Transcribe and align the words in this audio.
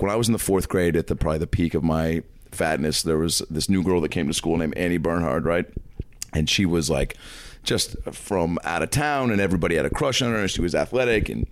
When 0.00 0.10
I 0.10 0.16
was 0.16 0.28
in 0.28 0.32
the 0.32 0.38
fourth 0.38 0.68
grade 0.68 0.96
at 0.96 1.06
the 1.06 1.16
probably 1.16 1.38
the 1.38 1.46
peak 1.46 1.74
of 1.74 1.82
my 1.82 2.22
fatness, 2.50 3.02
there 3.02 3.18
was 3.18 3.38
this 3.50 3.68
new 3.68 3.82
girl 3.82 4.00
that 4.00 4.10
came 4.10 4.26
to 4.28 4.34
school 4.34 4.56
named 4.56 4.76
Annie 4.76 4.98
Bernhard, 4.98 5.44
right? 5.44 5.66
And 6.32 6.48
she 6.48 6.66
was 6.66 6.90
like 6.90 7.16
just 7.62 7.96
from 8.12 8.58
out 8.64 8.82
of 8.82 8.90
town, 8.90 9.30
and 9.30 9.40
everybody 9.40 9.76
had 9.76 9.86
a 9.86 9.90
crush 9.90 10.22
on 10.22 10.32
her. 10.32 10.38
And 10.38 10.50
she 10.50 10.60
was 10.60 10.74
athletic 10.74 11.28
and 11.28 11.46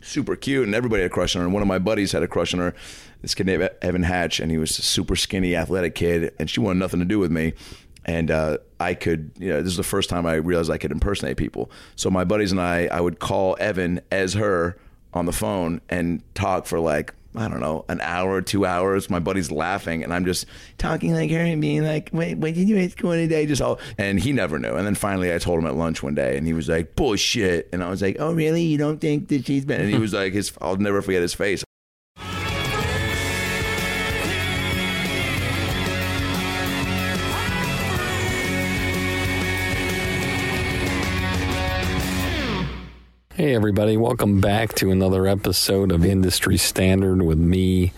super 0.00 0.36
cute, 0.36 0.66
and 0.66 0.74
everybody 0.74 1.02
had 1.02 1.10
a 1.10 1.14
crush 1.14 1.34
on 1.36 1.40
her. 1.40 1.46
And 1.46 1.54
one 1.54 1.62
of 1.62 1.68
my 1.68 1.78
buddies 1.78 2.12
had 2.12 2.22
a 2.22 2.28
crush 2.28 2.54
on 2.54 2.60
her, 2.60 2.74
this 3.20 3.34
kid 3.34 3.46
named 3.46 3.68
Evan 3.80 4.02
Hatch, 4.02 4.40
and 4.40 4.50
he 4.50 4.58
was 4.58 4.78
a 4.78 4.82
super 4.82 5.16
skinny, 5.16 5.54
athletic 5.56 5.94
kid, 5.94 6.34
and 6.38 6.50
she 6.50 6.60
wanted 6.60 6.78
nothing 6.78 7.00
to 7.00 7.06
do 7.06 7.18
with 7.18 7.30
me. 7.30 7.54
And 8.04 8.30
uh, 8.30 8.58
I 8.80 8.94
could, 8.94 9.30
you 9.38 9.50
know, 9.50 9.62
this 9.62 9.70
is 9.70 9.76
the 9.76 9.84
first 9.84 10.10
time 10.10 10.26
I 10.26 10.34
realized 10.34 10.70
I 10.70 10.78
could 10.78 10.90
impersonate 10.90 11.36
people. 11.36 11.70
So 11.94 12.10
my 12.10 12.24
buddies 12.24 12.50
and 12.50 12.60
I, 12.60 12.86
I 12.86 13.00
would 13.00 13.20
call 13.20 13.56
Evan 13.60 14.00
as 14.10 14.34
her 14.34 14.76
on 15.14 15.26
the 15.26 15.32
phone 15.32 15.80
and 15.88 16.22
talk 16.34 16.66
for 16.66 16.80
like 16.80 17.14
I 17.34 17.48
don't 17.48 17.60
know, 17.60 17.84
an 17.88 18.00
hour, 18.02 18.42
two 18.42 18.66
hours. 18.66 19.08
My 19.08 19.18
buddy's 19.18 19.50
laughing, 19.50 20.04
and 20.04 20.12
I'm 20.12 20.24
just 20.24 20.46
talking 20.76 21.14
like 21.14 21.30
her 21.30 21.38
and 21.38 21.60
being 21.60 21.82
like, 21.82 22.10
"Wait, 22.12 22.36
what 22.36 22.54
did 22.54 22.68
you 22.68 22.76
at 22.78 22.92
school 22.92 23.12
today?" 23.12 23.46
Just 23.46 23.62
all, 23.62 23.78
and 23.96 24.20
he 24.20 24.32
never 24.32 24.58
knew. 24.58 24.74
And 24.74 24.86
then 24.86 24.94
finally, 24.94 25.32
I 25.32 25.38
told 25.38 25.58
him 25.58 25.66
at 25.66 25.74
lunch 25.74 26.02
one 26.02 26.14
day, 26.14 26.36
and 26.36 26.46
he 26.46 26.52
was 26.52 26.68
like, 26.68 26.94
"Bullshit!" 26.94 27.68
And 27.72 27.82
I 27.82 27.88
was 27.88 28.02
like, 28.02 28.16
"Oh, 28.18 28.34
really? 28.34 28.62
You 28.62 28.76
don't 28.78 29.00
think 29.00 29.28
that 29.28 29.46
she's 29.46 29.64
been?" 29.64 29.80
And 29.80 29.90
he 29.90 29.98
was 29.98 30.12
like, 30.12 30.34
"His, 30.34 30.52
I'll 30.60 30.76
never 30.76 31.00
forget 31.00 31.22
his 31.22 31.34
face." 31.34 31.64
Hey, 43.34 43.54
everybody, 43.54 43.96
welcome 43.96 44.42
back 44.42 44.74
to 44.74 44.90
another 44.90 45.26
episode 45.26 45.90
of 45.90 46.04
Industry 46.04 46.58
Standard 46.58 47.22
with 47.22 47.38
me, 47.38 47.94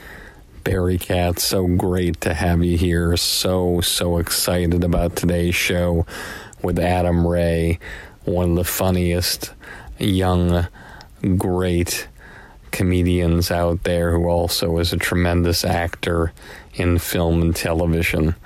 Barry 0.62 0.96
Katz. 0.96 1.42
So 1.42 1.66
great 1.66 2.20
to 2.20 2.34
have 2.34 2.62
you 2.62 2.78
here. 2.78 3.16
So, 3.16 3.80
so 3.80 4.18
excited 4.18 4.84
about 4.84 5.16
today's 5.16 5.56
show 5.56 6.06
with 6.62 6.78
Adam 6.78 7.26
Ray, 7.26 7.80
one 8.24 8.50
of 8.50 8.56
the 8.56 8.62
funniest 8.62 9.52
young, 9.98 10.68
great 11.36 12.06
comedians 12.70 13.50
out 13.50 13.82
there 13.82 14.12
who 14.12 14.28
also 14.28 14.78
is 14.78 14.92
a 14.92 14.98
tremendous 14.98 15.64
actor 15.64 16.32
in 16.74 17.00
film 17.00 17.42
and 17.42 17.56
television 17.56 18.36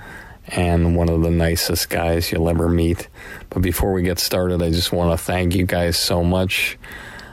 and 0.49 0.95
one 0.95 1.09
of 1.09 1.21
the 1.21 1.31
nicest 1.31 1.89
guys 1.89 2.31
you'll 2.31 2.49
ever 2.49 2.67
meet. 2.69 3.07
But 3.49 3.61
before 3.61 3.93
we 3.93 4.03
get 4.03 4.19
started, 4.19 4.61
I 4.61 4.71
just 4.71 4.91
want 4.91 5.17
to 5.17 5.23
thank 5.23 5.55
you 5.55 5.65
guys 5.65 5.97
so 5.97 6.23
much. 6.23 6.77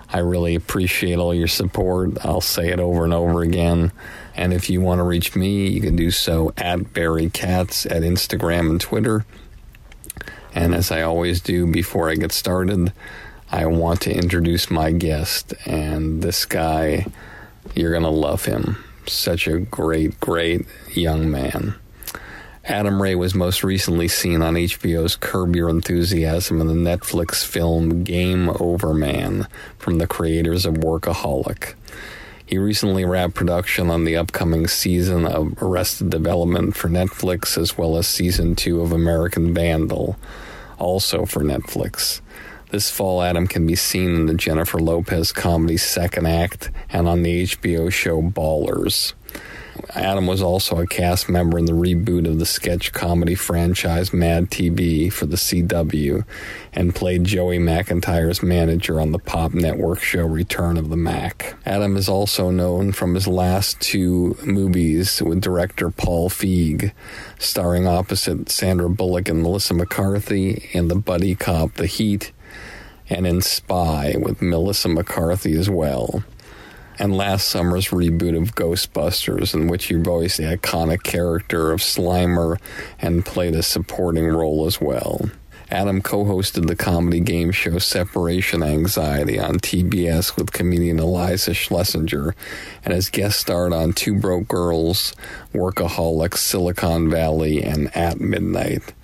I 0.09 0.19
really 0.19 0.55
appreciate 0.55 1.17
all 1.17 1.35
your 1.35 1.49
support. 1.49 2.25
I'll 2.25 2.41
say 2.41 2.71
it 2.71 2.79
over 2.79 3.05
and 3.05 3.13
over 3.13 3.43
again. 3.43 3.93
And 4.35 4.53
if 4.53 4.71
you 4.71 4.81
want 4.81 4.99
to 4.99 5.03
reach 5.03 5.35
me, 5.35 5.69
you 5.69 5.81
can 5.81 5.97
do 5.97 6.11
so 6.11 6.53
at 6.57 6.93
Barry 6.93 7.31
Katz 7.31 7.87
at 7.87 8.03
Instagram 8.03 8.71
and 8.71 8.81
Twitter. 8.81 9.25
And 10.55 10.75
as 10.75 10.91
I 10.91 11.03
always 11.03 11.41
do 11.41 11.67
before 11.67 12.09
I 12.09 12.15
get 12.15 12.33
started, 12.33 12.93
I 13.51 13.67
want 13.67 14.03
to 14.03 14.15
introduce 14.15 14.71
my 14.71 14.93
guest. 14.93 15.55
And 15.67 16.23
this 16.23 16.45
guy, 16.45 17.07
you're 17.75 17.93
going 17.93 18.03
to 18.03 18.09
love 18.09 18.45
him. 18.45 18.83
Such 19.07 19.47
a 19.47 19.59
great, 19.59 20.21
great 20.21 20.67
young 20.95 21.31
man. 21.31 21.75
Adam 22.69 23.01
Ray 23.01 23.15
was 23.15 23.33
most 23.33 23.63
recently 23.63 24.09
seen 24.09 24.43
on 24.43 24.55
HBO's 24.55 25.15
Curb 25.15 25.55
Your 25.55 25.69
Enthusiasm 25.69 26.61
in 26.61 26.67
the 26.67 26.91
Netflix 26.91 27.45
film 27.45 28.03
Game 28.03 28.51
Over 28.59 28.93
Man 28.93 29.47
from 29.79 29.99
the 29.99 30.09
creators 30.09 30.67
of 30.67 30.75
Workaholic. 30.75 31.75
He 32.45 32.59
recently 32.59 33.05
wrapped 33.05 33.35
production 33.35 33.89
on 33.89 34.05
the 34.05 34.17
upcoming 34.17 34.67
season 34.67 35.27
of 35.27 35.63
Arrested 35.63 36.11
Development 36.11 36.75
for 36.75 36.89
Netflix, 36.89 37.57
as 37.57 37.79
well 37.79 37.97
as 37.97 38.09
season 38.09 38.57
two 38.57 38.81
of 38.81 38.91
American 38.91 39.55
Vandal, 39.55 40.17
also 40.77 41.25
for 41.25 41.43
Netflix. 41.43 42.21
This 42.71 42.91
fall, 42.91 43.23
Adam 43.23 43.47
can 43.47 43.65
be 43.65 43.77
seen 43.77 44.13
in 44.17 44.27
the 44.27 44.35
Jennifer 44.35 44.81
Lopez 44.81 45.31
comedy 45.31 45.77
Second 45.77 46.27
Act 46.27 46.73
and 46.91 47.07
on 47.07 47.23
the 47.23 47.45
HBO 47.45 47.93
show 47.93 48.21
Ballers. 48.21 49.13
Adam 49.95 50.27
was 50.27 50.43
also 50.43 50.79
a 50.79 50.87
cast 50.87 51.29
member 51.29 51.59
in 51.59 51.65
the 51.65 51.73
reboot 51.73 52.27
of 52.27 52.39
the 52.39 52.47
sketch 52.47 52.93
comedy 52.93 53.35
franchise 53.35 54.13
Mad 54.13 54.51
TV 54.51 55.13
for 55.13 55.27
the 55.27 55.37
CW 55.37 56.25
and 56.73 56.95
played 56.95 57.25
Joey 57.25 57.59
McIntyre's 57.59 58.43
manager 58.43 59.01
on 59.01 59.13
the 59.13 59.19
Pop 59.19 59.55
Network 59.55 60.01
show 60.01 60.27
Return 60.27 60.77
of 60.77 60.91
the 60.91 60.97
Mac. 60.97 61.57
Adam 61.65 61.97
is 61.97 62.09
also 62.09 62.51
known 62.51 62.93
from 62.93 63.15
his 63.15 63.27
last 63.27 63.81
two 63.81 64.37
movies 64.45 65.23
with 65.23 65.41
director 65.41 65.91
Paul 65.91 66.29
Feig, 66.29 66.93
starring 67.39 67.87
opposite 67.87 68.49
Sandra 68.51 68.91
Bullock 68.91 69.29
and 69.29 69.43
Melissa 69.43 69.75
McCarthy 69.75 70.69
in 70.73 70.89
the 70.89 70.97
buddy 70.97 71.35
cop 71.35 71.75
The 71.75 71.87
Heat 71.87 72.33
and 73.09 73.27
in 73.27 73.41
Spy 73.41 74.15
with 74.19 74.43
Melissa 74.43 74.89
McCarthy 74.89 75.55
as 75.55 75.71
well 75.71 76.25
and 76.99 77.17
last 77.17 77.49
summer's 77.49 77.89
reboot 77.89 78.37
of 78.41 78.55
Ghostbusters, 78.55 79.55
in 79.55 79.69
which 79.69 79.87
he 79.87 79.95
voiced 79.95 80.39
the 80.39 80.45
iconic 80.45 81.03
character 81.03 81.73
of 81.73 81.81
Slimer 81.81 82.59
and 82.99 83.25
played 83.25 83.55
a 83.55 83.63
supporting 83.63 84.27
role 84.27 84.67
as 84.67 84.81
well. 84.81 85.31
Adam 85.71 86.01
co 86.01 86.25
hosted 86.25 86.69
the 86.69 86.77
comedy 86.77 87.19
game 87.19 87.51
show 87.51 87.79
Separation 87.79 88.63
Anxiety 88.63 89.41
on 89.41 89.57
TBS 89.57 90.37
with 90.37 90.53
comedian 90.53 91.01
Eliza 91.01 91.55
Schlesinger 91.55 92.37
and 92.85 92.95
has 92.95 93.11
guest 93.11 93.41
starred 93.41 93.73
on 93.73 93.93
Two 93.93 94.15
Broke 94.15 94.47
Girls, 94.47 95.13
Workaholics, 95.53 96.39
Silicon 96.39 97.11
Valley, 97.11 97.65
and 97.65 97.95
At 97.97 98.21
Midnight. 98.21 98.95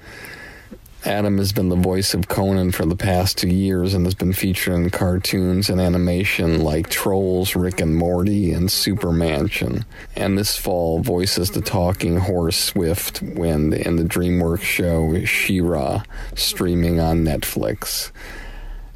Adam 1.05 1.39
has 1.39 1.53
been 1.53 1.69
the 1.69 1.75
voice 1.75 2.15
of 2.15 2.29
Conan 2.29 2.71
for 2.71 2.87
the 2.87 2.95
past 2.95 3.37
two 3.37 3.49
years 3.49 3.93
and 3.93 4.07
has 4.07 4.15
been 4.15 4.33
featured 4.33 4.75
in 4.75 4.89
cartoons 4.91 5.69
and 5.69 5.81
animation 5.81 6.63
like 6.63 6.89
Trolls, 6.91 7.57
Rick 7.57 7.81
and 7.81 7.97
Morty, 7.97 8.53
and 8.53 8.71
Super 8.71 9.11
Mansion. 9.11 9.85
And 10.15 10.39
this 10.39 10.57
fall 10.57 11.01
voices 11.01 11.51
the 11.51 11.61
talking 11.61 12.19
horse 12.19 12.57
Swift 12.57 13.21
Wind 13.21 13.75
in 13.75 13.97
the 13.97 14.05
DreamWorks 14.05 14.63
show 14.63 15.25
She-Ra, 15.25 16.05
streaming 16.37 17.01
on 17.01 17.25
Netflix. 17.25 18.13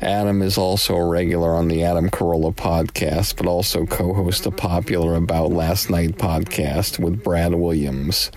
Adam 0.02 0.42
is 0.42 0.58
also 0.58 0.94
a 0.94 1.06
regular 1.06 1.54
on 1.54 1.68
the 1.68 1.82
Adam 1.82 2.10
Carolla 2.10 2.54
podcast, 2.54 3.34
but 3.36 3.46
also 3.46 3.86
co 3.86 4.12
host 4.12 4.44
a 4.44 4.50
popular 4.50 5.14
About 5.14 5.52
Last 5.52 5.88
Night 5.88 6.18
podcast 6.18 6.98
with 6.98 7.22
Brad 7.22 7.54
Williams, 7.54 8.30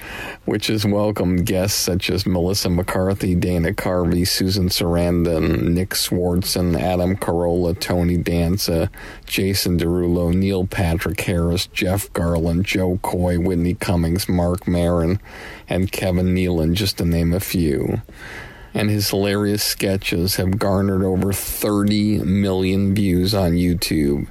which 0.45 0.67
has 0.67 0.85
welcomed 0.85 1.45
guests 1.45 1.77
such 1.77 2.09
as 2.09 2.25
Melissa 2.25 2.69
McCarthy, 2.69 3.35
Dana 3.35 3.73
Carvey, 3.73 4.25
Susan 4.25 4.69
Sarandon, 4.69 5.73
Nick 5.73 5.89
Swardson, 5.89 6.79
Adam 6.79 7.17
Carolla, 7.17 7.77
Tony 7.77 8.15
Danza, 8.15 8.89
Jason 9.25 9.77
Derulo, 9.77 10.33
Neil 10.33 10.65
Patrick 10.65 11.19
Harris, 11.19 11.67
Jeff 11.67 12.11
Garlin, 12.13 12.63
Jo 12.63 12.99
Koy, 13.01 13.37
Whitney 13.37 13.73
Cummings, 13.73 14.29
Marc 14.29 14.65
Maron, 14.65 15.19
and 15.67 15.91
Kevin 15.91 16.33
Nealon, 16.33 16.73
just 16.73 16.99
to 16.99 17.05
name 17.05 17.33
a 17.33 17.41
few 17.41 18.01
and 18.73 18.89
his 18.89 19.09
hilarious 19.09 19.63
sketches 19.63 20.35
have 20.35 20.59
garnered 20.59 21.03
over 21.03 21.33
30 21.33 22.19
million 22.19 22.93
views 22.93 23.33
on 23.33 23.53
YouTube 23.53 24.27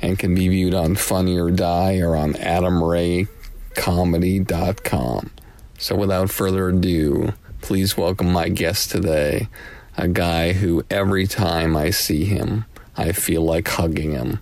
and 0.00 0.18
can 0.18 0.34
be 0.34 0.48
viewed 0.48 0.74
on 0.74 0.96
Funny 0.96 1.38
or 1.38 1.50
Die 1.50 1.98
or 1.98 2.16
on 2.16 2.34
AdamRayComedy.com. 2.34 5.30
So 5.78 5.96
without 5.96 6.30
further 6.30 6.68
ado, 6.68 7.32
please 7.60 7.96
welcome 7.96 8.32
my 8.32 8.48
guest 8.48 8.90
today, 8.90 9.48
a 9.96 10.08
guy 10.08 10.52
who 10.52 10.84
every 10.90 11.26
time 11.26 11.76
I 11.76 11.90
see 11.90 12.24
him, 12.24 12.64
I 12.96 13.12
feel 13.12 13.42
like 13.42 13.68
hugging 13.68 14.12
him. 14.12 14.40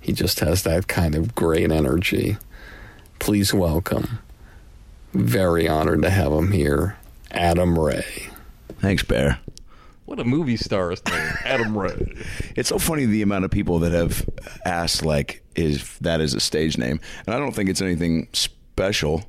He 0.00 0.12
just 0.12 0.40
has 0.40 0.62
that 0.62 0.86
kind 0.86 1.14
of 1.14 1.34
great 1.34 1.72
energy. 1.72 2.36
Please 3.18 3.52
welcome. 3.52 4.20
Very 5.12 5.66
honored 5.66 6.02
to 6.02 6.10
have 6.10 6.32
him 6.32 6.52
here, 6.52 6.96
Adam 7.30 7.78
Ray. 7.78 8.28
Thanks, 8.80 9.02
Bear. 9.02 9.38
What 10.06 10.20
a 10.20 10.24
movie 10.24 10.56
star's 10.56 11.04
name, 11.06 11.32
Adam 11.44 11.76
Ray. 11.76 12.14
It's 12.54 12.68
so 12.68 12.78
funny 12.78 13.06
the 13.06 13.22
amount 13.22 13.44
of 13.44 13.50
people 13.50 13.80
that 13.80 13.92
have 13.92 14.28
asked, 14.64 15.04
like, 15.04 15.42
if 15.56 15.98
that 15.98 16.20
is 16.20 16.32
a 16.32 16.40
stage 16.40 16.78
name, 16.78 17.00
and 17.26 17.34
I 17.34 17.38
don't 17.38 17.52
think 17.52 17.68
it's 17.68 17.82
anything 17.82 18.28
special, 18.32 19.24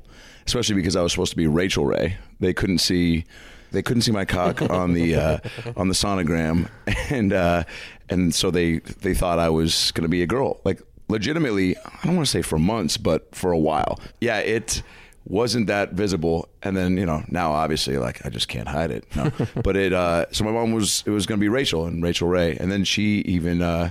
especially 0.46 0.76
because 0.76 0.94
I 0.94 1.02
was 1.02 1.12
supposed 1.12 1.30
to 1.30 1.36
be 1.36 1.48
Rachel 1.48 1.84
Ray. 1.84 2.16
They 2.38 2.52
couldn't 2.52 2.78
see, 2.78 3.24
they 3.72 3.82
couldn't 3.82 4.02
see 4.02 4.12
my 4.12 4.24
cock 4.24 4.62
on 4.70 4.92
the 4.92 5.16
uh, 5.16 5.38
on 5.76 5.88
the 5.88 5.94
sonogram, 5.94 6.68
and 7.10 7.32
uh, 7.32 7.64
and 8.08 8.32
so 8.32 8.52
they 8.52 8.78
they 8.78 9.14
thought 9.14 9.40
I 9.40 9.48
was 9.48 9.90
going 9.92 10.04
to 10.04 10.08
be 10.08 10.22
a 10.22 10.26
girl. 10.26 10.60
Like, 10.64 10.80
legitimately, 11.08 11.76
I 11.76 11.98
don't 12.04 12.14
want 12.14 12.26
to 12.26 12.30
say 12.30 12.42
for 12.42 12.58
months, 12.58 12.96
but 12.96 13.34
for 13.34 13.50
a 13.50 13.58
while. 13.58 13.98
Yeah, 14.20 14.38
it 14.38 14.82
wasn't 15.28 15.66
that 15.66 15.92
visible. 15.92 16.48
And 16.62 16.76
then 16.76 16.96
you 16.96 17.06
know 17.06 17.22
now 17.28 17.52
obviously 17.52 17.98
like 17.98 18.24
i 18.24 18.30
just 18.30 18.48
can't 18.48 18.66
hide 18.66 18.90
it. 18.90 19.04
No. 19.14 19.30
but 19.62 19.76
it 19.76 19.92
uh 19.92 20.26
so 20.32 20.44
my 20.44 20.50
mom 20.50 20.72
was 20.72 21.04
it 21.06 21.10
was 21.10 21.26
going 21.26 21.38
to 21.38 21.40
be 21.40 21.48
rachel 21.48 21.84
and 21.84 22.02
rachel 22.02 22.28
ray. 22.28 22.56
And 22.56 22.72
then 22.72 22.84
she 22.84 23.18
even 23.20 23.62
uh 23.62 23.90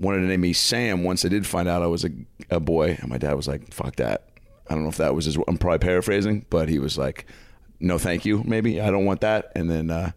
wanted 0.00 0.20
to 0.20 0.26
name 0.26 0.40
me 0.42 0.52
sam 0.52 1.04
once 1.04 1.24
i 1.24 1.28
did 1.28 1.46
find 1.46 1.68
out 1.68 1.82
i 1.82 1.86
was 1.86 2.04
a, 2.04 2.10
a 2.50 2.58
boy. 2.58 2.96
And 3.00 3.08
my 3.08 3.18
dad 3.18 3.34
was 3.34 3.46
like 3.46 3.72
fuck 3.72 3.96
that. 3.96 4.28
I 4.68 4.74
don't 4.74 4.82
know 4.82 4.88
if 4.88 4.96
that 4.96 5.14
was 5.14 5.26
his 5.26 5.36
i'm 5.46 5.58
probably 5.58 5.78
paraphrasing 5.78 6.46
but 6.50 6.68
he 6.68 6.78
was 6.78 6.96
like 6.98 7.26
no 7.78 7.98
thank 7.98 8.24
you 8.24 8.42
maybe. 8.44 8.80
I 8.80 8.90
don't 8.90 9.04
want 9.04 9.20
that. 9.20 9.52
And 9.54 9.70
then 9.70 9.90
uh 9.90 10.12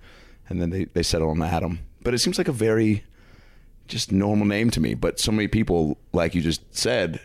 and 0.48 0.62
then 0.62 0.70
they 0.70 0.86
they 0.86 1.04
settled 1.04 1.32
on 1.32 1.42
adam. 1.42 1.80
But 2.02 2.14
it 2.14 2.20
seems 2.20 2.38
like 2.38 2.48
a 2.48 2.54
very 2.54 3.04
just 3.88 4.12
normal 4.12 4.46
name 4.46 4.70
to 4.70 4.80
me. 4.80 4.94
But 4.94 5.20
so 5.20 5.34
many 5.34 5.50
people 5.50 5.98
like 6.14 6.34
you 6.34 6.42
just 6.42 6.62
said 6.74 7.20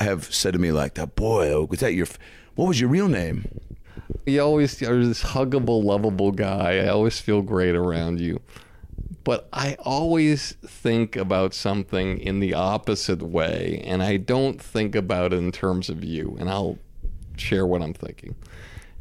have 0.00 0.32
said 0.32 0.52
to 0.52 0.58
me 0.58 0.72
like 0.72 0.94
that 0.94 1.14
boy 1.16 1.64
was 1.64 1.80
that 1.80 1.94
your 1.94 2.06
what 2.54 2.68
was 2.68 2.80
your 2.80 2.90
real 2.90 3.08
name? 3.08 3.46
You 4.26 4.40
always 4.42 4.82
are 4.82 5.04
this 5.04 5.22
huggable, 5.22 5.82
lovable 5.84 6.32
guy. 6.32 6.78
I 6.78 6.88
always 6.88 7.20
feel 7.20 7.42
great 7.42 7.74
around 7.74 8.20
you. 8.20 8.40
But 9.24 9.48
I 9.52 9.76
always 9.80 10.52
think 10.66 11.14
about 11.14 11.54
something 11.54 12.18
in 12.18 12.40
the 12.40 12.54
opposite 12.54 13.22
way, 13.22 13.82
and 13.84 14.02
I 14.02 14.16
don't 14.16 14.60
think 14.60 14.94
about 14.94 15.32
it 15.32 15.36
in 15.36 15.52
terms 15.52 15.88
of 15.88 16.02
you. 16.02 16.36
And 16.40 16.48
I'll 16.48 16.78
share 17.36 17.66
what 17.66 17.82
I'm 17.82 17.94
thinking. 17.94 18.34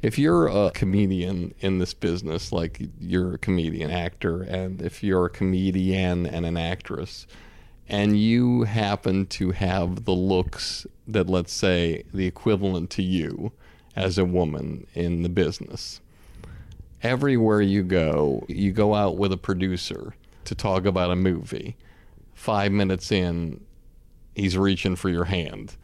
If 0.01 0.19
you're 0.19 0.47
a 0.47 0.71
comedian 0.71 1.53
in 1.59 1.79
this 1.79 1.93
business, 1.93 2.51
like 2.51 2.81
you're 2.99 3.35
a 3.35 3.39
comedian 3.39 3.89
actor, 3.89 4.43
and 4.43 4.81
if 4.81 5.01
you're 5.01 5.25
a 5.25 5.29
comedian 5.29 6.27
and 6.27 6.45
an 6.45 6.57
actress, 6.57 7.25
and 7.89 8.19
you 8.19 8.63
happen 8.63 9.25
to 9.27 9.51
have 9.51 10.05
the 10.05 10.13
looks 10.13 10.85
that, 11.07 11.29
let's 11.29 11.53
say, 11.53 12.03
the 12.13 12.25
equivalent 12.25 12.89
to 12.91 13.03
you 13.03 13.51
as 13.95 14.17
a 14.17 14.25
woman 14.25 14.85
in 14.93 15.23
the 15.23 15.29
business, 15.29 16.01
everywhere 17.01 17.61
you 17.61 17.83
go, 17.83 18.45
you 18.47 18.71
go 18.71 18.93
out 18.93 19.17
with 19.17 19.31
a 19.31 19.37
producer 19.37 20.13
to 20.45 20.55
talk 20.55 20.85
about 20.85 21.11
a 21.11 21.15
movie. 21.15 21.75
Five 22.33 22.71
minutes 22.71 23.11
in, 23.11 23.61
he's 24.35 24.57
reaching 24.57 24.95
for 24.95 25.09
your 25.09 25.25
hand. 25.25 25.75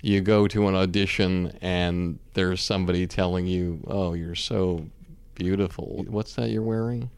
You 0.00 0.20
go 0.20 0.48
to 0.48 0.66
an 0.66 0.74
audition, 0.74 1.56
and 1.60 2.18
there's 2.34 2.60
somebody 2.60 3.06
telling 3.06 3.46
you, 3.46 3.80
Oh, 3.86 4.14
you're 4.14 4.34
so 4.34 4.86
beautiful. 5.34 6.04
What's 6.08 6.34
that 6.34 6.50
you're 6.50 6.62
wearing? 6.62 7.10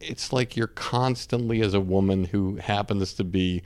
It's 0.00 0.32
like 0.32 0.56
you're 0.56 0.66
constantly 0.66 1.60
as 1.60 1.74
a 1.74 1.80
woman 1.80 2.24
who 2.26 2.56
happens 2.56 3.12
to 3.14 3.24
be 3.24 3.62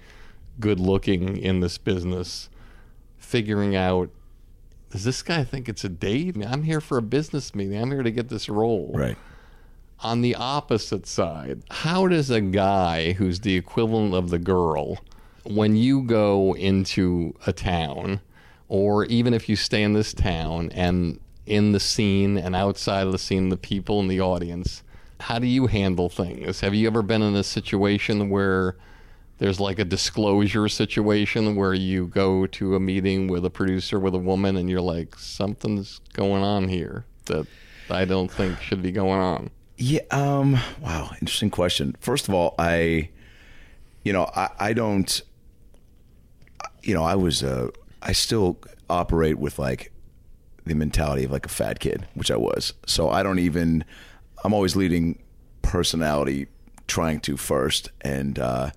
good 0.60 0.80
looking 0.80 1.36
in 1.36 1.60
this 1.60 1.78
business 1.78 2.48
figuring 3.18 3.74
out 3.74 4.10
does 4.92 5.04
this 5.04 5.22
guy 5.22 5.42
think 5.42 5.70
it's 5.70 5.84
a 5.84 5.88
date? 5.88 6.36
I'm 6.46 6.64
here 6.64 6.80
for 6.80 6.98
a 6.98 7.02
business 7.02 7.54
meeting. 7.54 7.80
I'm 7.80 7.90
here 7.90 8.02
to 8.02 8.10
get 8.10 8.28
this 8.28 8.46
role. 8.50 8.92
Right. 8.94 9.16
On 10.00 10.20
the 10.20 10.34
opposite 10.34 11.06
side, 11.06 11.62
how 11.70 12.06
does 12.08 12.28
a 12.28 12.42
guy 12.42 13.12
who's 13.12 13.40
the 13.40 13.56
equivalent 13.56 14.12
of 14.12 14.28
the 14.28 14.38
girl, 14.38 14.98
when 15.44 15.76
you 15.76 16.02
go 16.02 16.54
into 16.56 17.34
a 17.46 17.54
town, 17.54 18.20
or 18.68 19.06
even 19.06 19.32
if 19.32 19.48
you 19.48 19.56
stay 19.56 19.82
in 19.82 19.94
this 19.94 20.12
town 20.12 20.70
and 20.72 21.18
in 21.46 21.72
the 21.72 21.80
scene 21.80 22.36
and 22.36 22.54
outside 22.54 23.06
of 23.06 23.12
the 23.12 23.18
scene, 23.18 23.48
the 23.48 23.56
people 23.56 23.98
in 24.00 24.08
the 24.08 24.20
audience, 24.20 24.82
how 25.22 25.38
do 25.38 25.46
you 25.46 25.68
handle 25.68 26.08
things? 26.08 26.60
Have 26.60 26.74
you 26.74 26.88
ever 26.88 27.00
been 27.00 27.22
in 27.22 27.36
a 27.36 27.44
situation 27.44 28.28
where 28.28 28.76
there's 29.38 29.60
like 29.60 29.78
a 29.78 29.84
disclosure 29.84 30.68
situation 30.68 31.54
where 31.54 31.74
you 31.74 32.08
go 32.08 32.46
to 32.48 32.74
a 32.74 32.80
meeting 32.80 33.28
with 33.28 33.44
a 33.44 33.50
producer 33.50 34.00
with 34.00 34.14
a 34.14 34.18
woman 34.18 34.56
and 34.56 34.68
you're 34.68 34.80
like, 34.80 35.16
something's 35.16 36.00
going 36.12 36.42
on 36.42 36.68
here 36.68 37.04
that 37.26 37.46
I 37.88 38.04
don't 38.04 38.30
think 38.30 38.60
should 38.60 38.82
be 38.82 38.90
going 38.90 39.20
on? 39.20 39.50
Yeah. 39.76 40.00
Um, 40.10 40.58
wow. 40.80 41.10
Interesting 41.20 41.50
question. 41.50 41.96
First 42.00 42.26
of 42.26 42.34
all, 42.34 42.56
I, 42.58 43.10
you 44.02 44.12
know, 44.12 44.28
I, 44.34 44.50
I 44.58 44.72
don't, 44.72 45.22
you 46.82 46.94
know, 46.94 47.04
I 47.04 47.14
was, 47.14 47.44
uh, 47.44 47.68
I 48.02 48.10
still 48.10 48.58
operate 48.90 49.38
with 49.38 49.60
like 49.60 49.92
the 50.64 50.74
mentality 50.74 51.24
of 51.24 51.30
like 51.30 51.46
a 51.46 51.48
fat 51.48 51.78
kid, 51.78 52.08
which 52.14 52.32
I 52.32 52.36
was. 52.36 52.74
So 52.86 53.08
I 53.08 53.22
don't 53.22 53.38
even, 53.38 53.84
I'm 54.42 54.52
always 54.52 54.76
leading 54.76 55.22
personality 55.62 56.48
trying 56.88 57.20
to 57.20 57.36
first 57.36 57.90
and 58.00 58.38
uh 58.38 58.70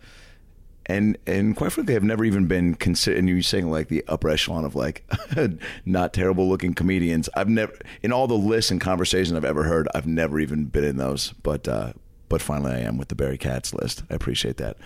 and 0.85 1.17
and 1.25 1.55
quite 1.55 1.71
frankly, 1.71 1.95
I've 1.95 2.03
never 2.03 2.23
even 2.23 2.47
been 2.47 2.75
considered. 2.75 3.19
And 3.19 3.27
you 3.27 3.41
saying 3.41 3.69
like 3.71 3.87
the 3.87 4.03
upper 4.07 4.29
echelon 4.29 4.65
of 4.65 4.75
like 4.75 5.03
not 5.85 6.13
terrible 6.13 6.47
looking 6.47 6.73
comedians. 6.73 7.27
I've 7.35 7.49
never 7.49 7.73
in 8.03 8.11
all 8.11 8.27
the 8.27 8.35
lists 8.35 8.71
and 8.71 8.79
conversations 8.79 9.35
I've 9.35 9.45
ever 9.45 9.63
heard. 9.63 9.87
I've 9.95 10.07
never 10.07 10.39
even 10.39 10.65
been 10.65 10.83
in 10.83 10.97
those. 10.97 11.33
But 11.43 11.67
uh, 11.67 11.93
but 12.29 12.41
finally, 12.41 12.73
I 12.73 12.79
am 12.79 12.97
with 12.97 13.07
the 13.07 13.15
Barry 13.15 13.37
Katz 13.37 13.73
list. 13.73 14.03
I 14.09 14.13
appreciate 14.13 14.57
that. 14.57 14.77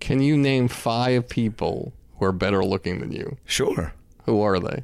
Can 0.00 0.20
you 0.20 0.36
name 0.36 0.68
five 0.68 1.28
people 1.28 1.92
who 2.18 2.24
are 2.24 2.32
better 2.32 2.64
looking 2.64 3.00
than 3.00 3.12
you? 3.12 3.36
Sure. 3.44 3.92
Who 4.24 4.40
are 4.40 4.58
they? 4.58 4.82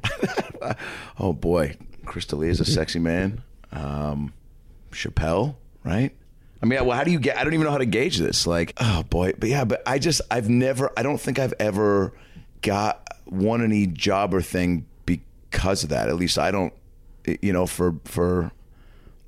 oh 1.19 1.33
boy, 1.33 1.77
Chris 2.05 2.25
D'Elia 2.25 2.51
is 2.51 2.59
a 2.59 2.65
sexy 2.65 2.99
man. 2.99 3.41
Um, 3.71 4.33
Chappelle, 4.91 5.55
right? 5.83 6.15
I 6.61 6.65
mean, 6.65 6.85
well, 6.85 6.97
how 6.97 7.03
do 7.03 7.11
you 7.11 7.19
get? 7.19 7.37
I 7.37 7.43
don't 7.43 7.53
even 7.53 7.65
know 7.65 7.71
how 7.71 7.77
to 7.77 7.85
gauge 7.85 8.17
this. 8.17 8.45
Like, 8.45 8.73
oh 8.77 9.03
boy, 9.03 9.33
but 9.37 9.49
yeah, 9.49 9.63
but 9.63 9.81
I 9.85 9.97
just, 9.99 10.21
I've 10.29 10.49
never, 10.49 10.91
I 10.97 11.03
don't 11.03 11.19
think 11.19 11.39
I've 11.39 11.53
ever 11.59 12.13
got 12.61 13.07
won 13.25 13.63
any 13.63 13.87
job 13.87 14.33
or 14.33 14.41
thing 14.41 14.85
because 15.05 15.83
of 15.83 15.89
that. 15.89 16.09
At 16.09 16.15
least 16.15 16.37
I 16.37 16.51
don't, 16.51 16.73
you 17.41 17.53
know, 17.53 17.65
for 17.65 17.95
for 18.05 18.51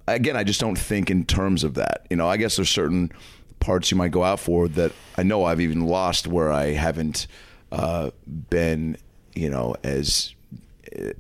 again, 0.08 0.36
I 0.36 0.44
just 0.44 0.60
don't 0.60 0.78
think 0.78 1.10
in 1.10 1.26
terms 1.26 1.64
of 1.64 1.76
that. 1.76 2.06
You 2.10 2.18
know, 2.18 2.28
I 2.28 2.38
guess 2.38 2.58
there's 2.58 2.70
certain 2.70 3.12
parts 3.60 3.92
you 3.92 3.98
might 3.98 4.12
go 4.12 4.24
out 4.24 4.40
for 4.40 4.68
that 4.68 4.92
I 5.18 5.24
know 5.24 5.46
I've 5.46 5.62
even 5.62 5.86
lost 5.86 6.28
where 6.28 6.52
I 6.52 6.72
haven't 6.72 7.28
uh, 7.72 8.12
been, 8.50 8.98
you 9.36 9.50
know, 9.50 9.76
as 9.84 10.34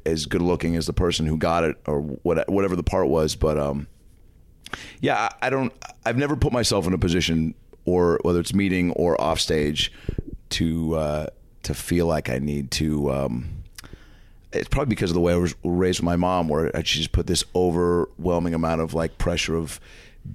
as 0.05 0.25
good 0.25 0.41
looking 0.41 0.75
as 0.75 0.85
the 0.85 0.93
person 0.93 1.25
who 1.25 1.37
got 1.37 1.63
it 1.63 1.77
or 1.85 2.01
what, 2.01 2.49
whatever 2.49 2.75
the 2.75 2.83
part 2.83 3.07
was, 3.07 3.35
but 3.35 3.57
um 3.57 3.87
yeah, 4.99 5.29
I 5.41 5.49
don't. 5.49 5.73
I've 6.05 6.17
never 6.17 6.35
put 6.35 6.51
myself 6.51 6.87
in 6.87 6.93
a 6.93 6.97
position, 6.97 7.53
or 7.85 8.19
whether 8.23 8.39
it's 8.39 8.53
meeting 8.53 8.91
or 8.91 9.19
off 9.19 9.39
stage, 9.39 9.91
to 10.51 10.95
uh, 10.95 11.27
to 11.63 11.73
feel 11.73 12.05
like 12.05 12.29
I 12.29 12.39
need 12.39 12.71
to. 12.71 13.11
Um, 13.11 13.63
it's 14.53 14.67
probably 14.67 14.89
because 14.89 15.11
of 15.11 15.15
the 15.15 15.21
way 15.21 15.33
I 15.33 15.37
was 15.37 15.55
raised 15.63 15.99
with 15.99 16.05
my 16.05 16.17
mom, 16.17 16.49
where 16.49 16.71
she 16.83 16.99
just 16.99 17.13
put 17.13 17.27
this 17.27 17.43
overwhelming 17.55 18.53
amount 18.53 18.81
of 18.81 18.93
like 18.93 19.17
pressure 19.17 19.55
of 19.55 19.79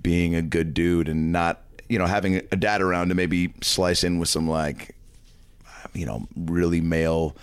being 0.03 0.35
a 0.35 0.43
good 0.43 0.75
dude 0.75 1.09
and 1.09 1.31
not 1.33 1.63
you 1.89 1.99
know, 1.99 2.07
having 2.07 2.37
a 2.37 2.57
dad 2.57 2.81
around 2.83 3.09
to 3.09 3.15
maybe 3.15 3.53
slice 3.63 4.03
in 4.03 4.19
with 4.19 4.29
some 4.29 4.49
like, 4.49 4.95
you 5.93 6.07
know, 6.07 6.27
really 6.37 6.81
male, 6.81 7.37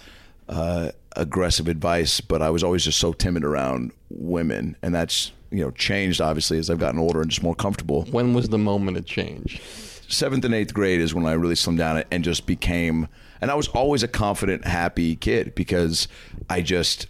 uh, 0.49 0.91
aggressive 1.15 1.67
advice. 1.67 2.21
But 2.21 2.41
I 2.41 2.49
was 2.49 2.63
always 2.63 2.83
just 2.83 2.99
so 2.99 3.13
timid 3.13 3.43
around 3.43 3.91
women, 4.09 4.75
and 4.81 4.93
that's 4.93 5.31
you 5.51 5.63
know 5.63 5.71
changed 5.71 6.21
obviously 6.21 6.57
as 6.57 6.69
I've 6.69 6.79
gotten 6.79 6.99
older 6.99 7.21
and 7.21 7.29
just 7.29 7.43
more 7.43 7.55
comfortable. 7.55 8.03
When 8.11 8.33
was 8.33 8.49
the 8.49 8.57
moment 8.57 8.97
it 8.97 9.05
changed? 9.05 9.61
Seventh 10.07 10.45
and 10.45 10.53
eighth 10.53 10.73
grade 10.73 10.99
is 10.99 11.13
when 11.13 11.25
I 11.25 11.33
really 11.33 11.55
slimmed 11.55 11.77
down 11.77 12.03
and 12.11 12.23
just 12.23 12.45
became. 12.45 13.07
And 13.41 13.51
I 13.51 13.55
was 13.55 13.67
always 13.69 14.03
a 14.03 14.07
confident, 14.07 14.65
happy 14.65 15.15
kid 15.15 15.53
because 15.55 16.07
I 16.49 16.61
just 16.61 17.07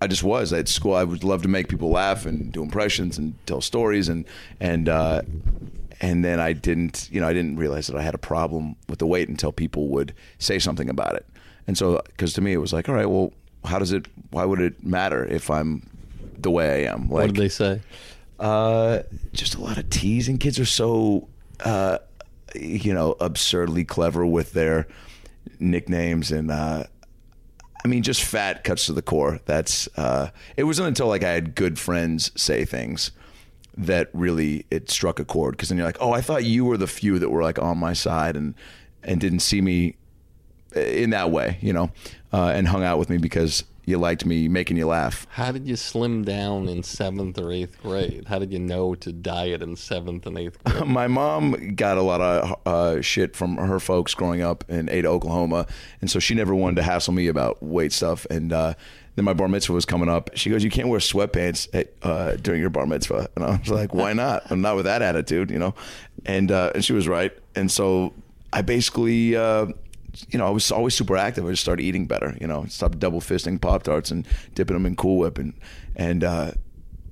I 0.00 0.06
just 0.06 0.22
was 0.22 0.52
at 0.52 0.68
school. 0.68 0.94
I 0.94 1.04
would 1.04 1.24
love 1.24 1.42
to 1.42 1.48
make 1.48 1.68
people 1.68 1.90
laugh 1.90 2.26
and 2.26 2.52
do 2.52 2.62
impressions 2.62 3.18
and 3.18 3.34
tell 3.46 3.60
stories 3.60 4.08
and 4.08 4.24
and 4.60 4.88
uh, 4.88 5.22
and 6.00 6.24
then 6.24 6.40
I 6.40 6.52
didn't, 6.52 7.08
you 7.10 7.20
know, 7.20 7.28
I 7.28 7.32
didn't 7.32 7.56
realize 7.56 7.86
that 7.86 7.96
I 7.96 8.02
had 8.02 8.14
a 8.14 8.18
problem 8.18 8.76
with 8.88 8.98
the 8.98 9.06
weight 9.06 9.28
until 9.28 9.52
people 9.52 9.88
would 9.88 10.14
say 10.38 10.58
something 10.58 10.90
about 10.90 11.14
it. 11.14 11.26
And 11.66 11.76
so, 11.76 12.00
because 12.06 12.32
to 12.34 12.40
me, 12.40 12.52
it 12.52 12.58
was 12.58 12.72
like, 12.72 12.88
all 12.88 12.94
right, 12.94 13.08
well, 13.08 13.32
how 13.64 13.78
does 13.78 13.92
it? 13.92 14.06
Why 14.30 14.44
would 14.44 14.60
it 14.60 14.84
matter 14.84 15.24
if 15.24 15.50
I'm 15.50 15.88
the 16.38 16.50
way 16.50 16.86
I 16.86 16.92
am? 16.92 17.02
Like, 17.02 17.10
what 17.10 17.26
did 17.34 17.36
they 17.36 17.48
say? 17.48 17.80
Uh, 18.38 19.00
just 19.32 19.54
a 19.54 19.60
lot 19.60 19.78
of 19.78 19.88
teasing. 19.90 20.38
Kids 20.38 20.60
are 20.60 20.66
so, 20.66 21.28
uh, 21.60 21.98
you 22.54 22.94
know, 22.94 23.16
absurdly 23.20 23.84
clever 23.84 24.24
with 24.24 24.52
their 24.52 24.86
nicknames 25.58 26.30
and. 26.30 26.50
Uh, 26.50 26.84
I 27.84 27.88
mean, 27.88 28.02
just 28.02 28.24
fat 28.24 28.64
cuts 28.64 28.86
to 28.86 28.92
the 28.92 29.02
core. 29.02 29.38
That's. 29.44 29.88
Uh, 29.96 30.30
it 30.56 30.64
wasn't 30.64 30.88
until 30.88 31.06
like 31.06 31.22
I 31.22 31.30
had 31.30 31.54
good 31.54 31.78
friends 31.78 32.32
say 32.34 32.64
things 32.64 33.12
that 33.76 34.08
really 34.12 34.66
it 34.70 34.90
struck 34.90 35.20
a 35.20 35.24
chord 35.24 35.52
because 35.52 35.68
then 35.68 35.78
you're 35.78 35.86
like, 35.86 35.98
oh, 36.00 36.12
I 36.12 36.20
thought 36.20 36.44
you 36.44 36.64
were 36.64 36.76
the 36.76 36.86
few 36.86 37.18
that 37.18 37.30
were 37.30 37.42
like 37.42 37.60
on 37.60 37.78
my 37.78 37.92
side 37.92 38.36
and 38.36 38.54
and 39.02 39.20
didn't 39.20 39.40
see 39.40 39.60
me 39.60 39.94
in 40.76 41.10
that 41.10 41.30
way, 41.30 41.58
you 41.60 41.72
know, 41.72 41.90
uh, 42.32 42.52
and 42.54 42.68
hung 42.68 42.84
out 42.84 42.98
with 42.98 43.10
me 43.10 43.18
because 43.18 43.64
you 43.86 43.98
liked 43.98 44.26
me 44.26 44.48
making 44.48 44.76
you 44.76 44.86
laugh. 44.86 45.26
How 45.30 45.52
did 45.52 45.66
you 45.66 45.76
slim 45.76 46.24
down 46.24 46.68
in 46.68 46.82
seventh 46.82 47.38
or 47.38 47.52
eighth 47.52 47.80
grade? 47.80 48.24
How 48.26 48.40
did 48.40 48.52
you 48.52 48.58
know 48.58 48.96
to 48.96 49.12
diet 49.12 49.62
in 49.62 49.76
seventh 49.76 50.26
and 50.26 50.36
eighth 50.36 50.62
grade? 50.64 50.84
My 50.86 51.06
mom 51.06 51.74
got 51.76 51.96
a 51.96 52.02
lot 52.02 52.20
of 52.20 52.60
uh, 52.66 53.00
shit 53.00 53.36
from 53.36 53.56
her 53.56 53.78
folks 53.78 54.12
growing 54.12 54.42
up 54.42 54.64
in 54.68 54.90
Ada, 54.90 55.08
Oklahoma, 55.08 55.66
and 56.00 56.10
so 56.10 56.18
she 56.18 56.34
never 56.34 56.54
wanted 56.54 56.76
to 56.76 56.82
hassle 56.82 57.12
me 57.12 57.28
about 57.28 57.62
weight 57.62 57.92
stuff. 57.92 58.26
And 58.28 58.52
uh, 58.52 58.74
then 59.14 59.24
my 59.24 59.32
bar 59.32 59.48
mitzvah 59.48 59.72
was 59.72 59.86
coming 59.86 60.08
up. 60.08 60.30
She 60.34 60.50
goes, 60.50 60.62
"You 60.62 60.70
can't 60.70 60.88
wear 60.88 61.00
sweatpants 61.00 61.68
at, 61.72 61.92
uh, 62.02 62.36
during 62.36 62.60
your 62.60 62.70
bar 62.70 62.86
mitzvah," 62.86 63.30
and 63.36 63.44
I 63.44 63.56
was 63.56 63.70
like, 63.70 63.94
"Why 63.94 64.12
not? 64.12 64.50
I'm 64.50 64.60
not 64.60 64.76
with 64.76 64.84
that 64.84 65.00
attitude, 65.00 65.50
you 65.50 65.58
know." 65.58 65.74
And 66.26 66.50
uh, 66.50 66.72
and 66.74 66.84
she 66.84 66.92
was 66.92 67.06
right. 67.06 67.32
And 67.54 67.70
so 67.70 68.12
I 68.52 68.62
basically 68.62 69.36
uh, 69.36 69.66
you 70.30 70.38
know, 70.38 70.46
I 70.46 70.50
was 70.50 70.70
always 70.70 70.94
super 70.94 71.16
active. 71.16 71.46
I 71.46 71.50
just 71.50 71.62
started 71.62 71.82
eating 71.82 72.06
better. 72.06 72.36
You 72.40 72.46
know, 72.46 72.66
stopped 72.66 72.98
double 72.98 73.20
fisting 73.20 73.60
pop 73.60 73.82
tarts 73.82 74.10
and 74.10 74.26
dipping 74.54 74.74
them 74.74 74.86
in 74.86 74.96
Cool 74.96 75.18
Whip, 75.18 75.38
and 75.38 75.54
and 75.94 76.24
uh, 76.24 76.52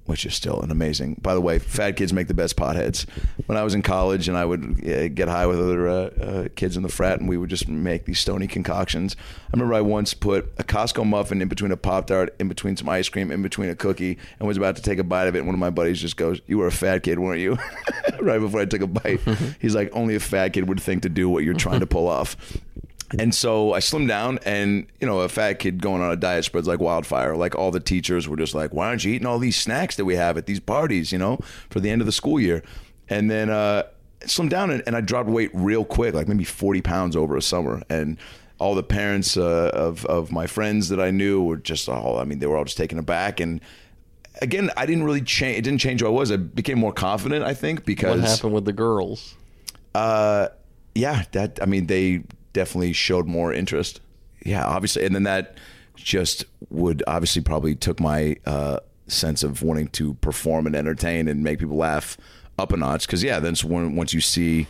which 0.07 0.27
is 0.27 0.35
still 0.35 0.61
an 0.61 0.71
amazing. 0.71 1.15
By 1.23 1.35
the 1.35 1.41
way, 1.41 1.59
fat 1.59 1.93
kids 1.93 2.13
make 2.13 2.29
the 2.29 2.35
best 2.35 2.57
potheads. 2.57 3.07
When 3.47 3.57
I 3.57 3.63
was 3.63 3.75
in 3.75 3.83
college 3.83 4.29
and 4.29 4.37
I 4.37 4.45
would 4.45 4.87
uh, 4.87 5.09
get 5.09 5.29
high 5.29 5.47
with 5.47 5.59
other 5.59 5.89
uh, 5.89 5.95
uh, 5.95 6.49
kids 6.55 6.77
in 6.77 6.83
the 6.83 6.89
frat, 6.89 7.21
and 7.21 7.29
we 7.29 7.37
would 7.37 7.49
just 7.49 7.69
make 7.69 8.05
these 8.05 8.21
stony 8.21 8.47
concoctions. 8.47 9.17
I 9.19 9.51
remember 9.55 9.75
I 9.75 9.81
once 9.81 10.13
put 10.13 10.53
a 10.59 10.65
Costco 10.65 11.07
muffin 11.07 11.41
in 11.41 11.49
between 11.49 11.73
a 11.73 11.77
pop 11.77 12.09
tart, 12.09 12.35
in 12.39 12.49
between 12.49 12.77
some 12.77 12.89
ice 12.89 13.09
cream, 13.09 13.31
in 13.31 13.43
between 13.43 13.71
a 13.71 13.75
cookie, 13.75 14.19
and 14.39 14.47
was 14.47 14.57
about 14.57 14.77
to 14.77 14.83
take 14.83 14.99
a 14.99 15.05
bite 15.05 15.27
of 15.27 15.37
it. 15.37 15.39
And 15.39 15.47
one 15.47 15.55
of 15.55 15.61
my 15.61 15.71
buddies 15.71 16.01
just 16.01 16.17
goes, 16.17 16.41
"You 16.47 16.59
were 16.59 16.67
a 16.67 16.73
fat 16.73 17.03
kid, 17.03 17.19
weren't 17.19 17.41
you?" 17.41 17.57
right 18.21 18.39
before 18.41 18.61
I 18.61 18.67
took 18.67 18.83
a 18.83 18.87
bite, 18.87 19.21
he's 19.59 19.75
like, 19.75 19.91
"Only 19.93 20.15
a 20.15 20.21
fat 20.21 20.51
kid 20.51 20.69
would 20.69 20.81
think 20.81 21.03
to 21.03 21.09
do 21.09 21.29
what 21.29 21.45
you're 21.45 21.55
trying 21.55 21.81
to 21.81 21.87
pull 21.87 22.09
off." 22.09 22.37
And 23.19 23.35
so 23.35 23.75
I 23.75 23.81
slimmed 23.81 24.09
down, 24.09 24.39
and 24.45 24.87
you 25.01 25.07
know, 25.07 25.21
a 25.21 25.29
fat 25.29 25.55
kid 25.59 25.81
going 25.81 26.03
on 26.03 26.11
a 26.11 26.17
diet 26.17 26.45
spreads 26.45 26.67
like 26.67 26.81
wildfire. 26.81 27.37
Like 27.37 27.55
all 27.55 27.71
the 27.71 27.81
teachers 27.81 28.27
were 28.29 28.37
just 28.37 28.55
like, 28.55 28.73
"Why 28.73 28.89
aren't 28.89 29.05
you 29.05 29.13
eating 29.13 29.27
all 29.27 29.39
these 29.39 29.57
snacks 29.57 29.97
that 29.97 30.05
we 30.05 30.17
have 30.17 30.37
at 30.37 30.47
these 30.47 30.61
parties?" 30.61 31.13
You 31.13 31.19
know, 31.19 31.39
for 31.71 31.81
the 31.81 31.91
end 31.91 32.01
of 32.03 32.07
the 32.07 32.13
school 32.13 32.41
year. 32.41 32.63
And 33.09 33.31
then 33.31 33.51
uh, 33.51 33.85
slimmed 34.23 34.51
down, 34.51 34.71
and, 34.71 34.83
and 34.87 34.97
I 34.97 35.01
dropped 35.01 35.29
weight 35.29 35.51
real 35.53 35.85
quick, 35.85 36.15
like 36.15 36.29
maybe 36.29 36.45
forty 36.45 36.81
pounds 36.81 37.15
over 37.15 37.37
a 37.37 37.43
summer. 37.43 37.83
And 37.91 38.17
all 38.59 38.75
the 38.75 38.83
parents 38.83 39.37
uh, 39.37 39.71
of 39.75 40.05
of 40.07 40.33
my 40.33 40.47
friends 40.47 40.89
that 40.89 41.01
I 41.01 41.11
knew 41.11 41.43
were 41.43 41.57
just 41.59 41.89
all. 41.89 42.19
I 42.19 42.25
mean, 42.25 42.39
they 42.39 42.47
were 42.47 42.57
all 42.57 42.65
just 42.65 42.79
taken 42.79 42.99
aback. 42.99 43.41
And 43.41 43.61
again, 44.41 44.71
I 44.77 44.87
didn't 44.87 45.05
really 45.05 45.23
change. 45.23 45.59
It 45.59 45.63
didn't 45.63 45.81
change 45.81 46.01
who 46.01 46.07
I 46.07 46.11
was. 46.11 46.33
I 46.33 46.37
became 46.37 46.79
more 46.79 46.93
confident. 46.93 47.45
I 47.45 47.55
think 47.55 47.85
because 47.85 48.21
what 48.21 48.31
happened 48.31 48.55
with 48.55 48.65
the 48.65 48.73
girls? 48.73 49.35
Uh, 49.95 50.49
yeah, 50.95 51.25
that. 51.33 51.59
I 51.61 51.67
mean, 51.67 51.87
they 51.87 52.23
definitely 52.55 52.95
showed 52.95 53.27
more 53.27 53.53
interest. 53.53 54.01
Yeah, 54.43 54.65
obviously, 54.65 55.05
and 55.05 55.15
then 55.15 55.25
that 55.25 55.59
just 55.97 56.47
would 56.71 57.03
obviously 57.07 57.43
probably 57.43 57.75
took 57.75 58.01
my 58.01 58.37
uh, 58.47 58.79
sense 59.07 59.43
of 59.43 59.63
wanting 59.63 59.89
to 59.89 60.15
perform 60.15 60.67
and 60.67 60.75
entertain 60.75 61.29
and 61.29 61.45
make 61.45 61.59
people 61.59 61.77
laugh 61.77 62.17
up 62.59 62.73
a 62.73 62.77
notch. 62.77 63.07
Because 63.07 63.23
yeah, 63.23 63.39
then 63.41 63.55
when, 63.57 63.97
once 63.97 64.15
you 64.15 64.21
see, 64.21 64.67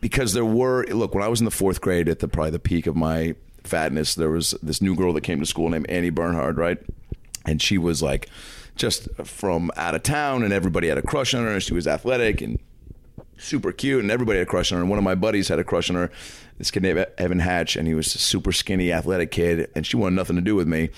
because 0.00 0.32
there 0.32 0.44
were 0.44 0.86
look 0.86 1.14
when 1.14 1.22
I 1.22 1.28
was 1.28 1.40
in 1.40 1.44
the 1.44 1.50
fourth 1.50 1.80
grade 1.80 2.08
at 2.08 2.20
the 2.20 2.28
probably 2.28 2.52
the 2.52 2.58
peak 2.58 2.86
of 2.86 2.96
my 2.96 3.34
fatness, 3.64 4.14
there 4.14 4.30
was 4.30 4.52
this 4.62 4.80
new 4.80 4.94
girl 4.94 5.12
that 5.12 5.22
came 5.22 5.40
to 5.40 5.46
school 5.46 5.68
named 5.68 5.88
Annie 5.90 6.10
Bernhard, 6.10 6.56
right, 6.56 6.78
and 7.44 7.60
she 7.60 7.76
was 7.76 8.02
like 8.02 8.28
just 8.76 9.08
from 9.24 9.70
out 9.76 9.94
of 9.94 10.02
town, 10.02 10.42
and 10.42 10.52
everybody 10.52 10.88
had 10.88 10.98
a 10.98 11.02
crush 11.02 11.34
on 11.34 11.44
her, 11.44 11.52
and 11.52 11.62
she 11.62 11.74
was 11.74 11.86
athletic 11.86 12.40
and 12.40 12.58
super 13.38 13.72
cute, 13.72 14.02
and 14.02 14.10
everybody 14.10 14.38
had 14.38 14.46
a 14.46 14.50
crush 14.50 14.72
on 14.72 14.76
her. 14.76 14.82
And 14.82 14.90
one 14.90 14.98
of 14.98 15.04
my 15.04 15.14
buddies 15.14 15.48
had 15.48 15.58
a 15.58 15.64
crush 15.64 15.88
on 15.90 15.96
her, 15.96 16.10
this 16.58 16.70
kid 16.70 16.82
named 16.82 17.06
Evan 17.16 17.38
Hatch, 17.38 17.76
and 17.76 17.88
he 17.88 17.94
was 17.94 18.14
a 18.14 18.18
super 18.18 18.52
skinny, 18.52 18.92
athletic 18.92 19.30
kid, 19.30 19.70
and 19.74 19.86
she 19.86 19.96
wanted 19.96 20.16
nothing 20.16 20.36
to 20.36 20.42
do 20.42 20.54
with 20.54 20.68
me. 20.68 20.90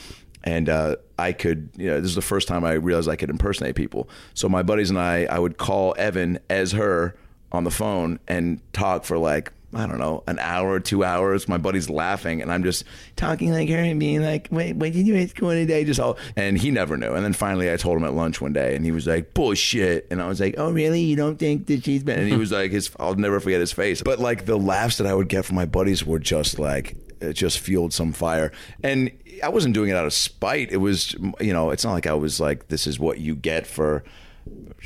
And 0.43 0.69
uh, 0.69 0.97
I 1.19 1.33
could, 1.33 1.71
you 1.77 1.87
know, 1.87 2.01
this 2.01 2.09
is 2.09 2.15
the 2.15 2.23
first 2.23 2.49
time 2.49 2.65
I 2.65 2.73
realized 2.73 3.09
I 3.09 3.17
could 3.17 3.31
impersonate 3.31 3.75
people. 3.75 4.09
So 4.35 4.49
my 4.49 4.63
buddies 4.63 4.89
and 4.89 4.99
I, 4.99 5.25
I 5.25 5.39
would 5.39 5.59
call 5.59 5.95
Evan 5.99 6.39
as 6.49 6.73
her 6.73 7.15
on 7.53 7.65
the 7.65 7.71
phone 7.71 8.19
and 8.27 8.61
talk 8.73 9.05
for 9.05 9.19
like 9.19 9.53
I 9.73 9.87
don't 9.87 9.99
know, 9.99 10.25
an 10.27 10.41
hour, 10.41 10.81
two 10.81 11.05
hours. 11.05 11.47
My 11.47 11.57
buddy's 11.57 11.89
laughing, 11.89 12.43
and 12.43 12.51
I'm 12.51 12.65
just 12.65 12.85
talking 13.15 13.53
like 13.53 13.69
her 13.69 13.77
and 13.77 14.01
being 14.01 14.21
like, 14.21 14.49
"Wait, 14.51 14.75
what 14.75 14.93
did 14.93 15.07
you 15.07 15.15
at 15.17 15.31
school 15.31 15.51
today?" 15.51 15.85
Just 15.85 16.01
all, 16.01 16.19
and 16.35 16.59
he 16.59 16.73
never 16.73 16.97
knew. 16.97 17.13
And 17.13 17.25
then 17.25 17.33
finally, 17.33 17.73
I 17.73 17.77
told 17.77 17.97
him 17.97 18.05
at 18.05 18.13
lunch 18.13 18.41
one 18.41 18.53
day, 18.53 18.75
and 18.75 18.85
he 18.85 18.91
was 18.91 19.07
like, 19.07 19.33
"Bullshit!" 19.33 20.09
And 20.11 20.21
I 20.21 20.27
was 20.27 20.41
like, 20.41 20.57
"Oh, 20.59 20.73
really? 20.73 21.03
You 21.03 21.15
don't 21.15 21.39
think 21.39 21.67
that 21.67 21.85
she's 21.85 22.03
been?" 22.03 22.19
And 22.19 22.29
he 22.29 22.35
hmm. 22.35 22.41
was 22.41 22.51
like, 22.51 22.73
"His, 22.73 22.91
I'll 22.99 23.15
never 23.15 23.39
forget 23.39 23.61
his 23.61 23.71
face." 23.71 24.03
But 24.03 24.19
like 24.19 24.45
the 24.45 24.59
laughs 24.59 24.99
that 24.99 25.07
I 25.07 25.15
would 25.15 25.29
get 25.29 25.45
from 25.45 25.55
my 25.55 25.67
buddies 25.67 26.05
were 26.05 26.19
just 26.19 26.59
like, 26.59 26.97
it 27.21 27.35
just 27.35 27.61
fueled 27.61 27.93
some 27.93 28.13
fire. 28.13 28.51
And 28.83 29.13
I 29.43 29.51
wasn't 29.51 29.75
doing 29.75 29.91
it 29.91 29.95
out 29.95 30.07
of 30.07 30.13
spite. 30.13 30.73
It 30.73 30.79
was, 30.79 31.15
you 31.39 31.53
know, 31.53 31.71
it's 31.71 31.85
not 31.85 31.93
like 31.93 32.09
I 32.09 32.15
was 32.15 32.41
like, 32.41 32.69
"This 32.69 32.89
is 32.89 32.99
what 32.99 33.19
you 33.19 33.37
get 33.37 33.69
for." 33.69 34.03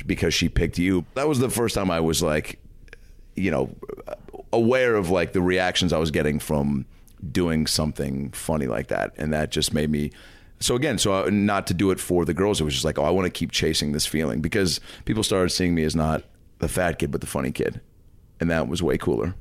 Because 0.05 0.35
she 0.35 0.47
picked 0.47 0.77
you. 0.77 1.05
That 1.15 1.27
was 1.27 1.39
the 1.39 1.49
first 1.49 1.73
time 1.73 1.89
I 1.89 2.01
was 2.01 2.21
like, 2.21 2.59
you 3.35 3.51
know, 3.51 3.75
aware 4.53 4.95
of 4.95 5.09
like 5.09 5.33
the 5.33 5.41
reactions 5.41 5.93
I 5.93 5.97
was 5.97 6.11
getting 6.11 6.39
from 6.39 6.85
doing 7.31 7.67
something 7.67 8.31
funny 8.31 8.67
like 8.67 8.87
that, 8.87 9.13
and 9.17 9.33
that 9.33 9.51
just 9.51 9.73
made 9.73 9.89
me. 9.89 10.11
So 10.59 10.75
again, 10.75 10.97
so 10.97 11.25
not 11.29 11.67
to 11.67 11.73
do 11.73 11.91
it 11.91 11.99
for 11.99 12.23
the 12.23 12.33
girls, 12.33 12.61
it 12.61 12.63
was 12.63 12.73
just 12.73 12.85
like, 12.85 12.97
oh, 12.97 13.03
I 13.03 13.09
want 13.09 13.25
to 13.25 13.29
keep 13.29 13.51
chasing 13.51 13.91
this 13.91 14.05
feeling 14.05 14.41
because 14.41 14.79
people 15.03 15.21
started 15.21 15.49
seeing 15.49 15.75
me 15.75 15.83
as 15.83 15.95
not 15.95 16.23
the 16.59 16.69
fat 16.69 16.99
kid, 16.99 17.11
but 17.11 17.21
the 17.21 17.27
funny 17.27 17.51
kid, 17.51 17.81
and 18.39 18.49
that 18.49 18.67
was 18.67 18.81
way 18.81 18.97
cooler. 18.97 19.35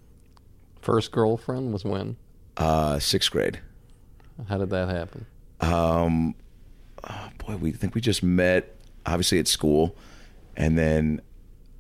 First 0.81 1.13
girlfriend 1.13 1.73
was 1.73 1.85
when? 1.85 2.17
Uh, 2.57 2.99
sixth 2.99 3.31
grade. 3.31 3.61
How 4.49 4.59
did 4.59 4.71
that 4.71 4.89
happen? 4.89 5.27
Um, 5.61 6.35
oh 7.09 7.29
boy, 7.39 7.57
we 7.57 7.73
think 7.73 7.95
we 7.95 8.01
just 8.01 8.23
met 8.23 8.77
obviously 9.07 9.39
at 9.39 9.49
school, 9.49 9.97
and 10.57 10.77
then 10.77 11.21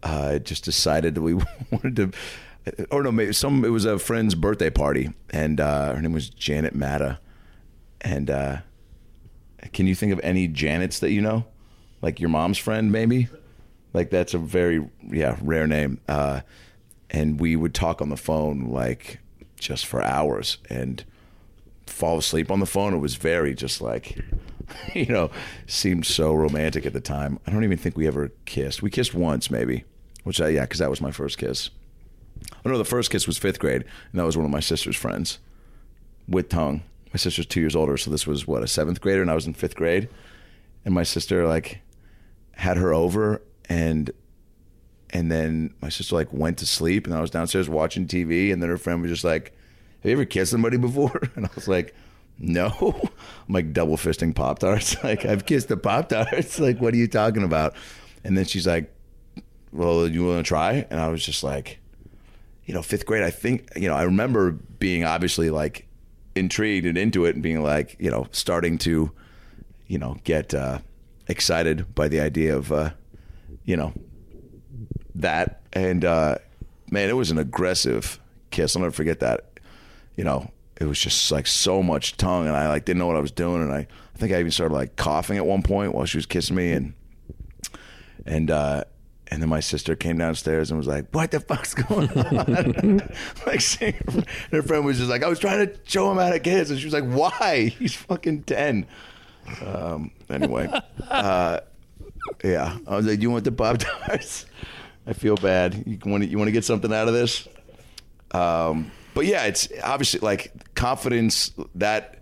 uh, 0.02 0.38
just 0.38 0.64
decided 0.64 1.14
that 1.14 1.22
we 1.22 1.34
wanted 1.70 1.96
to 1.96 2.10
or 2.90 3.02
no, 3.02 3.12
maybe 3.12 3.32
some. 3.32 3.64
It 3.64 3.68
was 3.68 3.84
a 3.84 3.98
friend's 3.98 4.34
birthday 4.34 4.70
party, 4.70 5.10
and 5.30 5.60
uh, 5.60 5.94
her 5.94 6.00
name 6.00 6.12
was 6.12 6.28
Janet 6.30 6.74
Matta. 6.74 7.18
And 8.00 8.30
uh, 8.30 8.58
can 9.72 9.86
you 9.86 9.94
think 9.94 10.12
of 10.12 10.20
any 10.22 10.48
Janets 10.48 11.00
that 11.00 11.10
you 11.10 11.20
know, 11.20 11.44
like 12.02 12.20
your 12.20 12.30
mom's 12.30 12.58
friend, 12.58 12.90
maybe? 12.90 13.28
Like 13.92 14.10
that's 14.10 14.34
a 14.34 14.38
very 14.38 14.88
yeah 15.02 15.36
rare 15.42 15.66
name. 15.66 16.00
Uh, 16.08 16.40
and 17.10 17.38
we 17.38 17.54
would 17.56 17.74
talk 17.74 18.02
on 18.02 18.08
the 18.08 18.16
phone 18.16 18.70
like 18.70 19.20
just 19.58 19.86
for 19.86 20.02
hours 20.02 20.58
and 20.68 21.04
fall 21.86 22.18
asleep 22.18 22.50
on 22.50 22.60
the 22.60 22.66
phone. 22.66 22.94
It 22.94 22.98
was 22.98 23.14
very 23.16 23.54
just 23.54 23.80
like 23.80 24.18
you 24.94 25.06
know 25.06 25.30
seemed 25.66 26.06
so 26.06 26.34
romantic 26.34 26.86
at 26.86 26.92
the 26.92 27.00
time. 27.00 27.38
I 27.46 27.50
don't 27.50 27.64
even 27.64 27.78
think 27.78 27.96
we 27.96 28.06
ever 28.06 28.32
kissed. 28.46 28.82
We 28.82 28.90
kissed 28.90 29.14
once 29.14 29.50
maybe, 29.50 29.84
which 30.24 30.40
I 30.40 30.48
yeah 30.48 30.62
because 30.62 30.80
that 30.80 30.90
was 30.90 31.00
my 31.00 31.10
first 31.10 31.38
kiss. 31.38 31.70
Oh 32.64 32.70
no, 32.70 32.78
the 32.78 32.84
first 32.84 33.10
kiss 33.10 33.26
was 33.26 33.38
fifth 33.38 33.58
grade, 33.58 33.84
and 34.10 34.20
that 34.20 34.24
was 34.24 34.36
one 34.36 34.46
of 34.46 34.50
my 34.50 34.60
sister's 34.60 34.96
friends 34.96 35.38
with 36.28 36.48
tongue. 36.48 36.82
My 37.12 37.18
sister's 37.18 37.46
two 37.46 37.60
years 37.60 37.76
older, 37.76 37.96
so 37.96 38.10
this 38.10 38.26
was 38.26 38.46
what 38.46 38.62
a 38.62 38.66
seventh 38.66 39.00
grader, 39.00 39.22
and 39.22 39.30
I 39.30 39.34
was 39.34 39.46
in 39.46 39.54
fifth 39.54 39.76
grade. 39.76 40.08
And 40.84 40.94
my 40.94 41.02
sister 41.02 41.46
like 41.46 41.80
had 42.52 42.76
her 42.76 42.92
over, 42.92 43.42
and 43.68 44.10
and 45.10 45.30
then 45.30 45.74
my 45.80 45.88
sister 45.88 46.14
like 46.16 46.32
went 46.32 46.58
to 46.58 46.66
sleep, 46.66 47.06
and 47.06 47.14
I 47.14 47.20
was 47.20 47.30
downstairs 47.30 47.68
watching 47.68 48.06
TV, 48.06 48.52
and 48.52 48.62
then 48.62 48.68
her 48.68 48.78
friend 48.78 49.00
was 49.00 49.10
just 49.10 49.24
like, 49.24 49.54
"Have 50.00 50.10
you 50.10 50.12
ever 50.12 50.24
kissed 50.24 50.50
somebody 50.50 50.76
before?" 50.76 51.20
And 51.36 51.46
I 51.46 51.50
was 51.54 51.68
like, 51.68 51.94
"No." 52.38 52.70
I'm 53.48 53.54
like 53.54 53.72
double 53.72 53.96
fisting 53.96 54.34
pop 54.34 54.58
tarts. 54.58 54.96
Like 55.04 55.24
I've 55.24 55.46
kissed 55.46 55.68
the 55.68 55.76
pop 55.76 56.08
tarts. 56.08 56.58
Like 56.58 56.80
what 56.80 56.94
are 56.94 56.98
you 56.98 57.08
talking 57.08 57.44
about? 57.44 57.74
And 58.24 58.36
then 58.36 58.44
she's 58.44 58.66
like, 58.66 58.92
"Well, 59.72 60.08
you 60.08 60.26
want 60.26 60.44
to 60.44 60.48
try?" 60.48 60.86
And 60.90 60.98
I 60.98 61.08
was 61.08 61.24
just 61.24 61.44
like, 61.44 61.78
you 62.66 62.74
know, 62.74 62.82
fifth 62.82 63.06
grade. 63.06 63.22
I 63.22 63.30
think 63.30 63.68
you 63.76 63.88
know 63.88 63.94
I 63.94 64.02
remember 64.02 64.52
being 64.52 65.04
obviously 65.04 65.50
like 65.50 65.86
intrigued 66.34 66.86
and 66.86 66.98
into 66.98 67.24
it, 67.24 67.34
and 67.34 67.42
being 67.42 67.62
like, 67.62 67.96
you 67.98 68.10
know, 68.10 68.26
starting 68.32 68.78
to, 68.78 69.10
you 69.86 69.98
know, 69.98 70.16
get 70.24 70.54
uh, 70.54 70.78
excited 71.28 71.94
by 71.94 72.08
the 72.08 72.20
idea 72.20 72.56
of, 72.56 72.72
uh, 72.72 72.90
you 73.64 73.76
know, 73.76 73.92
that. 75.14 75.62
And 75.72 76.04
uh, 76.04 76.38
man, 76.90 77.08
it 77.08 77.16
was 77.16 77.30
an 77.30 77.38
aggressive 77.38 78.20
kiss. 78.50 78.76
I'll 78.76 78.82
never 78.82 78.92
forget 78.92 79.20
that. 79.20 79.60
You 80.16 80.24
know, 80.24 80.50
it 80.80 80.84
was 80.84 80.98
just 80.98 81.30
like 81.32 81.46
so 81.46 81.82
much 81.82 82.16
tongue, 82.16 82.46
and 82.46 82.56
I 82.56 82.68
like 82.68 82.84
didn't 82.84 82.98
know 82.98 83.06
what 83.06 83.16
I 83.16 83.20
was 83.20 83.32
doing, 83.32 83.62
and 83.62 83.72
I, 83.72 83.78
I 83.78 84.18
think 84.18 84.32
I 84.32 84.38
even 84.38 84.52
started 84.52 84.74
like 84.74 84.96
coughing 84.96 85.38
at 85.38 85.46
one 85.46 85.62
point 85.62 85.94
while 85.94 86.04
she 86.04 86.18
was 86.18 86.26
kissing 86.26 86.56
me, 86.56 86.72
and 86.72 86.94
and 88.24 88.50
uh, 88.50 88.84
and 89.28 89.40
then 89.40 89.48
my 89.48 89.60
sister 89.60 89.96
came 89.96 90.18
downstairs 90.18 90.70
and 90.70 90.78
was 90.78 90.86
like, 90.86 91.06
"What 91.12 91.30
the 91.30 91.40
fuck's 91.40 91.74
going 91.74 92.10
on?" 92.10 92.98
like, 93.46 93.62
and 93.80 94.26
her 94.52 94.62
friend 94.62 94.84
was 94.84 94.98
just 94.98 95.10
like, 95.10 95.22
"I 95.22 95.28
was 95.28 95.38
trying 95.38 95.66
to 95.66 95.74
show 95.84 96.10
him 96.10 96.18
how 96.18 96.30
to 96.30 96.40
kiss," 96.40 96.70
and 96.70 96.78
she 96.78 96.86
was 96.86 96.94
like, 96.94 97.04
"Why? 97.04 97.74
He's 97.78 97.94
fucking 97.94 98.44
ten. 98.44 98.86
Um, 99.64 100.10
anyway, 100.28 100.68
uh, 101.10 101.60
yeah, 102.42 102.78
I 102.86 102.96
was 102.96 103.06
like, 103.06 103.18
"Do 103.18 103.22
you 103.22 103.30
want 103.30 103.44
the 103.44 103.52
pop 103.52 103.78
tarts?" 103.78 104.46
I 105.06 105.12
feel 105.12 105.36
bad. 105.36 105.84
You 105.86 105.98
want 106.06 106.24
to, 106.24 106.30
you 106.30 106.38
want 106.38 106.48
to 106.48 106.52
get 106.52 106.64
something 106.64 106.92
out 106.92 107.08
of 107.08 107.14
this? 107.14 107.46
Um, 108.30 108.90
but 109.12 109.26
yeah, 109.26 109.44
it's 109.44 109.68
obviously 109.82 110.20
like 110.20 110.74
confidence 110.74 111.52
that 111.74 112.18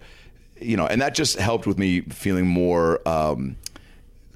you 0.60 0.76
know, 0.76 0.86
and 0.86 1.00
that 1.00 1.14
just 1.14 1.38
helped 1.38 1.66
with 1.66 1.78
me 1.78 2.02
feeling 2.02 2.46
more 2.46 3.06
um, 3.08 3.56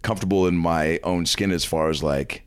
comfortable 0.02 0.46
in 0.46 0.56
my 0.56 0.98
own 1.02 1.26
skin 1.26 1.52
as 1.52 1.64
far 1.64 1.88
as 1.88 2.02
like 2.02 2.45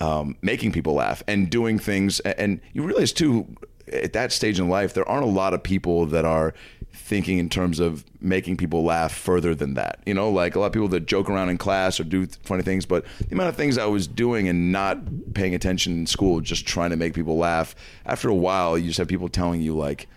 um, 0.00 0.36
making 0.42 0.72
people 0.72 0.94
laugh 0.94 1.22
and 1.26 1.50
doing 1.50 1.78
things. 1.78 2.20
And 2.20 2.60
you 2.72 2.82
realize 2.82 3.12
too, 3.12 3.46
at 3.92 4.12
that 4.12 4.32
stage 4.32 4.58
in 4.58 4.68
life, 4.68 4.94
there 4.94 5.08
aren't 5.08 5.24
a 5.24 5.28
lot 5.28 5.54
of 5.54 5.62
people 5.62 6.06
that 6.06 6.24
are 6.24 6.54
thinking 6.92 7.38
in 7.38 7.48
terms 7.48 7.78
of 7.78 8.04
making 8.20 8.56
people 8.56 8.82
laugh 8.82 9.12
further 9.12 9.54
than 9.54 9.74
that. 9.74 10.00
You 10.06 10.14
know, 10.14 10.30
like 10.30 10.56
a 10.56 10.60
lot 10.60 10.66
of 10.66 10.72
people 10.72 10.88
that 10.88 11.06
joke 11.06 11.28
around 11.28 11.50
in 11.50 11.58
class 11.58 12.00
or 12.00 12.04
do 12.04 12.26
funny 12.42 12.62
things, 12.62 12.86
but 12.86 13.04
the 13.28 13.34
amount 13.34 13.50
of 13.50 13.56
things 13.56 13.78
I 13.78 13.86
was 13.86 14.06
doing 14.06 14.48
and 14.48 14.72
not 14.72 15.34
paying 15.34 15.54
attention 15.54 15.92
in 15.92 16.06
school, 16.06 16.40
just 16.40 16.66
trying 16.66 16.90
to 16.90 16.96
make 16.96 17.14
people 17.14 17.36
laugh. 17.36 17.74
After 18.06 18.28
a 18.28 18.34
while, 18.34 18.76
you 18.78 18.88
just 18.88 18.98
have 18.98 19.08
people 19.08 19.28
telling 19.28 19.60
you 19.60 19.76
like, 19.76 20.08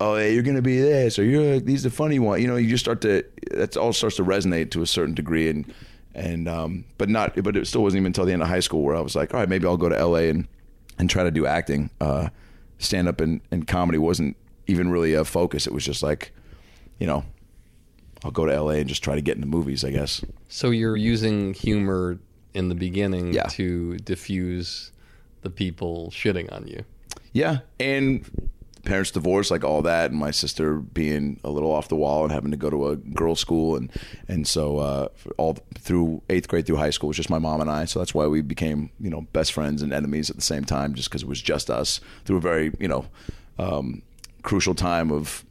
"Oh, 0.00 0.16
hey, 0.16 0.34
you're 0.34 0.42
going 0.42 0.56
to 0.56 0.62
be 0.62 0.80
this," 0.80 1.18
or 1.18 1.24
"You're 1.24 1.60
these 1.60 1.84
the 1.84 1.90
funny 1.90 2.18
one." 2.18 2.42
You 2.42 2.48
know, 2.48 2.56
you 2.56 2.68
just 2.68 2.84
start 2.84 3.00
to 3.02 3.24
that 3.52 3.76
all 3.76 3.92
starts 3.92 4.16
to 4.16 4.24
resonate 4.24 4.70
to 4.72 4.82
a 4.82 4.86
certain 4.86 5.14
degree, 5.14 5.48
and 5.48 5.72
and 6.14 6.48
um, 6.48 6.84
but 6.98 7.08
not, 7.08 7.34
but 7.42 7.56
it 7.56 7.66
still 7.66 7.82
wasn't 7.82 8.00
even 8.00 8.06
until 8.08 8.24
the 8.24 8.32
end 8.32 8.42
of 8.42 8.48
high 8.48 8.60
school 8.60 8.82
where 8.82 8.96
I 8.96 9.00
was 9.00 9.14
like, 9.16 9.32
all 9.34 9.40
right, 9.40 9.48
maybe 9.48 9.66
I'll 9.66 9.76
go 9.76 9.88
to 9.88 9.98
L.A. 9.98 10.28
and 10.30 10.46
and 10.98 11.08
try 11.08 11.24
to 11.24 11.30
do 11.30 11.46
acting. 11.46 11.90
Uh, 12.00 12.28
stand 12.78 13.08
up 13.08 13.20
and, 13.20 13.40
and 13.50 13.66
comedy 13.66 13.96
wasn't 13.98 14.36
even 14.66 14.90
really 14.90 15.14
a 15.14 15.24
focus. 15.24 15.66
It 15.66 15.72
was 15.72 15.84
just 15.84 16.02
like, 16.02 16.32
you 16.98 17.06
know, 17.06 17.24
I'll 18.24 18.30
go 18.30 18.44
to 18.46 18.60
LA 18.60 18.72
and 18.72 18.88
just 18.88 19.02
try 19.02 19.14
to 19.14 19.20
get 19.20 19.36
into 19.36 19.46
movies, 19.46 19.84
I 19.84 19.90
guess. 19.90 20.24
So 20.48 20.70
you're 20.70 20.96
using 20.96 21.54
humor 21.54 22.18
in 22.54 22.68
the 22.68 22.74
beginning 22.74 23.32
Yeah. 23.32 23.44
to 23.50 23.96
diffuse 23.98 24.92
the 25.42 25.50
people 25.50 26.10
shitting 26.12 26.52
on 26.52 26.66
you. 26.68 26.84
Yeah. 27.32 27.58
And 27.80 28.28
parents 28.84 29.10
divorced, 29.10 29.50
like 29.50 29.64
all 29.64 29.82
that, 29.82 30.10
and 30.10 30.18
my 30.18 30.30
sister 30.30 30.74
being 30.74 31.38
a 31.44 31.50
little 31.50 31.70
off 31.70 31.88
the 31.88 31.96
wall 31.96 32.24
and 32.24 32.32
having 32.32 32.50
to 32.50 32.56
go 32.56 32.70
to 32.70 32.88
a 32.88 32.96
girls' 32.96 33.40
school. 33.40 33.76
And, 33.76 33.90
and 34.28 34.46
so 34.46 34.78
uh, 34.78 35.08
all 35.36 35.58
through 35.78 36.22
eighth 36.28 36.48
grade 36.48 36.66
through 36.66 36.76
high 36.76 36.90
school, 36.90 37.08
it 37.08 37.10
was 37.10 37.16
just 37.16 37.30
my 37.30 37.38
mom 37.38 37.60
and 37.60 37.70
I. 37.70 37.84
So 37.84 37.98
that's 37.98 38.14
why 38.14 38.26
we 38.26 38.40
became, 38.42 38.90
you 39.00 39.10
know, 39.10 39.22
best 39.32 39.52
friends 39.52 39.82
and 39.82 39.92
enemies 39.92 40.30
at 40.30 40.36
the 40.36 40.42
same 40.42 40.64
time, 40.64 40.94
just 40.94 41.08
because 41.08 41.22
it 41.22 41.28
was 41.28 41.40
just 41.40 41.70
us 41.70 42.00
through 42.24 42.38
a 42.38 42.40
very, 42.40 42.72
you 42.78 42.88
know, 42.88 43.06
um, 43.58 44.02
crucial 44.42 44.74
time 44.74 45.10
of 45.10 45.44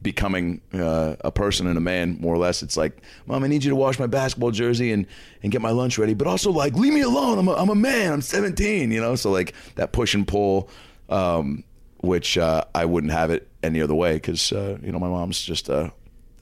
becoming 0.00 0.60
uh, 0.72 1.16
a 1.20 1.32
person 1.32 1.66
and 1.66 1.76
a 1.76 1.80
man 1.80 2.16
more 2.20 2.32
or 2.32 2.38
less 2.38 2.62
it's 2.62 2.76
like 2.76 3.02
mom 3.26 3.42
i 3.42 3.48
need 3.48 3.64
you 3.64 3.70
to 3.70 3.74
wash 3.74 3.98
my 3.98 4.06
basketball 4.06 4.52
jersey 4.52 4.92
and 4.92 5.06
and 5.42 5.50
get 5.50 5.60
my 5.60 5.70
lunch 5.70 5.98
ready 5.98 6.14
but 6.14 6.28
also 6.28 6.52
like 6.52 6.74
leave 6.74 6.92
me 6.92 7.00
alone 7.00 7.36
i'm 7.36 7.48
a, 7.48 7.52
I'm 7.54 7.68
a 7.68 7.74
man 7.74 8.12
i'm 8.12 8.22
17 8.22 8.92
you 8.92 9.00
know 9.00 9.16
so 9.16 9.32
like 9.32 9.54
that 9.74 9.90
push 9.90 10.14
and 10.14 10.26
pull 10.26 10.70
um, 11.08 11.64
which 12.00 12.38
uh, 12.38 12.64
i 12.74 12.84
wouldn't 12.84 13.12
have 13.12 13.30
it 13.30 13.48
any 13.62 13.80
other 13.80 13.94
way 13.94 14.14
because 14.14 14.52
uh, 14.52 14.78
you 14.82 14.92
know 14.92 14.98
my 14.98 15.08
mom's 15.08 15.42
just 15.42 15.68
a, 15.68 15.92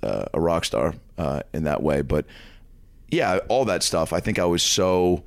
a 0.02 0.40
rock 0.40 0.64
star 0.64 0.94
uh, 1.18 1.40
in 1.52 1.64
that 1.64 1.82
way 1.82 2.02
but 2.02 2.26
yeah 3.10 3.38
all 3.48 3.64
that 3.64 3.82
stuff 3.82 4.12
i 4.12 4.20
think 4.20 4.38
i 4.38 4.44
was 4.44 4.62
so 4.62 5.22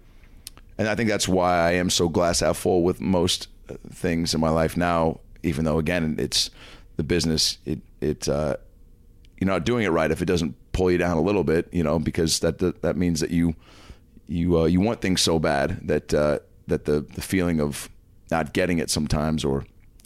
and 0.79 0.87
I 0.87 0.95
think 0.95 1.09
that's 1.09 1.27
why 1.27 1.57
I 1.57 1.71
am 1.73 1.89
so 1.89 2.07
glass 2.07 2.39
half 2.39 2.57
full 2.57 2.83
with 2.83 3.01
most 3.01 3.49
things 3.91 4.33
in 4.33 4.39
my 4.39 4.49
life 4.49 4.77
now. 4.77 5.19
Even 5.43 5.65
though, 5.65 5.77
again, 5.77 6.15
it's 6.17 6.49
the 6.95 7.03
business. 7.03 7.57
It 7.65 7.79
it 7.99 8.29
uh, 8.29 8.55
you're 9.37 9.49
not 9.49 9.65
doing 9.65 9.83
it 9.83 9.89
right 9.89 10.09
if 10.09 10.21
it 10.21 10.25
doesn't 10.25 10.55
pull 10.71 10.89
you 10.89 10.97
down 10.97 11.17
a 11.17 11.21
little 11.21 11.43
bit. 11.43 11.67
You 11.73 11.83
know, 11.83 11.99
because 11.99 12.39
that 12.39 12.59
that, 12.59 12.81
that 12.81 12.95
means 12.95 13.19
that 13.19 13.29
you 13.29 13.55
you 14.27 14.57
uh, 14.57 14.65
you 14.65 14.79
want 14.79 15.01
things 15.01 15.21
so 15.21 15.37
bad 15.37 15.85
that 15.85 16.07
that 16.07 16.85
the 16.85 17.01
the 17.01 17.21
feeling 17.21 17.59
of 17.59 17.89
not 18.31 18.53
getting 18.53 18.79
it 18.79 18.89
sometimes 18.89 19.43
or 19.43 19.65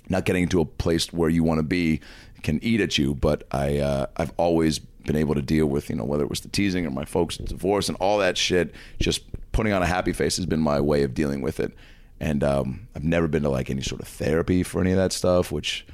not 0.09 0.25
getting 0.25 0.43
into 0.43 0.61
a 0.61 0.65
place 0.65 1.11
where 1.13 1.29
you 1.29 1.43
want 1.43 1.59
to 1.59 1.63
be 1.63 2.01
can 2.41 2.59
eat 2.63 2.81
at 2.81 2.97
you. 2.97 3.15
But 3.15 3.45
I 3.51 3.79
uh, 3.79 4.07
I've 4.17 4.33
always 4.37 4.79
been 4.79 5.15
able 5.15 5.35
to 5.35 5.41
deal 5.41 5.65
with 5.65 5.89
you 5.89 5.95
know 5.95 6.05
whether 6.05 6.23
it 6.23 6.29
was 6.29 6.41
the 6.41 6.49
teasing 6.49 6.85
or 6.85 6.91
my 6.91 7.05
folks' 7.05 7.37
divorce 7.37 7.89
and 7.89 7.97
all 7.99 8.17
that 8.19 8.37
shit. 8.37 8.73
Just 8.99 9.23
putting 9.51 9.73
on 9.73 9.81
a 9.81 9.87
happy 9.87 10.13
face 10.13 10.37
has 10.37 10.45
been 10.45 10.59
my 10.59 10.79
way 10.79 11.03
of 11.03 11.13
dealing 11.13 11.41
with 11.41 11.59
it. 11.59 11.73
And 12.19 12.43
um, 12.43 12.87
I've 12.95 13.03
never 13.03 13.27
been 13.27 13.43
to 13.43 13.49
like 13.49 13.69
any 13.69 13.81
sort 13.81 14.01
of 14.01 14.07
therapy 14.07 14.63
for 14.63 14.79
any 14.81 14.91
of 14.91 14.97
that 14.97 15.11
stuff, 15.11 15.51
which 15.51 15.85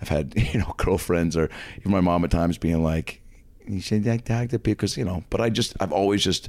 I've 0.00 0.08
had 0.08 0.34
you 0.54 0.60
know 0.60 0.74
girlfriends 0.76 1.36
or 1.36 1.50
even 1.78 1.92
my 1.92 2.00
mom 2.00 2.24
at 2.24 2.30
times 2.30 2.58
being 2.58 2.82
like, 2.82 3.20
"You 3.66 3.80
should 3.80 4.06
like 4.06 4.24
talk 4.24 4.48
to 4.50 4.58
because 4.58 4.96
you 4.96 5.04
know. 5.04 5.24
But 5.30 5.40
I 5.40 5.50
just 5.50 5.74
I've 5.80 5.92
always 5.92 6.22
just 6.22 6.48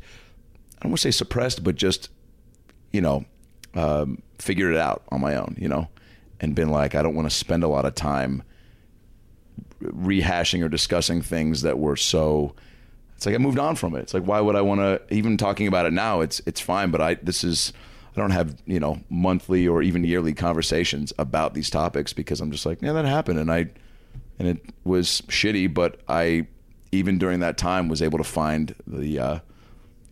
I 0.80 0.84
don't 0.84 0.92
want 0.92 1.00
to 1.00 1.12
say 1.12 1.12
suppressed, 1.12 1.64
but 1.64 1.76
just 1.76 2.10
you 2.92 3.02
know 3.02 3.26
um, 3.76 4.22
figured 4.40 4.74
it 4.74 4.80
out 4.80 5.04
on 5.10 5.22
my 5.22 5.36
own, 5.36 5.56
you 5.60 5.68
know, 5.68 5.88
and 6.46 6.56
been 6.56 6.70
like, 6.70 6.96
I 6.96 7.02
don't 7.02 7.16
want 7.16 7.30
to 7.30 7.36
spend 7.36 7.64
a 7.64 7.68
lot 7.68 7.86
of 7.86 7.96
time 7.96 8.44
rehashing 9.82 10.64
or 10.64 10.70
discussing 10.70 11.22
things 11.22 11.64
that 11.64 11.78
were 11.78 11.98
so. 11.98 12.56
It's 13.18 13.26
like 13.26 13.36
I 13.36 13.38
moved 13.38 13.60
on 13.60 13.76
from 13.76 13.96
it. 13.96 14.00
It's 14.00 14.14
like 14.14 14.24
why 14.24 14.40
would 14.40 14.56
I 14.56 14.62
want 14.62 14.82
to 14.82 15.02
even 15.14 15.38
talking 15.38 15.68
about 15.68 15.86
it 15.86 15.94
now? 15.94 16.22
It's 16.22 16.42
it's 16.46 16.62
fine, 16.62 16.92
but 16.92 17.02
I 17.02 17.16
this 17.16 17.44
is 17.44 17.74
I 18.16 18.20
don't 18.20 18.32
have 18.32 18.56
you 18.66 18.80
know 18.80 19.02
monthly 19.10 19.68
or 19.68 19.82
even 19.82 20.04
yearly 20.04 20.34
conversations 20.34 21.12
about 21.18 21.54
these 21.54 21.70
topics 21.70 22.14
because 22.14 22.42
I'm 22.42 22.52
just 22.52 22.66
like 22.66 22.82
yeah 22.82 22.94
that 22.94 23.06
happened 23.06 23.40
and 23.40 23.52
I 23.52 23.70
and 24.38 24.48
it 24.48 24.66
was 24.84 25.22
shitty, 25.28 25.74
but 25.74 26.00
I 26.08 26.48
even 26.92 27.18
during 27.18 27.40
that 27.40 27.58
time 27.58 27.88
was 27.88 28.02
able 28.02 28.18
to 28.18 28.24
find 28.24 28.76
the 28.86 29.20
uh, 29.20 29.40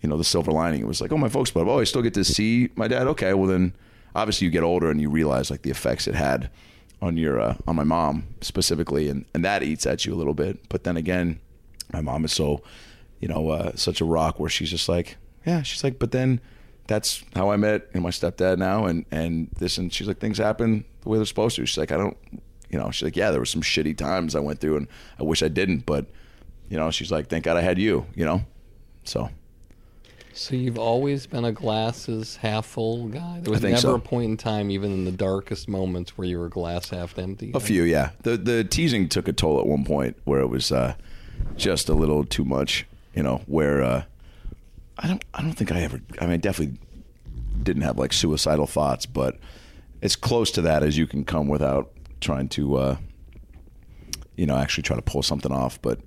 you 0.01 0.09
know 0.09 0.17
the 0.17 0.23
silver 0.23 0.51
lining. 0.51 0.81
It 0.81 0.87
was 0.87 1.01
like 1.01 1.11
oh 1.11 1.17
my 1.17 1.29
folks, 1.29 1.51
but 1.51 1.67
oh 1.67 1.79
I 1.79 1.83
still 1.83 2.01
get 2.01 2.13
to 2.15 2.23
see 2.23 2.69
my 2.75 2.87
dad. 2.87 3.07
Okay, 3.07 3.33
well 3.33 3.47
then 3.47 3.73
obviously 4.15 4.45
you 4.45 4.51
get 4.51 4.63
older 4.63 4.89
and 4.89 5.01
you 5.01 5.09
realize 5.09 5.49
like 5.49 5.61
the 5.61 5.71
effects 5.71 6.07
it 6.07 6.15
had 6.15 6.49
on 7.01 7.17
your 7.17 7.39
uh, 7.39 7.55
on 7.67 7.75
my 7.75 7.83
mom 7.83 8.27
specifically, 8.41 9.09
and 9.09 9.25
and 9.33 9.43
that 9.43 9.63
eats 9.63 9.85
at 9.85 10.05
you 10.05 10.13
a 10.13 10.15
little 10.15 10.33
bit. 10.33 10.69
But 10.69 10.83
then 10.83 10.97
again, 10.97 11.39
my 11.91 12.01
mom 12.01 12.25
is 12.25 12.33
so 12.33 12.61
you 13.19 13.27
know 13.27 13.49
uh, 13.49 13.71
such 13.75 14.01
a 14.01 14.05
rock 14.05 14.39
where 14.39 14.49
she's 14.49 14.69
just 14.69 14.89
like 14.89 15.17
yeah 15.45 15.61
she's 15.61 15.83
like 15.83 15.99
but 15.99 16.11
then 16.11 16.41
that's 16.87 17.23
how 17.35 17.49
I 17.49 17.57
met 17.57 17.93
know, 17.95 18.01
my 18.01 18.09
stepdad 18.09 18.57
now 18.57 18.85
and 18.85 19.05
and 19.11 19.49
this 19.57 19.77
and 19.77 19.93
she's 19.93 20.07
like 20.07 20.19
things 20.19 20.37
happen 20.37 20.83
the 21.01 21.09
way 21.09 21.17
they're 21.17 21.25
supposed 21.25 21.55
to. 21.55 21.65
She's 21.65 21.77
like 21.77 21.91
I 21.91 21.97
don't 21.97 22.17
you 22.69 22.77
know 22.77 22.91
she's 22.91 23.03
like 23.03 23.15
yeah 23.15 23.31
there 23.31 23.39
were 23.39 23.45
some 23.45 23.61
shitty 23.61 23.97
times 23.97 24.35
I 24.35 24.39
went 24.39 24.59
through 24.59 24.77
and 24.77 24.87
I 25.19 25.23
wish 25.23 25.43
I 25.43 25.47
didn't 25.47 25.85
but 25.85 26.07
you 26.69 26.77
know 26.77 26.91
she's 26.91 27.11
like 27.11 27.27
thank 27.27 27.45
God 27.45 27.55
I 27.55 27.61
had 27.61 27.79
you 27.79 28.05
you 28.15 28.25
know 28.25 28.43
so. 29.03 29.29
So 30.33 30.55
you've 30.55 30.79
always 30.79 31.27
been 31.27 31.45
a 31.45 31.51
glasses 31.51 32.37
half 32.37 32.65
full 32.65 33.07
guy. 33.07 33.39
There 33.41 33.51
was 33.51 33.61
never 33.61 33.77
so. 33.77 33.95
a 33.95 33.99
point 33.99 34.31
in 34.31 34.37
time, 34.37 34.71
even 34.71 34.91
in 34.91 35.05
the 35.05 35.11
darkest 35.11 35.69
moments, 35.69 36.17
where 36.17 36.27
you 36.27 36.39
were 36.39 36.49
glass 36.49 36.89
half 36.89 37.17
empty. 37.19 37.51
A 37.53 37.59
few, 37.59 37.83
yeah. 37.83 38.11
The 38.23 38.37
the 38.37 38.63
teasing 38.63 39.09
took 39.09 39.27
a 39.27 39.33
toll 39.33 39.59
at 39.59 39.67
one 39.67 39.85
point 39.85 40.17
where 40.23 40.41
it 40.41 40.47
was 40.47 40.71
uh, 40.71 40.95
just 41.55 41.87
a 41.87 41.93
little 41.93 42.25
too 42.25 42.43
much. 42.43 42.87
You 43.13 43.21
know, 43.21 43.41
where 43.45 43.83
uh, 43.83 44.03
I 44.97 45.07
don't 45.07 45.23
I 45.35 45.43
don't 45.43 45.53
think 45.53 45.71
I 45.71 45.81
ever. 45.81 46.01
I 46.19 46.25
mean, 46.25 46.33
I 46.33 46.37
definitely 46.37 46.79
didn't 47.61 47.83
have 47.83 47.99
like 47.99 48.11
suicidal 48.11 48.65
thoughts, 48.65 49.05
but 49.05 49.37
it's 50.01 50.15
close 50.15 50.49
to 50.51 50.61
that 50.63 50.81
as 50.81 50.97
you 50.97 51.05
can 51.05 51.25
come 51.25 51.47
without 51.47 51.91
trying 52.21 52.49
to, 52.49 52.75
uh, 52.75 52.97
you 54.35 54.47
know, 54.47 54.57
actually 54.57 54.83
try 54.83 54.95
to 54.95 55.01
pull 55.03 55.21
something 55.21 55.51
off. 55.51 55.79
But 55.79 55.99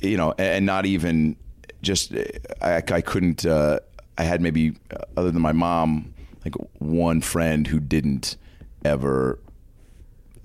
you 0.00 0.18
know, 0.18 0.34
and 0.38 0.66
not 0.66 0.84
even 0.84 1.36
just 1.82 2.12
I, 2.60 2.76
I 2.76 3.00
couldn't. 3.00 3.46
Uh, 3.46 3.80
I 4.18 4.24
had 4.24 4.40
maybe 4.40 4.76
uh, 4.90 5.04
other 5.16 5.30
than 5.30 5.42
my 5.42 5.52
mom, 5.52 6.14
like 6.44 6.54
one 6.78 7.20
friend 7.20 7.66
who 7.66 7.80
didn't 7.80 8.36
ever, 8.84 9.38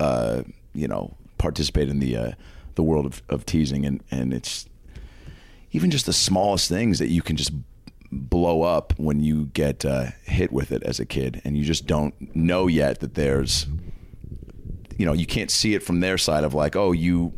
uh, 0.00 0.42
you 0.74 0.88
know, 0.88 1.14
participate 1.38 1.88
in 1.88 1.98
the 1.98 2.16
uh, 2.16 2.32
the 2.74 2.82
world 2.82 3.06
of, 3.06 3.22
of 3.28 3.46
teasing, 3.46 3.84
and 3.84 4.02
and 4.10 4.32
it's 4.32 4.66
even 5.72 5.90
just 5.90 6.06
the 6.06 6.12
smallest 6.12 6.68
things 6.68 6.98
that 6.98 7.08
you 7.08 7.22
can 7.22 7.36
just 7.36 7.52
blow 8.10 8.62
up 8.62 8.94
when 8.98 9.20
you 9.20 9.46
get 9.46 9.84
uh, 9.84 10.06
hit 10.24 10.52
with 10.52 10.72
it 10.72 10.82
as 10.84 11.00
a 11.00 11.04
kid, 11.04 11.42
and 11.44 11.56
you 11.56 11.64
just 11.64 11.86
don't 11.86 12.14
know 12.34 12.66
yet 12.66 13.00
that 13.00 13.14
there's, 13.14 13.66
you 14.96 15.04
know, 15.04 15.12
you 15.12 15.26
can't 15.26 15.50
see 15.50 15.74
it 15.74 15.82
from 15.82 16.00
their 16.00 16.16
side 16.16 16.44
of 16.44 16.54
like, 16.54 16.76
oh, 16.76 16.92
you 16.92 17.32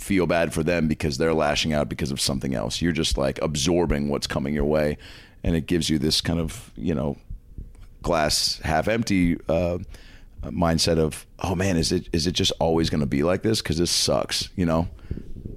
feel 0.00 0.26
bad 0.26 0.54
for 0.54 0.62
them 0.62 0.88
because 0.88 1.18
they're 1.18 1.34
lashing 1.34 1.72
out 1.72 1.88
because 1.88 2.10
of 2.10 2.20
something 2.20 2.54
else. 2.54 2.80
You're 2.80 2.92
just 2.92 3.18
like 3.18 3.40
absorbing 3.42 4.08
what's 4.08 4.26
coming 4.26 4.54
your 4.54 4.64
way, 4.64 4.96
and 5.42 5.54
it 5.56 5.66
gives 5.66 5.90
you 5.90 5.98
this 5.98 6.20
kind 6.20 6.40
of 6.40 6.70
you 6.76 6.94
know 6.94 7.16
glass 8.02 8.58
half 8.64 8.88
empty 8.88 9.36
uh, 9.48 9.78
mindset 10.44 10.98
of 10.98 11.26
oh 11.40 11.54
man, 11.54 11.76
is 11.76 11.92
it 11.92 12.08
is 12.12 12.26
it 12.26 12.32
just 12.32 12.52
always 12.60 12.90
going 12.90 13.00
to 13.00 13.06
be 13.06 13.22
like 13.22 13.42
this? 13.42 13.60
Because 13.60 13.78
this 13.78 13.90
sucks, 13.90 14.48
you 14.56 14.66
know. 14.66 14.88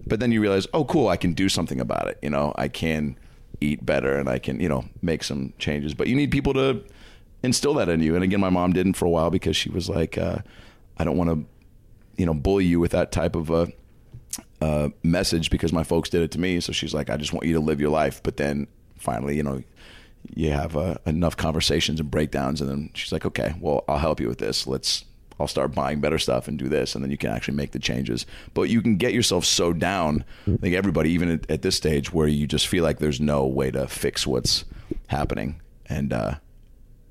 But 0.07 0.19
then 0.19 0.31
you 0.31 0.41
realize, 0.41 0.67
oh 0.73 0.85
cool, 0.85 1.07
I 1.07 1.17
can 1.17 1.33
do 1.33 1.47
something 1.47 1.79
about 1.79 2.07
it. 2.07 2.17
You 2.21 2.29
know, 2.29 2.53
I 2.57 2.67
can 2.67 3.17
eat 3.61 3.85
better 3.85 4.17
and 4.17 4.27
I 4.27 4.39
can 4.39 4.59
you 4.59 4.69
know 4.69 4.85
make 5.01 5.23
some 5.23 5.53
changes. 5.57 5.93
But 5.93 6.07
you 6.07 6.15
need 6.15 6.31
people 6.31 6.53
to 6.55 6.83
instill 7.43 7.73
that 7.75 7.89
in 7.89 8.01
you. 8.01 8.15
And 8.15 8.23
again, 8.23 8.39
my 8.39 8.49
mom 8.49 8.73
didn't 8.73 8.93
for 8.93 9.05
a 9.05 9.09
while 9.09 9.29
because 9.29 9.55
she 9.55 9.69
was 9.69 9.87
like, 9.89 10.17
uh, 10.17 10.39
I 10.97 11.03
don't 11.03 11.17
want 11.17 11.29
to 11.29 11.45
you 12.17 12.25
know 12.25 12.33
bully 12.33 12.65
you 12.65 12.79
with 12.79 12.91
that 12.91 13.11
type 13.11 13.35
of 13.35 13.49
a 13.49 13.71
uh, 14.61 14.89
message 15.03 15.49
because 15.49 15.73
my 15.73 15.83
folks 15.83 16.09
did 16.09 16.21
it 16.21 16.31
to 16.31 16.39
me. 16.39 16.59
So 16.59 16.71
she's 16.71 16.93
like, 16.93 17.09
I 17.09 17.17
just 17.17 17.33
want 17.33 17.45
you 17.45 17.53
to 17.53 17.59
live 17.59 17.81
your 17.81 17.89
life. 17.89 18.21
But 18.23 18.37
then 18.37 18.67
finally, 18.97 19.35
you 19.35 19.43
know, 19.43 19.63
you 20.35 20.51
have 20.51 20.77
uh, 20.77 20.95
enough 21.05 21.35
conversations 21.35 21.99
and 21.99 22.11
breakdowns, 22.11 22.61
and 22.61 22.69
then 22.69 22.91
she's 22.93 23.11
like, 23.11 23.25
okay, 23.25 23.55
well, 23.59 23.83
I'll 23.87 23.97
help 23.97 24.19
you 24.19 24.27
with 24.27 24.39
this. 24.39 24.67
Let's. 24.67 25.05
I'll 25.39 25.47
start 25.47 25.73
buying 25.73 26.01
better 26.01 26.19
stuff 26.19 26.47
and 26.47 26.59
do 26.59 26.69
this, 26.69 26.93
and 26.93 27.03
then 27.03 27.09
you 27.09 27.17
can 27.17 27.31
actually 27.31 27.55
make 27.55 27.71
the 27.71 27.79
changes. 27.79 28.27
But 28.53 28.69
you 28.69 28.79
can 28.79 28.97
get 28.97 29.11
yourself 29.11 29.43
so 29.43 29.73
down, 29.73 30.23
like 30.45 30.73
everybody, 30.73 31.09
even 31.09 31.31
at, 31.31 31.49
at 31.49 31.61
this 31.63 31.75
stage, 31.75 32.13
where 32.13 32.27
you 32.27 32.45
just 32.45 32.67
feel 32.67 32.83
like 32.83 32.99
there's 32.99 33.19
no 33.19 33.47
way 33.47 33.71
to 33.71 33.87
fix 33.87 34.27
what's 34.27 34.65
happening. 35.07 35.59
And 35.87 36.13
uh, 36.13 36.35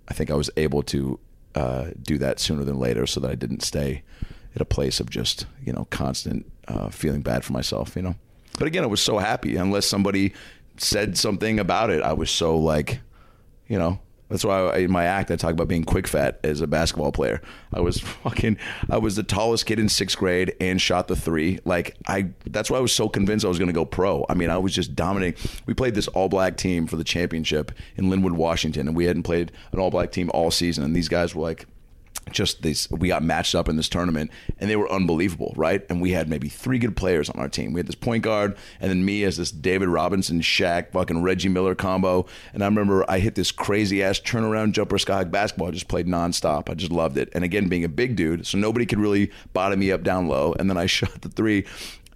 I 0.07 0.15
think 0.15 0.31
I 0.31 0.35
was 0.35 0.49
able 0.57 0.85
to 0.85 1.19
uh, 1.57 1.87
do 2.01 2.19
that 2.19 2.39
sooner 2.39 2.63
than 2.63 2.79
later, 2.79 3.05
so 3.05 3.19
that 3.19 3.33
I 3.33 3.35
didn't 3.35 3.65
stay 3.65 4.05
at 4.55 4.63
a 4.63 4.67
place 4.67 5.01
of 5.01 5.11
just 5.11 5.47
you 5.65 5.73
know 5.73 5.89
constant 5.91 6.47
uh, 6.71 6.89
feeling 6.91 7.23
bad 7.23 7.45
for 7.45 7.53
myself, 7.53 7.97
you 7.97 8.03
know. 8.03 8.15
But 8.59 8.67
again, 8.67 8.85
I 8.85 8.87
was 8.87 9.03
so 9.03 9.19
happy. 9.19 9.57
Unless 9.57 9.87
somebody 9.87 10.33
said 10.77 11.17
something 11.17 11.59
about 11.59 11.91
it, 11.91 12.03
I 12.03 12.13
was 12.13 12.31
so 12.31 12.57
like, 12.57 13.01
you 13.69 13.79
know. 13.79 13.99
That's 14.29 14.45
why 14.45 14.61
I, 14.61 14.77
in 14.79 14.93
my 14.93 15.07
act 15.07 15.33
I 15.33 15.37
talk 15.37 15.51
about 15.51 15.67
being 15.67 15.83
quick 15.83 16.07
fat 16.07 16.39
as 16.45 16.61
a 16.61 16.69
basketball 16.69 17.11
player. 17.11 17.43
I 17.75 17.81
was 17.81 17.99
fucking, 18.23 18.59
I 18.89 18.99
was 18.99 19.17
the 19.17 19.25
tallest 19.25 19.67
kid 19.67 19.81
in 19.81 19.89
sixth 19.89 20.17
grade 20.17 20.55
and 20.61 20.81
shot 20.81 21.09
the 21.09 21.17
three. 21.17 21.59
Like 21.65 21.97
I, 22.07 22.29
that's 22.47 22.71
why 22.71 22.79
I 22.79 22.81
was 22.81 22.93
so 22.93 23.09
convinced 23.09 23.45
I 23.45 23.49
was 23.49 23.59
going 23.59 23.71
to 23.71 23.75
go 23.75 23.85
pro. 23.85 24.25
I 24.29 24.35
mean, 24.35 24.49
I 24.49 24.57
was 24.57 24.73
just 24.73 24.95
dominating. 24.95 25.43
We 25.67 25.75
played 25.75 25.97
this 25.97 26.07
all 26.07 26.29
black 26.29 26.57
team 26.57 26.87
for 26.87 26.95
the 26.95 27.03
championship 27.03 27.73
in 27.97 28.05
Lynnwood, 28.05 28.37
Washington, 28.37 28.87
and 28.87 28.97
we 28.97 29.07
hadn't 29.07 29.25
played 29.25 29.51
an 29.73 29.81
all 29.81 29.91
black 29.91 30.13
team 30.13 30.31
all 30.33 30.53
season. 30.53 30.85
And 30.85 30.95
these 30.95 31.09
guys 31.09 31.35
were 31.35 31.43
like 31.43 31.67
just 32.33 32.63
this 32.63 32.91
we 32.91 33.09
got 33.09 33.23
matched 33.23 33.55
up 33.55 33.69
in 33.69 33.77
this 33.77 33.89
tournament 33.89 34.31
and 34.59 34.71
they 34.71 34.77
were 34.77 34.91
unbelievable 34.91 35.53
right? 35.57 35.85
And 35.89 36.01
we 36.01 36.13
had 36.13 36.29
maybe 36.29 36.49
three 36.49 36.79
good 36.79 36.97
players 36.97 37.29
on 37.31 37.41
our 37.41 37.49
team. 37.49 37.73
We 37.73 37.81
had 37.81 37.87
this 37.87 37.95
point 37.95 38.23
guard 38.23 38.57
and 38.81 38.91
then 38.91 39.05
me 39.05 39.25
as 39.25 39.37
this 39.37 39.51
david 39.51 39.89
robinson 39.89 40.41
Shaq 40.41 40.93
fucking 40.93 41.23
reggie 41.23 41.49
miller 41.49 41.75
combo. 41.75 42.27
And 42.53 42.63
i 42.63 42.67
remember 42.67 43.05
i 43.09 43.19
hit 43.19 43.35
this 43.35 43.53
crazy 43.53 44.03
ass 44.03 44.21
turnaround 44.21 44.73
jumper 44.73 44.99
sky 44.99 45.25
basketball. 45.25 45.69
I 45.69 45.73
just 45.73 45.89
played 45.89 46.07
nonstop. 46.07 46.71
I 46.71 46.75
just 46.75 46.93
loved 46.93 47.17
it. 47.17 47.29
And 47.35 47.45
again 47.45 47.69
being 47.69 47.85
a 47.85 47.89
big 47.89 48.17
dude 48.17 48.47
so 48.47 48.59
nobody 48.59 48.87
could 48.87 48.99
really 48.99 49.31
bottom 49.53 49.81
me 49.81 49.93
up 49.93 50.03
down 50.03 50.29
low. 50.29 50.55
And 50.59 50.69
then 50.69 50.77
i 50.77 50.87
shot 50.91 51.23
the 51.23 51.29
three 51.29 51.67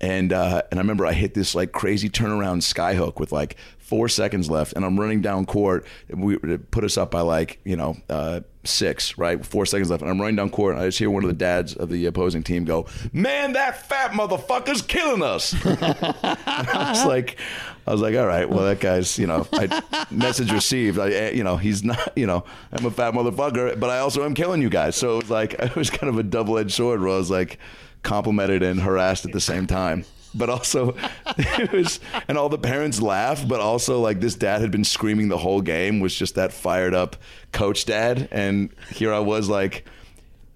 and 0.00 0.33
uh, 0.33 0.62
and 0.70 0.78
I 0.78 0.83
remember 0.83 1.07
I 1.07 1.12
hit 1.12 1.35
this 1.35 1.54
like 1.54 1.72
crazy 1.72 2.09
turnaround 2.09 2.62
skyhook 2.62 3.18
with 3.18 3.33
like 3.33 3.57
four 3.78 4.09
seconds 4.09 4.50
left, 4.50 4.72
and 4.72 4.85
I'm 4.85 4.98
running 4.98 5.20
down 5.20 5.46
court. 5.46 5.87
We 6.09 6.37
put 6.37 6.85
us 6.85 6.96
up 6.96 7.11
by 7.11 7.20
like 7.20 7.61
you 7.64 7.76
know 7.76 7.96
uh, 8.09 8.40
six, 8.64 9.16
right? 9.18 9.44
Four 9.44 9.66
seconds 9.66 9.90
left, 9.90 10.02
and 10.02 10.11
I'm 10.11 10.20
running 10.20 10.37
down 10.37 10.50
court, 10.50 10.74
and 10.74 10.83
I 10.83 10.87
just 10.87 10.98
hear 10.98 11.11
one 11.11 11.22
of 11.22 11.28
the 11.28 11.35
dads 11.35 11.74
of 11.74 11.90
the 11.90 12.07
opposing 12.07 12.42
team 12.42 12.64
go, 12.64 12.87
"Man, 13.12 13.52
that 13.52 13.88
fat 13.88 14.12
motherfucker's 14.12 14.83
killing 14.83 15.22
us." 15.22 15.54
I 15.64 16.90
was 16.90 17.07
like, 17.07 17.38
I 17.87 17.92
was 17.92 18.00
like, 18.00 18.16
all 18.16 18.26
right, 18.26 18.48
well 18.48 18.64
that 18.64 18.80
guy's 18.80 19.18
you 19.18 19.26
know, 19.26 19.46
I, 19.52 20.07
message 20.11 20.50
received. 20.50 20.98
I 20.98 21.11
eh, 21.11 21.30
you 21.30 21.44
know 21.44 21.57
he's 21.57 21.85
not 21.85 22.12
you 22.16 22.26
know 22.26 22.44
I'm 22.72 22.87
a 22.87 22.90
fat 22.90 23.14
motherfucker, 23.14 23.78
but 23.78 23.90
I 23.90 23.98
also 23.98 24.24
am 24.24 24.35
killing 24.35 24.62
you 24.62 24.70
guys. 24.70 24.96
So 24.96 25.14
it 25.18 25.22
was 25.24 25.30
like 25.30 25.54
it 25.59 25.76
was 25.76 25.90
kind 25.90 26.09
of 26.09 26.18
a 26.18 26.22
double 26.22 26.59
edged 26.59 26.72
sword 26.72 27.00
where 27.00 27.11
I 27.11 27.16
was 27.16 27.30
like 27.30 27.59
complimented 28.04 28.62
and 28.62 28.80
harassed 28.80 29.24
at 29.24 29.32
the 29.32 29.40
same 29.40 29.66
time. 29.66 30.04
But 30.34 30.50
also, 30.50 30.94
it 31.38 31.72
was, 31.72 32.00
and 32.28 32.38
all 32.38 32.48
the 32.48 32.58
parents 32.58 33.00
laughed. 33.00 33.48
But 33.48 33.60
also, 33.60 34.00
like 34.00 34.20
this 34.20 34.34
dad 34.34 34.60
had 34.60 34.70
been 34.70 34.84
screaming 34.84 35.28
the 35.28 35.38
whole 35.38 35.60
game, 35.60 36.00
was 36.00 36.14
just 36.14 36.36
that 36.36 36.52
fired 36.52 36.94
up 36.94 37.16
coach 37.52 37.84
dad, 37.84 38.28
and 38.30 38.70
here 38.92 39.12
I 39.12 39.20
was 39.20 39.48
like. 39.48 39.84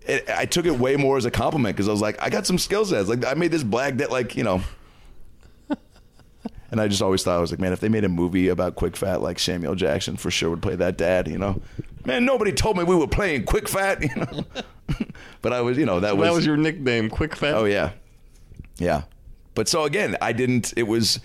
It, 0.03 0.27
I 0.31 0.47
took 0.47 0.65
it 0.65 0.79
way 0.79 0.97
more 0.97 1.19
as 1.19 1.27
a 1.27 1.31
compliment 1.31 1.77
because 1.77 1.87
I 1.87 1.91
was 1.91 2.01
like, 2.01 2.17
I 2.23 2.31
got 2.31 2.47
some 2.47 2.57
skill 2.57 2.83
sets. 2.87 3.11
Like 3.11 3.27
I 3.27 3.35
made 3.35 3.51
this 3.51 3.63
black 3.63 3.99
that, 3.99 4.11
like 4.11 4.37
you 4.37 4.43
know, 4.43 4.63
and 6.71 6.81
I 6.81 6.89
just 6.89 7.03
always 7.03 7.23
thought 7.23 7.37
I 7.37 7.41
was 7.41 7.51
like, 7.51 7.61
man, 7.61 7.75
if 7.75 7.81
they 7.81 7.91
made 7.91 8.05
a 8.05 8.09
movie 8.09 8.49
about 8.49 8.75
Quick 8.75 8.97
Fat, 8.97 9.21
like 9.21 9.39
Samuel 9.39 9.75
Jackson 9.75 10.17
for 10.17 10.31
sure 10.31 10.49
would 10.49 10.63
play 10.63 10.77
that 10.77 10.97
dad. 10.97 11.29
You 11.29 11.37
know, 11.37 11.61
man, 12.07 12.25
nobody 12.25 12.53
told 12.53 12.79
me 12.79 12.85
we 12.85 12.97
were 12.97 13.07
playing 13.07 13.45
Quick 13.45 13.69
Fat. 13.69 14.03
You 14.09 14.17
know, 14.17 14.45
but 15.43 15.53
I 15.53 15.61
was, 15.61 15.79
you 15.79 15.87
know, 15.87 16.01
that 16.01 16.17
was 16.17 16.29
that 16.29 16.35
was 16.35 16.47
your 16.47 16.57
nickname, 16.57 17.09
Quick 17.11 17.37
Fat. 17.37 17.55
Oh 17.55 17.65
yeah, 17.65 17.93
yeah. 18.79 19.03
But 19.55 19.69
so 19.69 19.85
again, 19.85 20.17
I 20.21 20.33
didn't. 20.33 20.73
It 20.77 20.85
was 20.85 21.21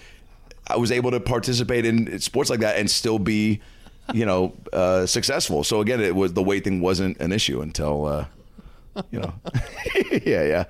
I 0.67 0.77
was 0.77 0.91
able 0.91 1.11
to 1.11 1.19
participate 1.19 1.85
in 1.85 2.19
sports 2.19 2.49
like 2.49 2.61
that 2.61 2.77
and 2.77 2.89
still 2.89 3.19
be, 3.19 3.61
you 4.13 4.25
know, 4.25 4.53
uh, 4.71 5.05
successful. 5.05 5.63
So 5.63 5.81
again, 5.81 5.99
it 6.01 6.15
was 6.15 6.33
the 6.33 6.43
weight 6.43 6.63
thing 6.63 6.81
wasn't 6.81 7.19
an 7.19 7.31
issue 7.31 7.61
until, 7.61 8.05
uh, 8.05 8.25
you 9.11 9.19
know, 9.19 9.33
yeah, 10.25 10.43
yeah. 10.43 10.63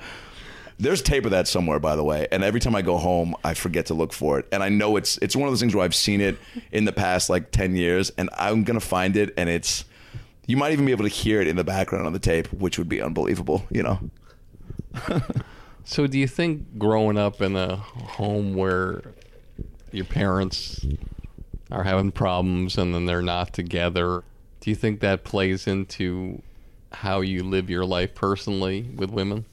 There's 0.79 1.01
tape 1.01 1.25
of 1.25 1.31
that 1.31 1.47
somewhere, 1.47 1.79
by 1.79 1.95
the 1.95 2.03
way. 2.03 2.27
And 2.31 2.43
every 2.43 2.59
time 2.59 2.75
I 2.75 2.81
go 2.81 2.97
home, 2.97 3.35
I 3.43 3.53
forget 3.53 3.85
to 3.87 3.93
look 3.93 4.11
for 4.11 4.39
it. 4.39 4.47
And 4.51 4.63
I 4.63 4.69
know 4.69 4.95
it's 4.97 5.17
it's 5.19 5.35
one 5.35 5.47
of 5.47 5.51
those 5.51 5.59
things 5.59 5.75
where 5.75 5.85
I've 5.85 5.95
seen 5.95 6.19
it 6.19 6.37
in 6.71 6.85
the 6.85 6.91
past 6.91 7.29
like 7.29 7.51
ten 7.51 7.75
years, 7.75 8.11
and 8.17 8.29
I'm 8.37 8.63
gonna 8.63 8.79
find 8.79 9.15
it, 9.15 9.33
and 9.37 9.47
it's 9.49 9.85
you 10.47 10.57
might 10.57 10.71
even 10.73 10.85
be 10.85 10.91
able 10.91 11.05
to 11.05 11.09
hear 11.09 11.41
it 11.41 11.47
in 11.47 11.55
the 11.55 11.63
background 11.63 12.05
on 12.05 12.13
the 12.13 12.19
tape, 12.19 12.51
which 12.53 12.77
would 12.77 12.89
be 12.89 13.01
unbelievable, 13.01 13.65
you 13.69 13.83
know. 13.83 13.99
So, 15.85 16.07
do 16.07 16.17
you 16.17 16.27
think 16.27 16.79
growing 16.79 17.17
up 17.17 17.41
in 17.41 17.55
a 17.55 17.75
home 17.75 18.53
where 18.53 19.01
your 19.91 20.05
parents 20.05 20.85
are 21.71 21.83
having 21.83 22.11
problems 22.11 22.77
and 22.77 22.95
then 22.95 23.05
they're 23.05 23.21
not 23.21 23.53
together, 23.53 24.23
do 24.61 24.69
you 24.69 24.75
think 24.75 25.01
that 25.01 25.25
plays 25.25 25.67
into 25.67 26.41
how 26.93 27.19
you 27.19 27.43
live 27.43 27.69
your 27.69 27.83
life 27.83 28.15
personally 28.15 28.83
with 28.95 29.09
women? 29.09 29.45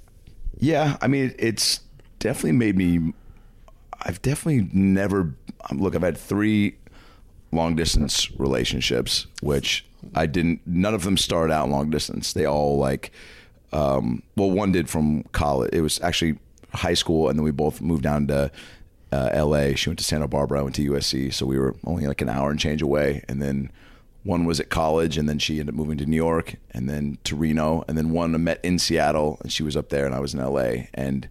Yeah, 0.57 0.99
I 1.01 1.09
mean, 1.09 1.35
it's 1.39 1.81
definitely 2.21 2.53
made 2.53 2.77
me. 2.77 3.13
I've 4.01 4.23
definitely 4.23 4.71
never. 4.73 5.35
Look, 5.73 5.97
I've 5.97 6.03
had 6.03 6.17
three 6.17 6.77
long 7.53 7.77
distance 7.77 8.31
relationships, 8.39 9.27
which 9.41 9.85
I 10.15 10.27
didn't. 10.27 10.61
None 10.67 10.95
of 10.95 11.05
them 11.05 11.17
started 11.17 11.53
out 11.53 11.69
long 11.69 11.91
distance. 11.91 12.33
They 12.33 12.45
all 12.45 12.79
like 12.79 13.13
um, 13.73 14.23
well, 14.37 14.51
one 14.51 14.73
did 14.73 14.89
from 14.89 15.23
college. 15.33 15.71
It 15.73 15.81
was 15.81 16.01
actually 16.01 16.39
high 16.73 16.95
school, 16.95 17.29
and 17.29 17.39
then 17.39 17.45
we 17.45 17.51
both 17.51 17.81
moved 17.81 18.03
down 18.03 18.27
to 18.29 18.51
uh, 19.13 19.31
L.A. 19.33 19.75
She 19.75 19.89
went 19.89 19.99
to 19.99 20.05
Santa 20.05 20.29
Barbara. 20.29 20.61
I 20.61 20.63
went 20.63 20.75
to 20.77 20.91
USC, 20.91 21.33
so 21.33 21.47
we 21.47 21.59
were 21.59 21.77
only 21.85 22.07
like 22.07 22.21
an 22.21 22.29
hour 22.29 22.51
and 22.51 22.59
change 22.59 22.83
away. 22.83 23.25
And 23.29 23.41
then 23.43 23.71
one 24.23 24.45
was 24.45 24.61
at 24.61 24.71
college, 24.71 25.17
and 25.17 25.29
then 25.29 25.39
she 25.39 25.61
ended 25.61 25.75
up 25.75 25.79
moving 25.79 25.99
to 25.99 26.07
New 26.07 26.17
York, 26.17 26.57
and 26.73 26.89
then 26.89 27.19
to 27.25 27.37
Reno, 27.37 27.85
and 27.89 27.97
then 27.97 28.11
one 28.11 28.35
I 28.35 28.39
met 28.39 28.61
in 28.65 28.79
Seattle, 28.79 29.39
and 29.43 29.53
she 29.53 29.63
was 29.63 29.77
up 29.77 29.89
there, 29.89 30.07
and 30.07 30.15
I 30.15 30.21
was 30.21 30.35
in 30.35 30.41
L.A. 30.41 30.89
And 30.95 31.29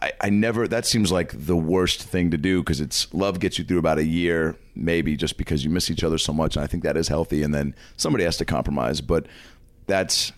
I, 0.00 0.12
I 0.20 0.30
never. 0.30 0.66
That 0.66 0.86
seems 0.86 1.12
like 1.12 1.32
the 1.34 1.56
worst 1.56 2.02
thing 2.02 2.30
to 2.30 2.38
do 2.38 2.60
because 2.60 2.80
it's 2.80 3.12
love 3.12 3.40
gets 3.40 3.58
you 3.58 3.64
through 3.64 3.78
about 3.78 3.98
a 3.98 4.04
year, 4.04 4.56
maybe 4.74 5.16
just 5.16 5.36
because 5.36 5.64
you 5.64 5.70
miss 5.70 5.90
each 5.90 6.02
other 6.02 6.18
so 6.18 6.32
much, 6.32 6.56
and 6.56 6.64
I 6.64 6.66
think 6.66 6.82
that 6.84 6.96
is 6.96 7.08
healthy. 7.08 7.42
And 7.42 7.54
then 7.54 7.74
somebody 7.96 8.24
has 8.24 8.36
to 8.38 8.44
compromise, 8.44 9.00
but 9.00 9.26
that's 9.86 10.32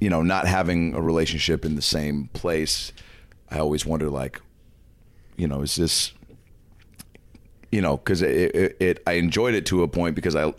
you 0.00 0.08
know, 0.08 0.22
not 0.22 0.46
having 0.46 0.94
a 0.94 1.00
relationship 1.00 1.64
in 1.64 1.76
the 1.76 1.82
same 1.82 2.28
place, 2.32 2.92
I 3.50 3.58
always 3.58 3.84
wonder, 3.84 4.08
like, 4.08 4.40
you 5.36 5.46
know, 5.46 5.60
is 5.60 5.76
this, 5.76 6.12
you 7.70 7.82
know, 7.82 7.98
because 7.98 8.22
it, 8.22 8.54
it, 8.54 8.76
it, 8.80 9.02
I 9.06 9.12
enjoyed 9.12 9.54
it 9.54 9.66
to 9.66 9.82
a 9.82 9.88
point 9.88 10.14
because 10.14 10.34
I, 10.34 10.52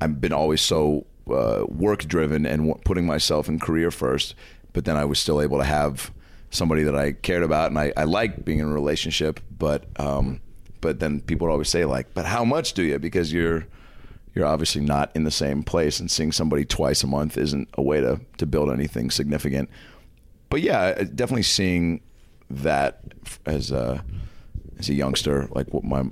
I've 0.00 0.20
been 0.20 0.32
always 0.32 0.62
so 0.62 1.06
uh, 1.30 1.64
work 1.68 2.04
driven 2.04 2.46
and 2.46 2.68
w- 2.68 2.82
putting 2.84 3.04
myself 3.04 3.48
in 3.48 3.58
career 3.58 3.90
first, 3.90 4.34
but 4.72 4.86
then 4.86 4.96
I 4.96 5.04
was 5.04 5.18
still 5.18 5.42
able 5.42 5.58
to 5.58 5.64
have 5.64 6.10
somebody 6.56 6.82
that 6.84 6.96
I 6.96 7.12
cared 7.12 7.42
about 7.42 7.70
and 7.70 7.78
I, 7.78 7.92
I 7.96 8.04
like 8.04 8.44
being 8.44 8.58
in 8.58 8.66
a 8.66 8.72
relationship, 8.72 9.40
but, 9.56 9.84
um, 10.00 10.40
but 10.80 11.00
then 11.00 11.20
people 11.20 11.46
would 11.46 11.52
always 11.52 11.68
say 11.68 11.84
like, 11.84 12.14
but 12.14 12.26
how 12.26 12.44
much 12.44 12.72
do 12.72 12.82
you? 12.82 12.98
Because 12.98 13.32
you're, 13.32 13.66
you're 14.36 14.46
obviously 14.46 14.82
not 14.82 15.10
in 15.14 15.24
the 15.24 15.30
same 15.30 15.62
place, 15.62 15.98
and 15.98 16.10
seeing 16.10 16.30
somebody 16.30 16.66
twice 16.66 17.02
a 17.02 17.06
month 17.06 17.38
isn't 17.38 17.70
a 17.72 17.82
way 17.82 18.02
to 18.02 18.20
to 18.36 18.44
build 18.44 18.70
anything 18.70 19.10
significant. 19.10 19.70
But 20.50 20.60
yeah, 20.60 20.92
definitely 20.92 21.42
seeing 21.42 22.02
that 22.50 23.00
as 23.46 23.70
a 23.70 24.04
as 24.78 24.90
a 24.90 24.94
youngster, 24.94 25.48
like 25.52 25.72
what 25.72 25.84
my 25.84 26.04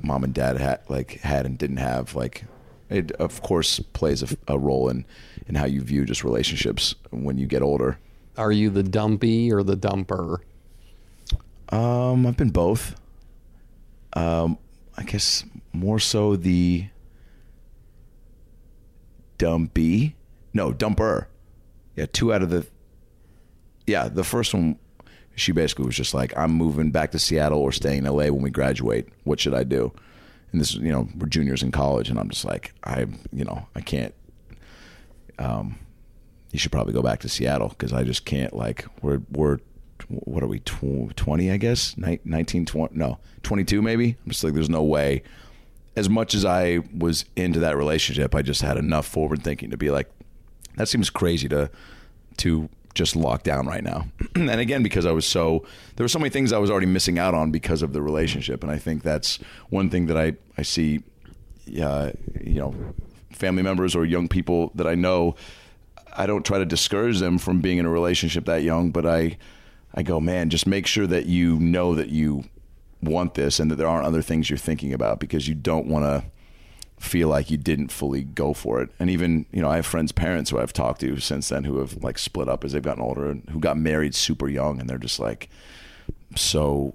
mom 0.00 0.22
and 0.22 0.32
dad 0.32 0.58
had 0.58 0.80
like 0.88 1.20
had 1.22 1.44
and 1.44 1.58
didn't 1.58 1.78
have, 1.78 2.14
like 2.14 2.44
it 2.88 3.10
of 3.12 3.42
course 3.42 3.80
plays 3.80 4.22
a, 4.22 4.28
a 4.46 4.56
role 4.56 4.88
in 4.88 5.04
in 5.48 5.56
how 5.56 5.66
you 5.66 5.80
view 5.80 6.04
just 6.04 6.22
relationships 6.22 6.94
when 7.10 7.36
you 7.36 7.46
get 7.46 7.62
older. 7.62 7.98
Are 8.36 8.52
you 8.52 8.70
the 8.70 8.82
dumpy 8.82 9.52
or 9.52 9.62
the 9.62 9.76
dumper? 9.76 10.38
Um, 11.68 12.26
I've 12.26 12.36
been 12.36 12.50
both. 12.50 12.94
Um, 14.14 14.58
I 14.96 15.04
guess 15.04 15.44
more 15.72 15.98
so 15.98 16.36
the 16.36 16.86
dumpy. 19.38 20.16
No, 20.54 20.72
dumper. 20.72 21.26
Yeah, 21.96 22.06
two 22.12 22.32
out 22.32 22.42
of 22.42 22.50
the. 22.50 22.66
Yeah, 23.86 24.08
the 24.08 24.24
first 24.24 24.54
one, 24.54 24.78
she 25.34 25.52
basically 25.52 25.86
was 25.86 25.96
just 25.96 26.14
like, 26.14 26.36
"I'm 26.36 26.52
moving 26.52 26.90
back 26.90 27.10
to 27.12 27.18
Seattle 27.18 27.58
or 27.58 27.72
staying 27.72 27.98
in 27.98 28.04
LA 28.04 28.26
when 28.26 28.42
we 28.42 28.50
graduate. 28.50 29.08
What 29.24 29.40
should 29.40 29.54
I 29.54 29.64
do?" 29.64 29.92
And 30.52 30.60
this, 30.60 30.74
you 30.74 30.92
know, 30.92 31.08
we're 31.18 31.26
juniors 31.26 31.62
in 31.62 31.72
college, 31.72 32.10
and 32.10 32.18
I'm 32.18 32.28
just 32.28 32.44
like, 32.44 32.74
I, 32.84 33.06
you 33.32 33.44
know, 33.44 33.66
I 33.74 33.80
can't. 33.80 34.14
Um, 35.38 35.78
you 36.52 36.58
should 36.58 36.70
probably 36.70 36.92
go 36.92 37.02
back 37.02 37.20
to 37.20 37.28
Seattle 37.28 37.68
because 37.68 37.92
I 37.92 38.04
just 38.04 38.24
can't. 38.24 38.54
Like, 38.54 38.84
we're 39.02 39.22
we're 39.30 39.58
what 40.08 40.42
are 40.42 40.48
we 40.48 40.58
20 40.58 41.50
i 41.50 41.56
guess? 41.56 41.96
19 41.96 42.66
20 42.66 42.96
no 42.96 43.18
22 43.42 43.82
maybe? 43.82 44.16
I'm 44.24 44.30
just 44.30 44.44
like 44.44 44.54
there's 44.54 44.68
no 44.70 44.82
way. 44.82 45.22
As 45.96 46.08
much 46.08 46.34
as 46.34 46.44
i 46.44 46.80
was 46.96 47.24
into 47.36 47.60
that 47.60 47.76
relationship 47.76 48.34
i 48.34 48.42
just 48.42 48.62
had 48.62 48.76
enough 48.76 49.06
forward 49.06 49.42
thinking 49.42 49.70
to 49.70 49.76
be 49.76 49.90
like 49.90 50.10
that 50.76 50.88
seems 50.88 51.10
crazy 51.10 51.48
to 51.48 51.70
to 52.38 52.68
just 52.94 53.16
lock 53.16 53.42
down 53.42 53.66
right 53.66 53.82
now. 53.82 54.06
And 54.36 54.50
again 54.50 54.82
because 54.82 55.06
i 55.06 55.12
was 55.12 55.26
so 55.26 55.64
there 55.96 56.04
were 56.04 56.08
so 56.08 56.18
many 56.18 56.30
things 56.30 56.52
i 56.52 56.58
was 56.58 56.70
already 56.70 56.86
missing 56.86 57.18
out 57.18 57.34
on 57.34 57.50
because 57.50 57.82
of 57.82 57.92
the 57.92 58.02
relationship. 58.02 58.62
And 58.62 58.72
i 58.72 58.78
think 58.78 59.02
that's 59.02 59.38
one 59.70 59.88
thing 59.88 60.06
that 60.06 60.18
i 60.18 60.34
i 60.58 60.62
see 60.62 61.00
uh, 61.80 62.10
you 62.40 62.58
know 62.58 62.74
family 63.32 63.62
members 63.62 63.94
or 63.94 64.04
young 64.04 64.28
people 64.28 64.72
that 64.74 64.86
i 64.86 64.94
know 64.94 65.34
i 66.16 66.26
don't 66.26 66.44
try 66.44 66.58
to 66.58 66.66
discourage 66.66 67.18
them 67.18 67.38
from 67.38 67.60
being 67.60 67.78
in 67.78 67.86
a 67.86 67.90
relationship 67.90 68.44
that 68.44 68.62
young 68.62 68.90
but 68.90 69.06
i 69.06 69.36
I 69.94 70.02
go, 70.02 70.20
man, 70.20 70.50
just 70.50 70.66
make 70.66 70.86
sure 70.86 71.06
that 71.06 71.26
you 71.26 71.58
know 71.58 71.94
that 71.94 72.08
you 72.08 72.44
want 73.02 73.34
this 73.34 73.60
and 73.60 73.70
that 73.70 73.76
there 73.76 73.88
aren't 73.88 74.06
other 74.06 74.22
things 74.22 74.48
you're 74.48 74.56
thinking 74.56 74.92
about 74.92 75.20
because 75.20 75.48
you 75.48 75.54
don't 75.54 75.86
want 75.86 76.04
to 76.04 76.24
feel 77.04 77.28
like 77.28 77.50
you 77.50 77.56
didn't 77.56 77.88
fully 77.88 78.22
go 78.22 78.54
for 78.54 78.80
it. 78.80 78.88
And 78.98 79.10
even, 79.10 79.44
you 79.52 79.60
know, 79.60 79.68
I 79.68 79.76
have 79.76 79.86
friends' 79.86 80.12
parents 80.12 80.50
who 80.50 80.58
I've 80.58 80.72
talked 80.72 81.00
to 81.00 81.18
since 81.18 81.48
then 81.48 81.64
who 81.64 81.78
have 81.78 82.02
like 82.02 82.16
split 82.16 82.48
up 82.48 82.64
as 82.64 82.72
they've 82.72 82.82
gotten 82.82 83.02
older 83.02 83.28
and 83.28 83.48
who 83.50 83.58
got 83.58 83.76
married 83.76 84.14
super 84.14 84.48
young 84.48 84.80
and 84.80 84.88
they're 84.88 84.98
just 84.98 85.18
like 85.18 85.50
so 86.36 86.94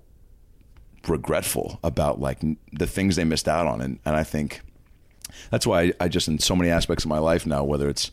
regretful 1.08 1.80
about 1.84 2.20
like 2.20 2.40
the 2.72 2.88
things 2.88 3.16
they 3.16 3.26
missed 3.26 3.48
out 3.48 3.68
on. 3.68 3.82
And, 3.82 4.00
and 4.06 4.16
I 4.16 4.24
think 4.24 4.62
that's 5.52 5.68
why 5.68 5.82
I, 5.82 5.94
I 6.00 6.08
just, 6.08 6.28
in 6.28 6.40
so 6.40 6.56
many 6.56 6.72
aspects 6.72 7.04
of 7.04 7.10
my 7.10 7.20
life 7.20 7.46
now, 7.46 7.64
whether 7.64 7.90
it's, 7.90 8.12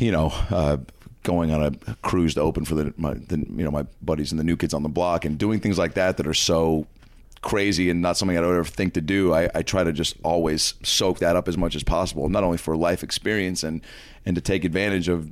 you 0.00 0.12
know, 0.12 0.32
uh, 0.50 0.78
going 1.26 1.50
on 1.50 1.76
a 1.88 1.94
cruise 2.02 2.34
to 2.34 2.40
open 2.40 2.64
for 2.64 2.76
the, 2.76 2.94
my, 2.96 3.14
the, 3.14 3.38
you 3.38 3.64
know 3.64 3.70
my 3.70 3.84
buddies 4.00 4.30
and 4.30 4.38
the 4.38 4.44
new 4.44 4.56
kids 4.56 4.72
on 4.72 4.84
the 4.84 4.88
block 4.88 5.24
and 5.24 5.38
doing 5.38 5.58
things 5.58 5.76
like 5.76 5.94
that 5.94 6.16
that 6.16 6.26
are 6.26 6.34
so 6.34 6.86
crazy 7.42 7.90
and 7.90 8.00
not 8.00 8.16
something 8.16 8.36
I 8.36 8.40
would 8.40 8.56
ever 8.56 8.64
think 8.64 8.94
to 8.94 9.00
do. 9.00 9.34
I, 9.34 9.50
I, 9.54 9.62
try 9.62 9.84
to 9.84 9.92
just 9.92 10.16
always 10.22 10.74
soak 10.82 11.18
that 11.18 11.36
up 11.36 11.48
as 11.48 11.56
much 11.56 11.74
as 11.74 11.82
possible, 11.82 12.28
not 12.28 12.44
only 12.44 12.58
for 12.58 12.76
life 12.76 13.02
experience 13.02 13.64
and 13.64 13.82
and 14.24 14.36
to 14.36 14.40
take 14.40 14.64
advantage 14.64 15.08
of 15.08 15.30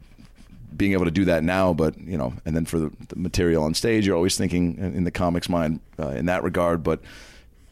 being 0.77 0.93
able 0.93 1.05
to 1.05 1.13
do 1.13 1.25
that 1.27 1.45
now, 1.45 1.73
but 1.73 1.97
you 2.01 2.19
know, 2.19 2.35
and 2.45 2.57
then 2.57 2.65
for 2.65 2.81
the, 2.81 2.91
the 3.09 3.17
material 3.17 3.63
on 3.63 3.73
stage, 3.73 4.05
you're 4.05 4.17
always 4.17 4.37
thinking 4.37 4.77
in 4.79 5.05
the 5.05 5.13
comics 5.13 5.49
mind 5.49 5.81
uh, 5.99 6.09
in 6.09 6.27
that 6.27 6.43
regard. 6.43 6.83
But 6.83 7.01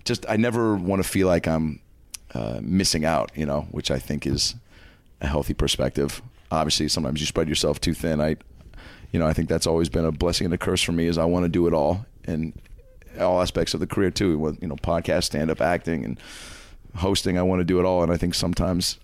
just 0.04 0.24
I 0.28 0.36
never 0.36 0.76
want 0.76 1.02
to 1.02 1.08
feel 1.08 1.26
like 1.26 1.48
I'm 1.48 1.80
uh, 2.34 2.60
missing 2.62 3.04
out, 3.04 3.32
you 3.34 3.46
know, 3.46 3.62
which 3.72 3.90
I 3.90 3.98
think 3.98 4.28
is 4.28 4.54
a 5.20 5.26
healthy 5.26 5.54
perspective 5.54 6.22
obviously 6.52 6.88
sometimes 6.88 7.20
you 7.20 7.26
spread 7.26 7.48
yourself 7.48 7.80
too 7.80 7.94
thin. 7.94 8.20
I, 8.20 8.36
you 9.10 9.18
know, 9.18 9.26
I 9.26 9.32
think 9.32 9.48
that's 9.48 9.66
always 9.66 9.88
been 9.88 10.04
a 10.04 10.12
blessing 10.12 10.44
and 10.44 10.54
a 10.54 10.58
curse 10.58 10.82
for 10.82 10.92
me. 10.92 11.06
Is 11.06 11.18
I 11.18 11.24
want 11.24 11.44
to 11.44 11.48
do 11.48 11.66
it 11.66 11.74
all 11.74 12.06
and 12.24 12.52
all 13.18 13.40
aspects 13.40 13.74
of 13.74 13.80
the 13.80 13.86
career 13.86 14.10
too. 14.10 14.38
With 14.38 14.60
you 14.62 14.68
know, 14.68 14.76
podcast, 14.76 15.24
stand 15.24 15.50
up, 15.50 15.60
acting, 15.60 16.04
and 16.04 16.20
hosting. 16.96 17.38
I 17.38 17.42
want 17.42 17.60
to 17.60 17.64
do 17.64 17.80
it 17.80 17.84
all, 17.84 18.02
and 18.02 18.12
I 18.12 18.16
think 18.16 18.34
sometimes 18.34 18.98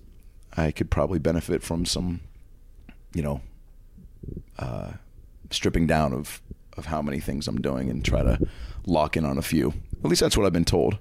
I 0.56 0.70
could 0.70 0.90
probably 0.90 1.18
benefit 1.18 1.62
from 1.62 1.84
some, 1.84 2.20
you 3.14 3.22
know, 3.22 3.40
uh, 4.58 4.92
stripping 5.50 5.86
down 5.86 6.12
of 6.12 6.40
of 6.76 6.86
how 6.86 7.02
many 7.02 7.18
things 7.18 7.48
I'm 7.48 7.60
doing 7.60 7.90
and 7.90 8.04
try 8.04 8.22
to 8.22 8.38
lock 8.86 9.16
in 9.16 9.24
on 9.24 9.36
a 9.36 9.42
few. 9.42 9.74
At 10.04 10.10
least 10.10 10.20
that's 10.20 10.36
what 10.36 10.46
I've 10.46 10.52
been 10.52 10.64
told 10.64 10.98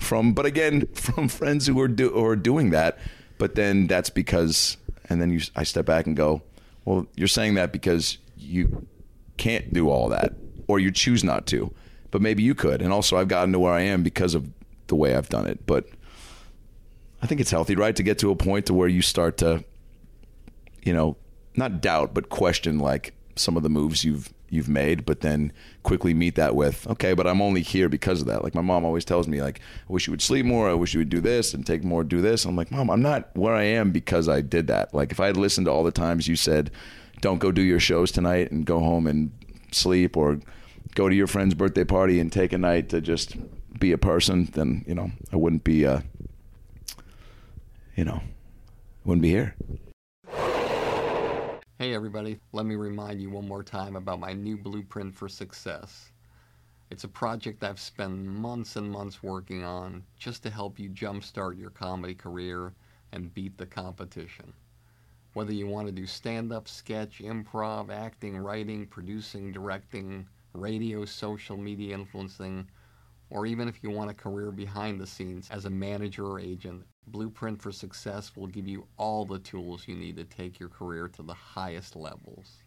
from. 0.00 0.32
But 0.32 0.46
again, 0.46 0.86
from 0.94 1.28
friends 1.28 1.66
who 1.66 1.78
are 1.80 1.88
do 1.88 2.16
are 2.18 2.36
doing 2.36 2.70
that. 2.70 2.98
But 3.38 3.54
then 3.54 3.86
that's 3.86 4.08
because 4.08 4.78
and 5.08 5.20
then 5.20 5.30
you, 5.30 5.40
I 5.54 5.62
step 5.64 5.86
back 5.86 6.06
and 6.06 6.16
go, 6.16 6.42
well, 6.84 7.06
you're 7.16 7.28
saying 7.28 7.54
that 7.54 7.72
because 7.72 8.18
you 8.36 8.86
can't 9.36 9.72
do 9.72 9.88
all 9.88 10.08
that, 10.10 10.34
or 10.68 10.78
you 10.78 10.90
choose 10.90 11.24
not 11.24 11.46
to, 11.46 11.72
but 12.10 12.22
maybe 12.22 12.42
you 12.42 12.54
could. 12.54 12.82
And 12.82 12.92
also, 12.92 13.16
I've 13.16 13.28
gotten 13.28 13.52
to 13.52 13.58
where 13.58 13.72
I 13.72 13.82
am 13.82 14.02
because 14.02 14.34
of 14.34 14.48
the 14.86 14.94
way 14.94 15.14
I've 15.14 15.28
done 15.28 15.46
it. 15.46 15.66
But 15.66 15.86
I 17.22 17.26
think 17.26 17.40
it's 17.40 17.50
healthy, 17.50 17.74
right, 17.74 17.96
to 17.96 18.02
get 18.02 18.18
to 18.20 18.30
a 18.30 18.36
point 18.36 18.66
to 18.66 18.74
where 18.74 18.88
you 18.88 19.02
start 19.02 19.38
to, 19.38 19.64
you 20.82 20.92
know, 20.92 21.16
not 21.56 21.80
doubt, 21.80 22.14
but 22.14 22.28
question 22.28 22.78
like 22.78 23.14
some 23.34 23.56
of 23.56 23.62
the 23.62 23.68
moves 23.68 24.04
you've 24.04 24.32
you've 24.48 24.68
made, 24.68 25.04
but 25.04 25.20
then 25.20 25.52
quickly 25.82 26.14
meet 26.14 26.34
that 26.36 26.54
with, 26.54 26.86
okay, 26.88 27.14
but 27.14 27.26
I'm 27.26 27.42
only 27.42 27.62
here 27.62 27.88
because 27.88 28.20
of 28.20 28.26
that. 28.28 28.44
Like 28.44 28.54
my 28.54 28.60
mom 28.60 28.84
always 28.84 29.04
tells 29.04 29.26
me, 29.26 29.42
like, 29.42 29.60
I 29.88 29.92
wish 29.92 30.06
you 30.06 30.12
would 30.12 30.22
sleep 30.22 30.46
more. 30.46 30.68
I 30.68 30.74
wish 30.74 30.94
you 30.94 31.00
would 31.00 31.08
do 31.08 31.20
this 31.20 31.54
and 31.54 31.66
take 31.66 31.84
more, 31.84 32.04
do 32.04 32.20
this. 32.20 32.44
I'm 32.44 32.56
like, 32.56 32.70
mom, 32.70 32.90
I'm 32.90 33.02
not 33.02 33.36
where 33.36 33.54
I 33.54 33.64
am 33.64 33.90
because 33.90 34.28
I 34.28 34.40
did 34.40 34.66
that. 34.68 34.94
Like 34.94 35.12
if 35.12 35.20
I 35.20 35.26
had 35.26 35.36
listened 35.36 35.66
to 35.66 35.72
all 35.72 35.84
the 35.84 35.90
times 35.90 36.28
you 36.28 36.36
said, 36.36 36.70
don't 37.20 37.38
go 37.38 37.50
do 37.50 37.62
your 37.62 37.80
shows 37.80 38.12
tonight 38.12 38.50
and 38.50 38.66
go 38.66 38.78
home 38.78 39.06
and 39.06 39.32
sleep 39.72 40.16
or 40.16 40.40
go 40.94 41.08
to 41.08 41.14
your 41.14 41.26
friend's 41.26 41.54
birthday 41.54 41.84
party 41.84 42.20
and 42.20 42.32
take 42.32 42.52
a 42.52 42.58
night 42.58 42.88
to 42.90 43.00
just 43.00 43.36
be 43.78 43.92
a 43.92 43.98
person, 43.98 44.48
then, 44.52 44.84
you 44.86 44.94
know, 44.94 45.10
I 45.32 45.36
wouldn't 45.36 45.64
be, 45.64 45.86
uh, 45.86 46.00
you 47.94 48.04
know, 48.04 48.22
wouldn't 49.04 49.22
be 49.22 49.30
here. 49.30 49.54
Hey 51.78 51.92
everybody, 51.92 52.40
let 52.52 52.64
me 52.64 52.74
remind 52.74 53.20
you 53.20 53.28
one 53.28 53.46
more 53.46 53.62
time 53.62 53.96
about 53.96 54.18
my 54.18 54.32
new 54.32 54.56
blueprint 54.56 55.14
for 55.14 55.28
success. 55.28 56.10
It's 56.88 57.04
a 57.04 57.08
project 57.08 57.62
I've 57.62 57.78
spent 57.78 58.16
months 58.24 58.76
and 58.76 58.90
months 58.90 59.22
working 59.22 59.62
on 59.62 60.02
just 60.18 60.42
to 60.44 60.50
help 60.50 60.78
you 60.78 60.88
jumpstart 60.88 61.58
your 61.58 61.68
comedy 61.68 62.14
career 62.14 62.72
and 63.12 63.34
beat 63.34 63.58
the 63.58 63.66
competition. 63.66 64.54
Whether 65.34 65.52
you 65.52 65.66
want 65.66 65.86
to 65.86 65.92
do 65.92 66.06
stand 66.06 66.50
up, 66.50 66.66
sketch, 66.66 67.18
improv, 67.18 67.90
acting, 67.90 68.38
writing, 68.38 68.86
producing, 68.86 69.52
directing, 69.52 70.26
radio, 70.54 71.04
social 71.04 71.58
media 71.58 71.92
influencing, 71.92 72.70
or 73.28 73.44
even 73.44 73.68
if 73.68 73.82
you 73.82 73.90
want 73.90 74.10
a 74.10 74.14
career 74.14 74.50
behind 74.50 74.98
the 74.98 75.06
scenes 75.06 75.50
as 75.50 75.66
a 75.66 75.70
manager 75.70 76.24
or 76.24 76.40
agent, 76.40 76.86
Blueprint 77.08 77.62
for 77.62 77.70
Success 77.70 78.34
will 78.34 78.48
give 78.48 78.66
you 78.66 78.88
all 78.96 79.24
the 79.24 79.38
tools 79.38 79.86
you 79.86 79.94
need 79.94 80.16
to 80.16 80.24
take 80.24 80.58
your 80.58 80.68
career 80.68 81.06
to 81.08 81.22
the 81.22 81.34
highest 81.34 81.94
levels. 81.94 82.64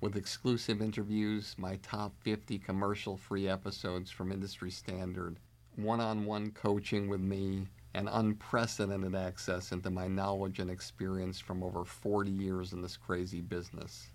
With 0.00 0.16
exclusive 0.16 0.80
interviews, 0.80 1.56
my 1.58 1.76
top 1.76 2.14
50 2.22 2.58
commercial 2.60 3.16
free 3.16 3.48
episodes 3.48 4.12
from 4.12 4.30
industry 4.30 4.70
standard, 4.70 5.38
one 5.74 6.00
on 6.00 6.24
one 6.24 6.52
coaching 6.52 7.08
with 7.08 7.20
me, 7.20 7.66
and 7.94 8.08
unprecedented 8.10 9.14
access 9.14 9.72
into 9.72 9.90
my 9.90 10.06
knowledge 10.06 10.60
and 10.60 10.70
experience 10.70 11.40
from 11.40 11.64
over 11.64 11.84
40 11.84 12.30
years 12.30 12.72
in 12.72 12.80
this 12.80 12.96
crazy 12.96 13.40
business. 13.40 14.10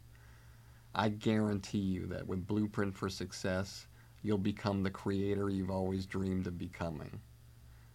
I 0.96 1.10
guarantee 1.10 1.80
you 1.80 2.08
that 2.08 2.28
with 2.28 2.48
Blueprint 2.48 2.96
for 2.96 3.10
Success, 3.10 3.88
you'll 4.24 4.38
become 4.38 4.84
the 4.84 4.90
creator 4.90 5.50
you've 5.50 5.70
always 5.70 6.06
dreamed 6.06 6.48
of 6.48 6.58
becoming. 6.58 7.20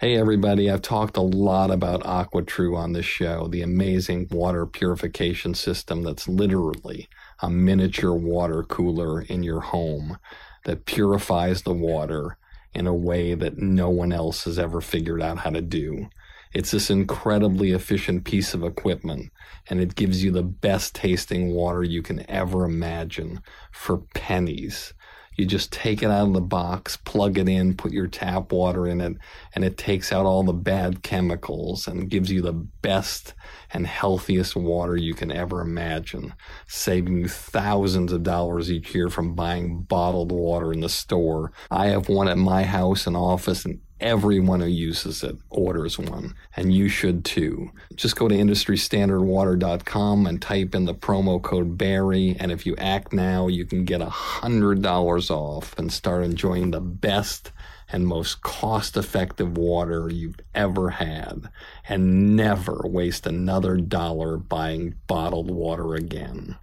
Hey, 0.00 0.16
everybody. 0.16 0.70
I've 0.70 0.82
talked 0.82 1.16
a 1.16 1.22
lot 1.22 1.72
about 1.72 2.04
AquaTru 2.04 2.76
on 2.76 2.92
this 2.92 3.04
show, 3.04 3.48
the 3.48 3.62
amazing 3.62 4.28
water 4.30 4.64
purification 4.64 5.54
system 5.54 6.04
that's 6.04 6.28
literally 6.28 7.08
a 7.40 7.50
miniature 7.50 8.14
water 8.14 8.62
cooler 8.62 9.22
in 9.22 9.42
your 9.42 9.58
home 9.58 10.18
that 10.66 10.86
purifies 10.86 11.62
the 11.62 11.72
water 11.72 12.38
in 12.72 12.86
a 12.86 12.94
way 12.94 13.34
that 13.34 13.58
no 13.58 13.90
one 13.90 14.12
else 14.12 14.44
has 14.44 14.56
ever 14.56 14.80
figured 14.80 15.20
out 15.20 15.38
how 15.38 15.50
to 15.50 15.60
do. 15.60 16.06
It's 16.54 16.70
this 16.70 16.90
incredibly 16.90 17.72
efficient 17.72 18.22
piece 18.22 18.54
of 18.54 18.62
equipment, 18.62 19.32
and 19.68 19.80
it 19.80 19.96
gives 19.96 20.22
you 20.22 20.30
the 20.30 20.44
best 20.44 20.94
tasting 20.94 21.50
water 21.50 21.82
you 21.82 22.02
can 22.02 22.24
ever 22.30 22.64
imagine 22.64 23.40
for 23.72 23.98
pennies. 24.14 24.94
You 25.38 25.46
just 25.46 25.72
take 25.72 26.02
it 26.02 26.10
out 26.10 26.26
of 26.26 26.34
the 26.34 26.40
box, 26.40 26.96
plug 26.96 27.38
it 27.38 27.48
in, 27.48 27.76
put 27.76 27.92
your 27.92 28.08
tap 28.08 28.50
water 28.50 28.88
in 28.88 29.00
it, 29.00 29.16
and 29.54 29.64
it 29.64 29.78
takes 29.78 30.12
out 30.12 30.26
all 30.26 30.42
the 30.42 30.52
bad 30.52 31.04
chemicals 31.04 31.86
and 31.86 32.10
gives 32.10 32.30
you 32.30 32.42
the 32.42 32.52
best 32.52 33.34
and 33.72 33.86
healthiest 33.86 34.56
water 34.56 34.96
you 34.96 35.14
can 35.14 35.30
ever 35.30 35.60
imagine, 35.60 36.34
saving 36.66 37.18
you 37.18 37.28
thousands 37.28 38.12
of 38.12 38.22
dollars 38.22 38.70
each 38.70 38.94
year 38.94 39.08
from 39.08 39.34
buying 39.34 39.82
bottled 39.82 40.32
water 40.32 40.72
in 40.72 40.80
the 40.80 40.88
store. 40.88 41.52
I 41.70 41.86
have 41.88 42.08
one 42.08 42.28
at 42.28 42.38
my 42.38 42.64
house 42.64 43.06
and 43.06 43.16
office, 43.16 43.64
and 43.64 43.80
Everyone 44.00 44.60
who 44.60 44.68
uses 44.68 45.24
it 45.24 45.36
orders 45.50 45.98
one, 45.98 46.36
and 46.56 46.72
you 46.72 46.88
should 46.88 47.24
too. 47.24 47.72
Just 47.96 48.14
go 48.14 48.28
to 48.28 48.34
industrystandardwater.com 48.34 50.24
and 50.24 50.40
type 50.40 50.76
in 50.76 50.84
the 50.84 50.94
promo 50.94 51.42
code 51.42 51.76
Barry, 51.76 52.36
and 52.38 52.52
if 52.52 52.64
you 52.64 52.76
act 52.76 53.12
now, 53.12 53.48
you 53.48 53.64
can 53.64 53.84
get 53.84 54.00
$100 54.00 55.30
off 55.32 55.76
and 55.76 55.92
start 55.92 56.22
enjoying 56.22 56.70
the 56.70 56.80
best 56.80 57.50
and 57.90 58.06
most 58.06 58.42
cost 58.42 58.96
effective 58.96 59.56
water 59.56 60.08
you've 60.10 60.40
ever 60.54 60.90
had, 60.90 61.48
and 61.88 62.36
never 62.36 62.82
waste 62.84 63.26
another 63.26 63.76
dollar 63.76 64.36
buying 64.36 64.94
bottled 65.06 65.50
water 65.50 65.94
again. 65.94 66.56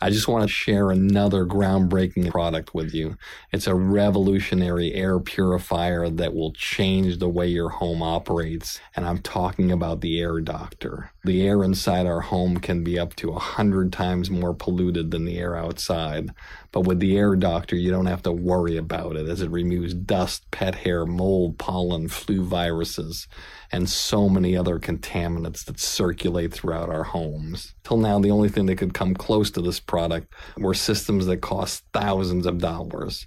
I 0.00 0.10
just 0.10 0.28
want 0.28 0.42
to 0.42 0.48
share 0.48 0.92
another 0.92 1.44
groundbreaking 1.44 2.30
product 2.30 2.72
with 2.72 2.94
you. 2.94 3.16
It's 3.50 3.66
a 3.66 3.74
revolutionary 3.74 4.94
air 4.94 5.18
purifier 5.18 6.08
that 6.08 6.34
will 6.34 6.52
change 6.52 7.18
the 7.18 7.28
way 7.28 7.48
your 7.48 7.68
home 7.68 8.00
operates. 8.00 8.78
And 8.94 9.04
I'm 9.04 9.18
talking 9.18 9.72
about 9.72 10.00
the 10.00 10.20
Air 10.20 10.40
Doctor. 10.40 11.10
The 11.24 11.44
air 11.44 11.64
inside 11.64 12.06
our 12.06 12.20
home 12.20 12.58
can 12.58 12.84
be 12.84 12.96
up 12.96 13.16
to 13.16 13.32
a 13.32 13.40
hundred 13.40 13.92
times 13.92 14.30
more 14.30 14.54
polluted 14.54 15.10
than 15.10 15.24
the 15.24 15.36
air 15.36 15.56
outside. 15.56 16.30
But 16.70 16.82
with 16.82 17.00
the 17.00 17.16
Air 17.16 17.34
Doctor, 17.36 17.76
you 17.76 17.90
don't 17.90 18.06
have 18.06 18.22
to 18.24 18.32
worry 18.32 18.76
about 18.76 19.16
it 19.16 19.26
as 19.26 19.40
it 19.40 19.50
removes 19.50 19.94
dust, 19.94 20.50
pet 20.50 20.74
hair, 20.74 21.06
mold, 21.06 21.58
pollen, 21.58 22.08
flu 22.08 22.44
viruses 22.44 23.26
and 23.72 23.88
so 23.88 24.28
many 24.28 24.56
other 24.56 24.78
contaminants 24.78 25.64
that 25.64 25.78
circulate 25.78 26.52
throughout 26.52 26.88
our 26.88 27.04
homes. 27.04 27.74
Till 27.84 27.98
now, 27.98 28.18
the 28.18 28.30
only 28.30 28.48
thing 28.48 28.66
that 28.66 28.76
could 28.76 28.94
come 28.94 29.14
close 29.14 29.50
to 29.52 29.60
this 29.60 29.80
product 29.80 30.32
were 30.56 30.74
systems 30.74 31.26
that 31.26 31.38
cost 31.38 31.84
thousands 31.92 32.46
of 32.46 32.58
dollars. 32.58 33.26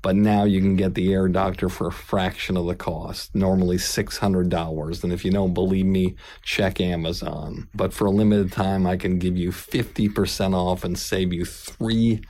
But 0.00 0.14
now 0.14 0.44
you 0.44 0.60
can 0.60 0.76
get 0.76 0.94
the 0.94 1.12
Air 1.12 1.28
Doctor 1.28 1.68
for 1.68 1.88
a 1.88 1.92
fraction 1.92 2.56
of 2.56 2.66
the 2.66 2.76
cost, 2.76 3.34
normally 3.34 3.78
$600. 3.78 5.04
And 5.04 5.12
if 5.12 5.24
you 5.24 5.32
don't 5.32 5.54
believe 5.54 5.86
me, 5.86 6.14
check 6.42 6.80
Amazon. 6.80 7.68
But 7.74 7.92
for 7.92 8.06
a 8.06 8.10
limited 8.10 8.52
time, 8.52 8.86
I 8.86 8.96
can 8.96 9.18
give 9.18 9.36
you 9.36 9.50
50% 9.50 10.54
off 10.54 10.84
and 10.84 10.96
save 10.96 11.32
you 11.32 11.42
$300. 11.42 12.24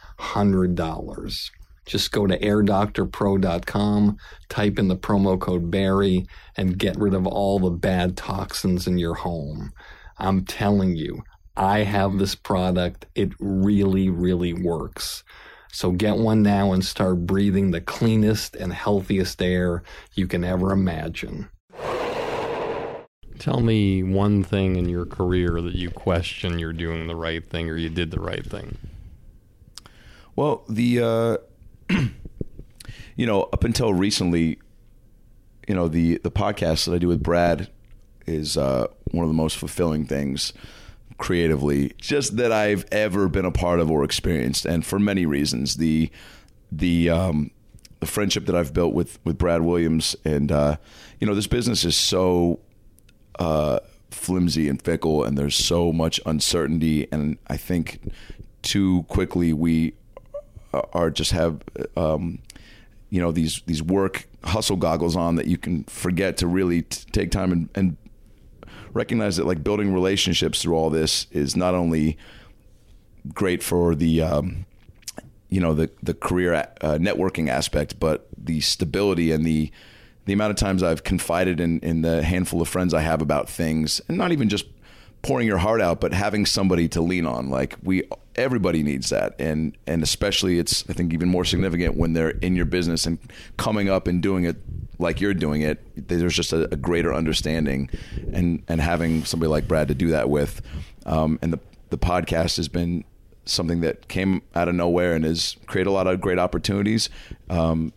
Just 1.86 2.12
go 2.12 2.26
to 2.26 2.38
airdoctorpro.com, 2.38 4.18
type 4.50 4.78
in 4.78 4.88
the 4.88 4.96
promo 4.96 5.40
code 5.40 5.70
Barry, 5.70 6.26
and 6.56 6.78
get 6.78 6.98
rid 6.98 7.14
of 7.14 7.26
all 7.26 7.58
the 7.58 7.70
bad 7.70 8.16
toxins 8.16 8.86
in 8.86 8.98
your 8.98 9.14
home. 9.14 9.72
I'm 10.18 10.44
telling 10.44 10.96
you, 10.96 11.22
I 11.56 11.84
have 11.84 12.18
this 12.18 12.34
product. 12.34 13.06
It 13.14 13.32
really, 13.40 14.10
really 14.10 14.52
works. 14.52 15.24
So 15.72 15.92
get 15.92 16.16
one 16.16 16.42
now 16.42 16.72
and 16.72 16.84
start 16.84 17.26
breathing 17.26 17.70
the 17.70 17.80
cleanest 17.80 18.54
and 18.54 18.72
healthiest 18.72 19.40
air 19.40 19.82
you 20.14 20.26
can 20.26 20.44
ever 20.44 20.72
imagine. 20.72 21.48
Tell 23.38 23.60
me 23.60 24.02
one 24.02 24.42
thing 24.42 24.76
in 24.76 24.88
your 24.88 25.06
career 25.06 25.60
that 25.62 25.74
you 25.74 25.90
question 25.90 26.58
you're 26.58 26.72
doing 26.72 27.06
the 27.06 27.16
right 27.16 27.48
thing 27.48 27.70
or 27.70 27.76
you 27.76 27.88
did 27.88 28.10
the 28.10 28.20
right 28.20 28.44
thing. 28.44 28.76
Well, 30.38 30.62
the 30.68 31.00
uh, 31.00 31.36
you 33.16 33.26
know, 33.26 33.48
up 33.52 33.64
until 33.64 33.92
recently, 33.92 34.60
you 35.66 35.74
know, 35.74 35.88
the 35.88 36.18
the 36.18 36.30
podcast 36.30 36.84
that 36.84 36.94
I 36.94 36.98
do 36.98 37.08
with 37.08 37.24
Brad 37.24 37.68
is 38.24 38.56
uh, 38.56 38.86
one 39.10 39.24
of 39.24 39.30
the 39.30 39.34
most 39.34 39.56
fulfilling 39.56 40.06
things 40.06 40.52
creatively 41.16 41.92
just 41.98 42.36
that 42.36 42.52
I've 42.52 42.86
ever 42.92 43.26
been 43.26 43.46
a 43.46 43.50
part 43.50 43.80
of 43.80 43.90
or 43.90 44.04
experienced, 44.04 44.64
and 44.64 44.86
for 44.86 45.00
many 45.00 45.26
reasons. 45.26 45.78
The 45.78 46.08
the 46.70 47.10
um, 47.10 47.50
the 47.98 48.06
friendship 48.06 48.46
that 48.46 48.54
I've 48.54 48.72
built 48.72 48.94
with 48.94 49.18
with 49.24 49.38
Brad 49.38 49.62
Williams, 49.62 50.14
and 50.24 50.52
uh, 50.52 50.76
you 51.18 51.26
know, 51.26 51.34
this 51.34 51.48
business 51.48 51.84
is 51.84 51.96
so 51.96 52.60
uh, 53.40 53.80
flimsy 54.12 54.68
and 54.68 54.80
fickle, 54.80 55.24
and 55.24 55.36
there's 55.36 55.56
so 55.56 55.92
much 55.92 56.20
uncertainty, 56.24 57.08
and 57.10 57.38
I 57.48 57.56
think 57.56 58.12
too 58.62 59.02
quickly 59.08 59.52
we 59.52 59.94
are 60.72 61.10
just 61.10 61.32
have 61.32 61.62
um, 61.96 62.40
you 63.10 63.20
know 63.20 63.32
these 63.32 63.62
these 63.66 63.82
work 63.82 64.28
hustle 64.44 64.76
goggles 64.76 65.16
on 65.16 65.36
that 65.36 65.46
you 65.46 65.58
can 65.58 65.84
forget 65.84 66.36
to 66.38 66.46
really 66.46 66.82
t- 66.82 67.04
take 67.12 67.30
time 67.30 67.52
and, 67.52 67.68
and 67.74 67.96
recognize 68.92 69.36
that 69.36 69.46
like 69.46 69.64
building 69.64 69.92
relationships 69.92 70.62
through 70.62 70.74
all 70.74 70.90
this 70.90 71.26
is 71.30 71.56
not 71.56 71.74
only 71.74 72.16
great 73.34 73.62
for 73.62 73.94
the 73.94 74.22
um, 74.22 74.66
you 75.48 75.60
know 75.60 75.74
the 75.74 75.90
the 76.02 76.14
career 76.14 76.54
uh, 76.54 76.98
networking 77.00 77.48
aspect, 77.48 77.98
but 77.98 78.28
the 78.36 78.60
stability 78.60 79.32
and 79.32 79.44
the 79.44 79.70
the 80.26 80.32
amount 80.32 80.50
of 80.50 80.56
times 80.56 80.82
I've 80.82 81.04
confided 81.04 81.60
in 81.60 81.80
in 81.80 82.02
the 82.02 82.22
handful 82.22 82.60
of 82.60 82.68
friends 82.68 82.92
I 82.92 83.00
have 83.00 83.22
about 83.22 83.48
things, 83.48 84.00
and 84.08 84.18
not 84.18 84.32
even 84.32 84.48
just 84.48 84.66
pouring 85.22 85.46
your 85.46 85.58
heart 85.58 85.80
out, 85.80 86.00
but 86.00 86.12
having 86.12 86.46
somebody 86.46 86.88
to 86.88 87.00
lean 87.00 87.26
on. 87.26 87.48
Like 87.50 87.76
we, 87.82 88.04
everybody 88.38 88.82
needs 88.82 89.10
that, 89.10 89.34
and 89.38 89.76
and 89.86 90.02
especially 90.02 90.58
it's 90.58 90.84
I 90.88 90.92
think 90.92 91.12
even 91.12 91.28
more 91.28 91.44
significant 91.44 91.96
when 91.96 92.12
they're 92.12 92.30
in 92.30 92.56
your 92.56 92.64
business 92.64 93.06
and 93.06 93.18
coming 93.56 93.88
up 93.88 94.06
and 94.06 94.22
doing 94.22 94.44
it 94.44 94.56
like 94.98 95.20
you're 95.20 95.34
doing 95.34 95.62
it. 95.62 96.08
There's 96.08 96.34
just 96.34 96.52
a, 96.52 96.72
a 96.72 96.76
greater 96.76 97.12
understanding, 97.12 97.90
and 98.32 98.62
and 98.68 98.80
having 98.80 99.24
somebody 99.24 99.50
like 99.50 99.68
Brad 99.68 99.88
to 99.88 99.94
do 99.94 100.08
that 100.08 100.30
with, 100.30 100.62
um, 101.06 101.38
and 101.42 101.52
the 101.52 101.60
the 101.90 101.98
podcast 101.98 102.56
has 102.56 102.68
been 102.68 103.04
something 103.44 103.80
that 103.80 104.08
came 104.08 104.42
out 104.54 104.68
of 104.68 104.74
nowhere 104.74 105.14
and 105.14 105.24
has 105.24 105.56
created 105.66 105.88
a 105.88 105.92
lot 105.92 106.06
of 106.06 106.20
great 106.20 106.38
opportunities. 106.38 107.08
Um, 107.48 107.92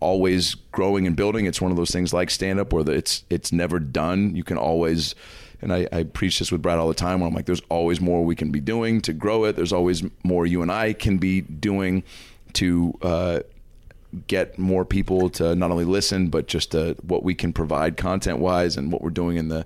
always 0.00 0.54
growing 0.72 1.06
and 1.06 1.16
building. 1.16 1.46
It's 1.46 1.60
one 1.60 1.70
of 1.70 1.76
those 1.76 1.90
things 1.90 2.12
like 2.12 2.30
stand 2.30 2.60
up 2.60 2.72
where 2.72 2.88
it's 2.90 3.24
it's 3.30 3.52
never 3.52 3.78
done. 3.78 4.34
You 4.36 4.44
can 4.44 4.58
always 4.58 5.14
and 5.64 5.72
I, 5.72 5.88
I, 5.90 6.02
preach 6.04 6.38
this 6.38 6.52
with 6.52 6.60
Brad 6.60 6.78
all 6.78 6.88
the 6.88 6.94
time 6.94 7.20
where 7.20 7.26
I'm 7.26 7.34
like, 7.34 7.46
there's 7.46 7.62
always 7.70 8.00
more 8.00 8.22
we 8.22 8.36
can 8.36 8.52
be 8.52 8.60
doing 8.60 9.00
to 9.00 9.12
grow 9.14 9.44
it. 9.44 9.56
There's 9.56 9.72
always 9.72 10.04
more 10.22 10.46
you 10.46 10.60
and 10.60 10.70
I 10.70 10.92
can 10.92 11.16
be 11.16 11.40
doing 11.40 12.04
to 12.52 12.94
uh, 13.00 13.40
get 14.26 14.58
more 14.58 14.84
people 14.84 15.30
to 15.30 15.54
not 15.54 15.70
only 15.70 15.84
listen, 15.84 16.28
but 16.28 16.46
just 16.46 16.72
to, 16.72 16.96
what 17.02 17.22
we 17.22 17.34
can 17.34 17.52
provide 17.52 17.96
content 17.96 18.38
wise 18.38 18.76
and 18.76 18.92
what 18.92 19.00
we're 19.00 19.10
doing 19.10 19.38
in 19.38 19.48
the, 19.48 19.64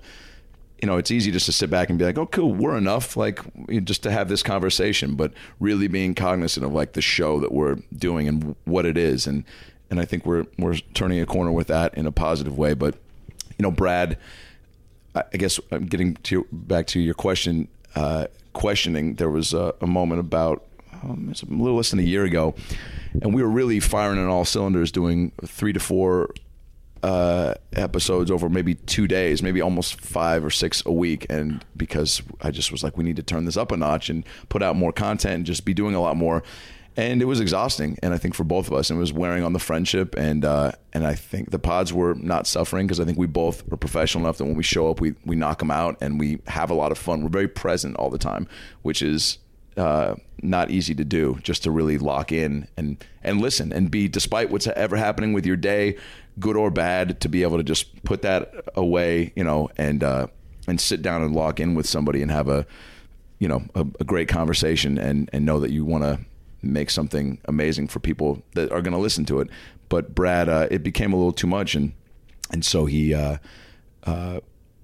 you 0.81 0.87
know, 0.87 0.97
it's 0.97 1.11
easy 1.11 1.31
just 1.31 1.45
to 1.47 1.51
sit 1.51 1.69
back 1.69 1.89
and 1.89 1.99
be 1.99 2.05
like, 2.05 2.17
oh, 2.17 2.25
cool, 2.25 2.53
we're 2.53 2.77
enough, 2.77 3.17
like 3.17 3.41
just 3.83 4.01
to 4.03 4.11
have 4.11 4.29
this 4.29 4.41
conversation, 4.41 5.15
but 5.15 5.33
really 5.59 5.89
being 5.89 6.15
cognizant 6.15 6.65
of 6.65 6.71
like 6.71 6.93
the 6.93 7.01
show 7.01 7.41
that 7.41 7.51
we're 7.51 7.75
doing 7.95 8.27
and 8.27 8.55
what 8.63 8.85
it 8.85 8.97
is. 8.97 9.27
And, 9.27 9.43
and 9.89 9.99
I 9.99 10.05
think 10.05 10.25
we're, 10.25 10.45
we're 10.57 10.75
turning 10.93 11.19
a 11.19 11.25
corner 11.25 11.51
with 11.51 11.67
that 11.67 11.93
in 11.95 12.05
a 12.07 12.11
positive 12.11 12.57
way. 12.57 12.73
But, 12.73 12.95
you 13.57 13.63
know, 13.63 13.71
Brad, 13.71 14.17
I 15.33 15.37
guess 15.37 15.59
I'm 15.71 15.85
getting 15.85 16.15
to 16.15 16.45
back 16.51 16.87
to 16.87 16.99
your 16.99 17.13
question. 17.13 17.67
Uh, 17.95 18.27
questioning, 18.53 19.15
there 19.15 19.29
was 19.29 19.53
a, 19.53 19.73
a 19.81 19.87
moment 19.87 20.19
about 20.19 20.65
um, 21.03 21.33
a 21.33 21.53
little 21.53 21.77
less 21.77 21.91
than 21.91 21.99
a 21.99 22.03
year 22.03 22.23
ago, 22.23 22.55
and 23.21 23.33
we 23.33 23.41
were 23.41 23.49
really 23.49 23.79
firing 23.79 24.19
on 24.19 24.27
all 24.27 24.45
cylinders, 24.45 24.91
doing 24.91 25.31
three 25.45 25.73
to 25.73 25.79
four 25.79 26.29
uh, 27.03 27.53
episodes 27.73 28.29
over 28.29 28.49
maybe 28.49 28.75
two 28.75 29.07
days, 29.07 29.41
maybe 29.41 29.61
almost 29.61 30.01
five 30.01 30.43
or 30.43 30.49
six 30.49 30.83
a 30.85 30.91
week. 30.91 31.25
And 31.29 31.63
because 31.77 32.21
I 32.41 32.51
just 32.51 32.71
was 32.71 32.83
like, 32.83 32.97
we 32.97 33.03
need 33.03 33.15
to 33.15 33.23
turn 33.23 33.45
this 33.45 33.57
up 33.57 33.71
a 33.71 33.77
notch 33.77 34.09
and 34.09 34.25
put 34.49 34.61
out 34.61 34.75
more 34.75 34.91
content 34.91 35.35
and 35.35 35.45
just 35.45 35.65
be 35.65 35.73
doing 35.73 35.95
a 35.95 36.01
lot 36.01 36.17
more 36.17 36.43
and 36.97 37.21
it 37.21 37.25
was 37.25 37.39
exhausting. 37.39 37.97
And 38.01 38.13
I 38.13 38.17
think 38.17 38.35
for 38.35 38.43
both 38.43 38.67
of 38.67 38.73
us, 38.73 38.89
and 38.89 38.97
it 38.97 38.99
was 38.99 39.13
wearing 39.13 39.43
on 39.43 39.53
the 39.53 39.59
friendship. 39.59 40.15
And 40.17 40.43
uh, 40.43 40.73
and 40.93 41.05
I 41.05 41.15
think 41.15 41.51
the 41.51 41.59
pods 41.59 41.93
were 41.93 42.15
not 42.15 42.47
suffering 42.47 42.87
because 42.87 42.99
I 42.99 43.05
think 43.05 43.17
we 43.17 43.27
both 43.27 43.71
are 43.71 43.77
professional 43.77 44.25
enough 44.25 44.37
that 44.37 44.45
when 44.45 44.55
we 44.55 44.63
show 44.63 44.89
up, 44.89 44.99
we 44.99 45.15
we 45.25 45.35
knock 45.35 45.59
them 45.59 45.71
out 45.71 45.97
and 46.01 46.19
we 46.19 46.39
have 46.47 46.69
a 46.69 46.73
lot 46.73 46.91
of 46.91 46.97
fun. 46.97 47.23
We're 47.23 47.29
very 47.29 47.47
present 47.47 47.95
all 47.97 48.09
the 48.09 48.17
time, 48.17 48.47
which 48.81 49.01
is 49.01 49.37
uh, 49.77 50.15
not 50.41 50.71
easy 50.71 50.93
to 50.95 51.05
do. 51.05 51.39
Just 51.41 51.63
to 51.63 51.71
really 51.71 51.97
lock 51.97 52.31
in 52.31 52.67
and 52.75 53.03
and 53.23 53.39
listen 53.39 53.71
and 53.71 53.89
be, 53.89 54.07
despite 54.07 54.49
what's 54.49 54.67
ever 54.67 54.97
happening 54.97 55.33
with 55.33 55.45
your 55.45 55.57
day, 55.57 55.97
good 56.39 56.57
or 56.57 56.71
bad, 56.71 57.21
to 57.21 57.29
be 57.29 57.43
able 57.43 57.57
to 57.57 57.63
just 57.63 58.03
put 58.03 58.23
that 58.23 58.53
away, 58.75 59.31
you 59.35 59.43
know, 59.43 59.69
and 59.77 60.03
uh, 60.03 60.27
and 60.67 60.81
sit 60.81 61.01
down 61.01 61.21
and 61.21 61.35
lock 61.35 61.59
in 61.59 61.75
with 61.75 61.87
somebody 61.87 62.21
and 62.21 62.31
have 62.31 62.49
a, 62.49 62.65
you 63.39 63.47
know, 63.47 63.63
a, 63.75 63.85
a 63.99 64.03
great 64.03 64.27
conversation 64.27 64.97
and 64.97 65.29
and 65.31 65.45
know 65.45 65.59
that 65.59 65.71
you 65.71 65.85
want 65.85 66.03
to 66.03 66.19
make 66.61 66.89
something 66.89 67.39
amazing 67.45 67.87
for 67.87 67.99
people 67.99 68.41
that 68.55 68.71
are 68.71 68.81
going 68.81 68.93
to 68.93 68.99
listen 68.99 69.25
to 69.25 69.39
it. 69.39 69.49
But 69.89 70.13
Brad, 70.15 70.49
uh, 70.49 70.67
it 70.69 70.83
became 70.83 71.13
a 71.13 71.15
little 71.15 71.31
too 71.31 71.47
much, 71.47 71.75
and 71.75 71.93
and 72.51 72.63
so 72.65 72.85
he. 72.85 73.13
Uh, 73.13 73.37
uh, 74.03 74.39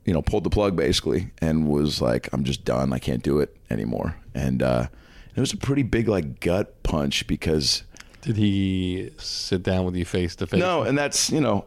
you 0.05 0.13
know, 0.13 0.21
pulled 0.21 0.43
the 0.43 0.51
plug 0.51 0.75
basically 0.75 1.31
and 1.39 1.67
was 1.67 1.99
like, 1.99 2.29
I'm 2.31 2.43
just 2.43 2.63
done. 2.63 2.93
I 2.93 2.99
can't 2.99 3.23
do 3.23 3.39
it 3.39 3.57
anymore. 3.71 4.15
And 4.35 4.61
uh, 4.61 4.85
it 5.35 5.39
was 5.39 5.51
a 5.51 5.57
pretty 5.57 5.81
big 5.81 6.07
like 6.07 6.39
gut 6.41 6.83
punch 6.83 7.25
because 7.25 7.81
Did 8.21 8.37
he 8.37 9.09
sit 9.17 9.63
down 9.63 9.83
with 9.85 9.95
you 9.95 10.05
face 10.05 10.35
to 10.35 10.45
face? 10.45 10.59
no, 10.59 10.83
and 10.83 10.95
that's 10.95 11.31
you 11.31 11.41
know, 11.41 11.65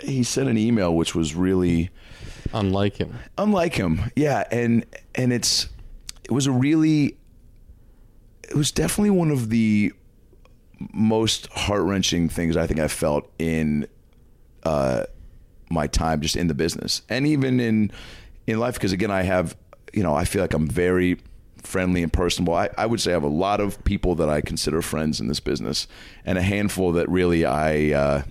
he 0.00 0.22
sent 0.22 0.48
an 0.48 0.56
email 0.56 0.94
which 0.96 1.14
was 1.14 1.34
really 1.34 1.90
Unlike 2.54 2.96
him. 2.96 3.18
unlike 3.36 3.74
him. 3.74 4.00
Yeah, 4.16 4.44
and 4.50 4.86
and 5.14 5.30
it's 5.30 5.68
it 6.22 6.30
was 6.30 6.46
a 6.46 6.52
really 6.52 7.18
it 8.48 8.54
was 8.54 8.70
definitely 8.70 9.10
one 9.10 9.30
of 9.30 9.50
the 9.50 9.92
most 10.92 11.46
heart 11.52 11.82
wrenching 11.82 12.28
things 12.28 12.56
I 12.56 12.66
think 12.66 12.80
I 12.80 12.88
felt 12.88 13.30
in 13.38 13.86
uh, 14.64 15.04
my 15.70 15.86
time 15.86 16.20
just 16.20 16.36
in 16.36 16.48
the 16.48 16.54
business 16.54 17.02
and 17.08 17.26
even 17.26 17.60
in 17.60 17.90
in 18.46 18.58
life 18.58 18.74
because 18.74 18.92
again 18.92 19.10
I 19.10 19.22
have 19.22 19.56
you 19.92 20.02
know 20.02 20.14
I 20.14 20.24
feel 20.24 20.42
like 20.42 20.54
I'm 20.54 20.68
very 20.68 21.18
friendly 21.66 22.02
and 22.02 22.12
personable. 22.12 22.54
I, 22.54 22.68
I 22.76 22.86
would 22.86 23.00
say 23.00 23.12
I 23.12 23.14
have 23.14 23.22
a 23.22 23.28
lot 23.28 23.60
of 23.60 23.82
people 23.84 24.14
that 24.16 24.28
I 24.28 24.40
consider 24.40 24.82
friends 24.82 25.20
in 25.20 25.28
this 25.28 25.40
business 25.40 25.86
and 26.24 26.36
a 26.36 26.42
handful 26.42 26.92
that 26.92 27.08
really 27.08 27.44
I 27.44 27.92
uh, 27.92 28.22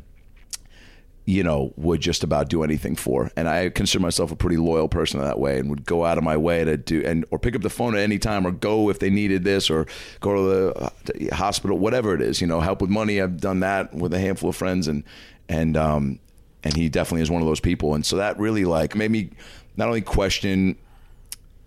you 1.26 1.44
know, 1.44 1.74
would 1.78 2.02
just 2.02 2.24
about 2.24 2.50
do 2.50 2.64
anything 2.64 2.96
for. 2.96 3.32
And 3.38 3.48
I 3.48 3.70
consider 3.70 4.02
myself 4.02 4.32
a 4.32 4.36
pretty 4.36 4.58
loyal 4.58 4.90
person 4.90 5.22
that 5.22 5.40
way 5.40 5.58
and 5.58 5.70
would 5.70 5.86
go 5.86 6.04
out 6.04 6.18
of 6.18 6.24
my 6.24 6.36
way 6.36 6.66
to 6.66 6.76
do 6.76 7.02
and 7.06 7.24
or 7.32 7.40
pick 7.40 7.56
up 7.56 7.62
the 7.62 7.70
phone 7.70 7.96
at 7.96 8.02
any 8.02 8.20
time 8.20 8.46
or 8.46 8.52
go 8.52 8.90
if 8.90 9.00
they 9.00 9.10
needed 9.10 9.44
this 9.44 9.70
or 9.70 9.88
go 10.20 10.36
to 10.36 10.42
the 10.42 11.32
uh, 11.32 11.36
hospital, 11.36 11.78
whatever 11.78 12.14
it 12.14 12.22
is, 12.22 12.42
you 12.42 12.48
know, 12.48 12.60
help 12.60 12.82
with 12.82 12.90
money. 12.90 13.22
I've 13.22 13.40
done 13.40 13.62
that 13.62 13.94
with 13.94 14.14
a 14.14 14.20
handful 14.20 14.50
of 14.50 14.56
friends 14.56 14.88
and 14.88 15.04
and 15.48 15.78
um 15.78 16.20
and 16.64 16.76
he 16.76 16.90
definitely 16.90 17.22
is 17.22 17.32
one 17.32 17.42
of 17.42 17.48
those 17.48 17.60
people. 17.60 17.94
And 17.94 18.06
so 18.06 18.18
that 18.18 18.38
really 18.38 18.66
like 18.66 18.96
made 18.96 19.12
me 19.12 19.30
not 19.78 19.88
only 19.88 20.02
question, 20.02 20.78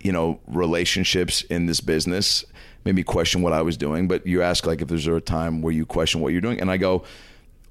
you 0.00 0.12
know, 0.12 0.38
relationships 0.46 1.42
in 1.42 1.64
this 1.66 1.80
business, 1.80 2.44
made 2.84 2.94
me 2.94 3.02
question 3.02 3.40
what 3.40 3.54
I 3.54 3.62
was 3.62 3.78
doing, 3.78 4.07
but 4.07 4.26
you 4.26 4.42
ask 4.42 4.66
like 4.66 4.82
if 4.82 4.88
there's 4.88 5.07
a 5.07 5.20
time 5.20 5.62
where 5.62 5.72
you 5.72 5.86
question 5.86 6.20
what 6.20 6.32
you're 6.32 6.42
doing 6.42 6.61
and 6.61 6.70
I 6.70 6.76
go, 6.76 7.04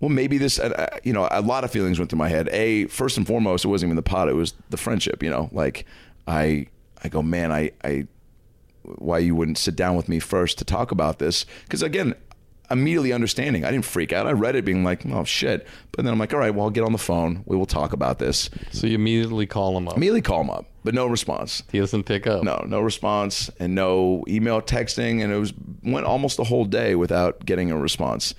well, 0.05 0.13
maybe 0.13 0.37
this, 0.37 0.59
uh, 0.59 0.99
you 1.03 1.13
know, 1.13 1.27
a 1.31 1.41
lot 1.41 1.63
of 1.63 1.71
feelings 1.71 1.97
went 1.97 2.11
through 2.11 2.19
my 2.19 2.29
head. 2.29 2.47
A, 2.49 2.85
first 2.85 3.17
and 3.17 3.25
foremost, 3.25 3.65
it 3.65 3.69
wasn't 3.69 3.89
even 3.89 3.95
the 3.95 4.03
pot; 4.03 4.29
it 4.29 4.35
was 4.35 4.53
the 4.69 4.77
friendship. 4.77 5.23
You 5.23 5.31
know, 5.31 5.49
like 5.51 5.87
I, 6.27 6.67
I 7.03 7.09
go, 7.09 7.23
man, 7.23 7.51
I, 7.51 7.71
I, 7.83 8.05
why 8.83 9.17
you 9.17 9.33
wouldn't 9.33 9.57
sit 9.57 9.75
down 9.75 9.95
with 9.95 10.07
me 10.07 10.19
first 10.19 10.59
to 10.59 10.65
talk 10.65 10.91
about 10.91 11.17
this? 11.17 11.47
Because 11.63 11.81
again, 11.81 12.13
immediately 12.69 13.13
understanding, 13.13 13.65
I 13.65 13.71
didn't 13.71 13.85
freak 13.85 14.13
out. 14.13 14.27
I 14.27 14.33
read 14.33 14.55
it, 14.55 14.63
being 14.63 14.83
like, 14.83 15.07
oh 15.07 15.23
shit. 15.23 15.65
But 15.91 16.05
then 16.05 16.13
I'm 16.13 16.19
like, 16.19 16.35
all 16.35 16.39
right, 16.39 16.53
well, 16.53 16.65
I'll 16.65 16.69
get 16.69 16.83
on 16.83 16.91
the 16.91 16.99
phone. 16.99 17.41
We 17.47 17.57
will 17.57 17.65
talk 17.65 17.91
about 17.91 18.19
this. 18.19 18.51
So 18.73 18.85
you 18.85 18.93
immediately 18.93 19.47
call 19.47 19.75
him 19.75 19.87
up. 19.87 19.97
Immediately 19.97 20.21
call 20.21 20.41
him 20.41 20.51
up, 20.51 20.67
but 20.83 20.93
no 20.93 21.07
response. 21.07 21.63
He 21.71 21.79
doesn't 21.79 22.03
pick 22.03 22.27
up. 22.27 22.43
No, 22.43 22.63
no 22.67 22.79
response 22.79 23.49
and 23.59 23.73
no 23.73 24.23
email 24.27 24.61
texting, 24.61 25.23
and 25.23 25.33
it 25.33 25.39
was 25.39 25.51
went 25.81 26.05
almost 26.05 26.37
a 26.37 26.43
whole 26.43 26.65
day 26.65 26.93
without 26.93 27.43
getting 27.43 27.71
a 27.71 27.77
response. 27.77 28.35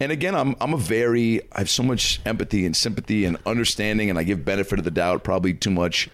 And 0.00 0.12
again, 0.12 0.34
I'm 0.34 0.54
I'm 0.60 0.74
a 0.74 0.78
very 0.78 1.40
I 1.52 1.58
have 1.58 1.70
so 1.70 1.82
much 1.82 2.20
empathy 2.24 2.64
and 2.66 2.76
sympathy 2.76 3.24
and 3.24 3.36
understanding, 3.46 4.10
and 4.10 4.18
I 4.18 4.22
give 4.22 4.44
benefit 4.44 4.78
of 4.78 4.84
the 4.84 4.90
doubt 4.90 5.24
probably 5.24 5.54
too 5.54 5.70
much. 5.70 6.08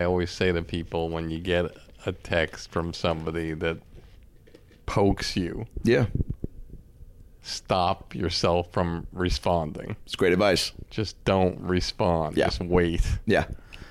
I 0.00 0.04
always 0.04 0.30
say 0.30 0.50
to 0.52 0.62
people 0.62 1.08
when 1.10 1.28
you 1.30 1.38
get 1.38 1.66
a 2.06 2.12
text 2.12 2.70
from 2.70 2.94
somebody 2.94 3.52
that 3.54 3.78
pokes 4.86 5.36
you, 5.36 5.66
Yeah, 5.82 6.06
stop 7.42 8.14
yourself 8.14 8.72
from 8.72 9.06
responding. 9.12 9.96
it's 10.06 10.14
great 10.16 10.32
advice. 10.32 10.72
Just 10.90 11.22
don't 11.24 11.60
respond. 11.60 12.36
Yeah. 12.36 12.46
Just 12.46 12.60
wait. 12.60 13.06
Yeah, 13.26 13.44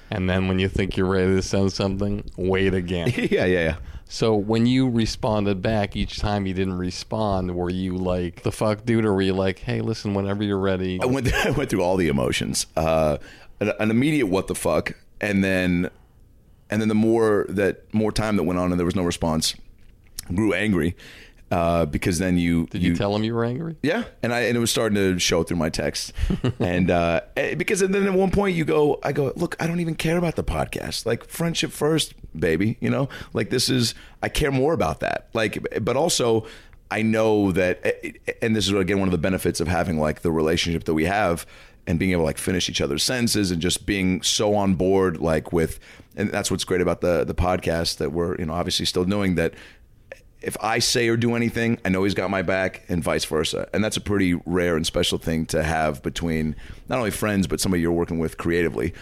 And 0.10 0.30
then 0.30 0.48
when 0.48 0.60
you 0.60 0.70
think 0.70 0.96
you're 0.98 1.08
ready 1.08 1.36
to 1.36 1.42
send 1.42 1.72
something, 1.74 2.24
wait 2.38 2.74
again. 2.74 3.14
yeah, 3.16 3.46
yeah, 3.46 3.46
yeah. 3.46 3.76
So 4.10 4.36
when 4.36 4.66
you 4.66 4.90
responded 4.90 5.62
back 5.62 5.96
each 5.96 6.20
time 6.20 6.46
you 6.46 6.54
didn't 6.54 6.78
respond, 6.78 7.56
were 7.56 7.70
you 7.70 7.98
like 7.98 8.44
the 8.44 8.52
fuck 8.52 8.86
dude 8.86 9.06
or 9.06 9.14
were 9.14 9.22
you 9.22 9.34
like, 9.34 9.60
hey, 9.60 9.82
listen, 9.82 10.14
whenever 10.14 10.44
you're 10.44 10.58
ready? 10.58 11.00
I 11.02 11.06
went 11.06 11.34
I 11.46 11.52
went 11.52 11.70
through 11.70 11.84
all 11.84 11.98
the 11.98 12.08
emotions. 12.08 12.68
Uh, 12.76 13.18
an, 13.60 13.74
an 13.80 13.92
immediate 13.92 14.28
what 14.28 14.48
the 14.48 14.56
fuck, 14.56 14.94
and 15.20 15.44
then 15.44 15.90
and 16.70 16.82
then 16.82 16.90
the 16.90 16.96
more 16.96 17.46
that 17.50 17.94
more 17.94 18.12
time 18.12 18.38
that 18.38 18.44
went 18.44 18.60
on 18.60 18.72
and 18.72 18.80
there 18.80 18.86
was 18.86 18.96
no 18.96 19.04
response, 19.04 19.56
grew 20.34 20.54
angry 20.54 20.96
uh, 21.52 21.86
because 21.86 22.20
then 22.20 22.38
you 22.38 22.68
Did 22.68 22.84
you, 22.84 22.96
tell 22.96 23.16
him 23.16 23.24
you 23.24 23.34
were 23.34 23.46
angry? 23.46 23.78
Yeah, 23.82 24.04
and 24.22 24.34
I 24.34 24.42
and 24.42 24.58
it 24.58 24.60
was 24.60 24.72
starting 24.72 24.96
to 24.96 25.20
show 25.20 25.44
through 25.44 25.58
my 25.58 25.70
text, 25.70 26.14
and 26.60 26.92
uh, 26.92 27.22
eh, 27.36 27.56
because 27.56 27.80
then 27.80 27.96
at 27.96 28.14
one 28.14 28.32
point 28.32 28.56
you 28.56 28.66
go, 28.66 29.00
I 29.04 29.12
go, 29.12 29.32
look, 29.36 29.56
I 29.60 29.68
don't 29.68 29.80
even 29.80 29.96
care 29.96 30.18
about 30.18 30.36
the 30.36 30.44
podcast. 30.44 31.06
Like 31.06 31.28
friendship 31.30 31.72
first, 31.72 32.14
baby. 32.38 32.78
You 32.82 32.90
know, 32.90 33.10
like 33.34 33.50
this 33.50 33.70
is 33.70 33.96
I 34.22 34.30
care 34.30 34.52
more 34.52 34.74
about 34.74 35.00
that. 35.00 35.30
Like, 35.34 35.66
but 35.82 35.96
also 35.96 36.46
I 36.92 37.02
know 37.02 37.52
that, 37.54 37.80
eh, 37.84 38.12
and 38.42 38.56
this 38.56 38.68
is 38.68 38.74
again 38.74 39.00
one 39.00 39.08
of 39.08 39.14
the 39.14 39.18
benefits 39.18 39.60
of 39.60 39.68
having 39.68 40.00
like 40.00 40.22
the 40.22 40.32
relationship 40.32 40.84
that 40.86 40.94
we 40.94 41.06
have 41.06 41.46
and 41.88 41.98
being 41.98 42.12
able 42.12 42.24
to 42.24 42.26
like 42.26 42.38
finish 42.38 42.70
each 42.70 42.82
other's 42.82 43.04
sentences 43.04 43.50
and 43.50 43.62
just 43.62 43.86
being 43.86 44.22
so 44.22 44.54
on 44.54 44.76
board 44.76 45.18
like 45.18 45.54
with 45.54 45.80
and 46.18 46.30
that's 46.32 46.52
what's 46.52 46.66
great 46.66 46.82
about 46.82 47.02
the 47.02 47.24
the 47.24 47.34
podcast 47.34 47.98
that 47.98 48.12
we're 48.12 48.38
you 48.38 48.46
know 48.46 48.54
obviously 48.54 48.86
still 48.86 49.06
doing 49.06 49.36
that 49.36 49.54
if 50.42 50.56
I 50.62 50.80
say 50.80 51.08
or 51.08 51.18
do 51.18 51.36
anything, 51.36 51.80
I 51.84 51.90
know 51.90 52.04
he's 52.04 52.14
got 52.14 52.30
my 52.30 52.42
back, 52.42 52.84
and 52.90 53.04
vice 53.04 53.26
versa. 53.26 53.68
And 53.74 53.84
that's 53.84 53.98
a 53.98 54.02
pretty 54.02 54.36
rare 54.46 54.76
and 54.76 54.86
special 54.86 55.18
thing 55.18 55.46
to 55.48 55.64
have 55.64 56.04
between 56.04 56.56
not 56.90 57.00
only 57.00 57.12
friends 57.12 57.48
but 57.48 57.60
somebody 57.60 57.82
you're 57.82 57.92
working 57.92 58.20
with 58.20 58.38
creatively. 58.38 58.94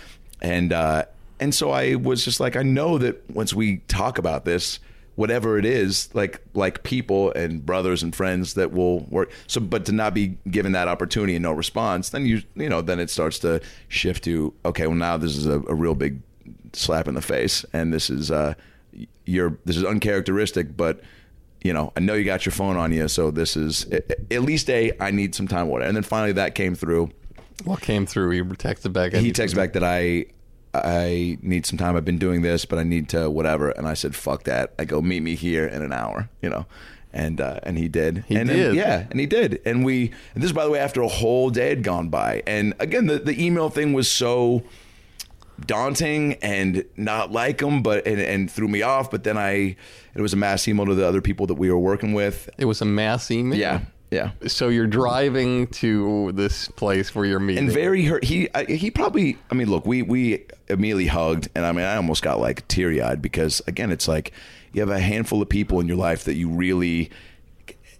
And 0.41 0.71
uh, 0.71 1.05
and 1.39 1.53
so 1.53 1.71
I 1.71 1.95
was 1.95 2.23
just 2.23 2.39
like, 2.39 2.55
I 2.55 2.63
know 2.63 2.97
that 2.97 3.29
once 3.29 3.53
we 3.53 3.77
talk 3.87 4.17
about 4.17 4.45
this, 4.45 4.79
whatever 5.15 5.57
it 5.57 5.65
is, 5.65 6.13
like 6.13 6.41
like 6.53 6.83
people 6.83 7.31
and 7.33 7.65
brothers 7.65 8.03
and 8.03 8.15
friends 8.15 8.53
that 8.53 8.71
will 8.71 9.01
work. 9.05 9.31
So, 9.47 9.59
but 9.59 9.85
to 9.85 9.91
not 9.91 10.13
be 10.13 10.37
given 10.49 10.71
that 10.71 10.87
opportunity 10.87 11.35
and 11.35 11.43
no 11.43 11.51
response, 11.51 12.09
then 12.09 12.25
you 12.25 12.43
you 12.55 12.69
know 12.69 12.81
then 12.81 12.99
it 12.99 13.09
starts 13.09 13.39
to 13.39 13.61
shift 13.87 14.23
to 14.25 14.53
okay, 14.63 14.87
well 14.87 14.95
now 14.95 15.17
this 15.17 15.35
is 15.35 15.45
a, 15.45 15.59
a 15.61 15.75
real 15.75 15.95
big 15.95 16.21
slap 16.73 17.07
in 17.07 17.15
the 17.15 17.21
face, 17.21 17.65
and 17.73 17.93
this 17.93 18.09
is 18.09 18.31
uh, 18.31 18.53
you're 19.25 19.57
this 19.65 19.77
is 19.77 19.83
uncharacteristic, 19.83 20.77
but 20.77 21.01
you 21.65 21.73
know, 21.73 21.91
I 21.97 21.99
know 21.99 22.13
you 22.13 22.25
got 22.25 22.45
your 22.45 22.53
phone 22.53 22.77
on 22.77 22.91
you, 22.91 23.07
so 23.07 23.31
this 23.31 23.57
is 23.57 23.87
at 23.89 24.43
least 24.43 24.69
a 24.69 24.91
I 24.99 25.09
need 25.09 25.33
some 25.33 25.47
time 25.47 25.67
with 25.67 25.81
it. 25.81 25.87
And 25.87 25.95
then 25.95 26.03
finally 26.03 26.33
that 26.33 26.53
came 26.53 26.75
through. 26.75 27.09
What 27.63 27.81
came 27.81 28.05
through? 28.05 28.29
He 28.29 28.41
texted 28.41 28.93
back. 28.93 29.13
He 29.13 29.31
texted 29.31 29.55
back 29.55 29.73
that 29.73 29.83
I 29.83 30.27
I 30.75 31.39
need 31.41 31.65
some 31.65 31.79
time. 31.79 31.95
I've 31.95 32.05
been 32.05 32.19
doing 32.19 32.43
this, 32.43 32.65
but 32.65 32.77
I 32.77 32.83
need 32.83 33.09
to 33.09 33.31
whatever. 33.31 33.71
And 33.71 33.87
I 33.87 33.95
said, 33.95 34.15
"Fuck 34.15 34.43
that." 34.43 34.75
I 34.77 34.85
go 34.85 35.01
meet 35.01 35.21
me 35.21 35.33
here 35.33 35.65
in 35.65 35.81
an 35.81 35.91
hour. 35.91 36.29
You 36.39 36.51
know. 36.51 36.67
And 37.11 37.41
uh, 37.41 37.61
and 37.63 37.79
he 37.79 37.87
did. 37.87 38.25
He 38.27 38.35
and 38.35 38.47
did. 38.47 38.75
yeah, 38.75 39.07
and 39.09 39.19
he 39.19 39.25
did. 39.25 39.59
And 39.65 39.83
we 39.83 40.11
and 40.35 40.43
this 40.43 40.49
is 40.49 40.53
by 40.53 40.65
the 40.65 40.69
way 40.69 40.79
after 40.79 41.01
a 41.01 41.07
whole 41.07 41.49
day 41.49 41.69
had 41.69 41.81
gone 41.81 42.09
by. 42.09 42.43
And 42.45 42.75
again, 42.77 43.07
the 43.07 43.17
the 43.17 43.43
email 43.43 43.71
thing 43.71 43.93
was 43.93 44.11
so 44.11 44.61
daunting 45.59 46.33
and 46.35 46.85
not 46.95 47.31
like 47.31 47.61
him, 47.61 47.81
but 47.81 48.05
and, 48.05 48.19
and 48.19 48.51
threw 48.51 48.67
me 48.67 48.81
off. 48.81 49.11
But 49.11 49.23
then 49.23 49.37
I, 49.37 49.75
it 50.13 50.21
was 50.21 50.33
a 50.33 50.37
mass 50.37 50.67
email 50.67 50.85
to 50.85 50.95
the 50.95 51.07
other 51.07 51.21
people 51.21 51.47
that 51.47 51.55
we 51.55 51.71
were 51.71 51.79
working 51.79 52.13
with. 52.13 52.49
It 52.57 52.65
was 52.65 52.81
a 52.81 52.85
mass 52.85 53.31
email. 53.31 53.57
Yeah, 53.57 53.81
yeah. 54.11 54.31
So 54.47 54.69
you're 54.69 54.87
driving 54.87 55.67
to 55.67 56.31
this 56.33 56.67
place 56.69 57.13
where 57.13 57.25
you're 57.25 57.39
meeting. 57.39 57.65
And 57.65 57.73
very 57.73 58.05
hurt. 58.05 58.23
He 58.23 58.49
I, 58.53 58.65
he 58.65 58.91
probably. 58.91 59.37
I 59.51 59.55
mean, 59.55 59.69
look, 59.69 59.85
we 59.85 60.01
we 60.01 60.45
immediately 60.67 61.07
hugged, 61.07 61.49
and 61.55 61.65
I 61.65 61.71
mean, 61.71 61.85
I 61.85 61.95
almost 61.95 62.21
got 62.21 62.39
like 62.39 62.67
teary 62.67 63.01
eyed 63.01 63.21
because 63.21 63.61
again, 63.67 63.91
it's 63.91 64.07
like 64.07 64.31
you 64.73 64.81
have 64.81 64.89
a 64.89 64.99
handful 64.99 65.41
of 65.41 65.49
people 65.49 65.79
in 65.79 65.87
your 65.87 65.97
life 65.97 66.25
that 66.25 66.35
you 66.35 66.49
really 66.49 67.09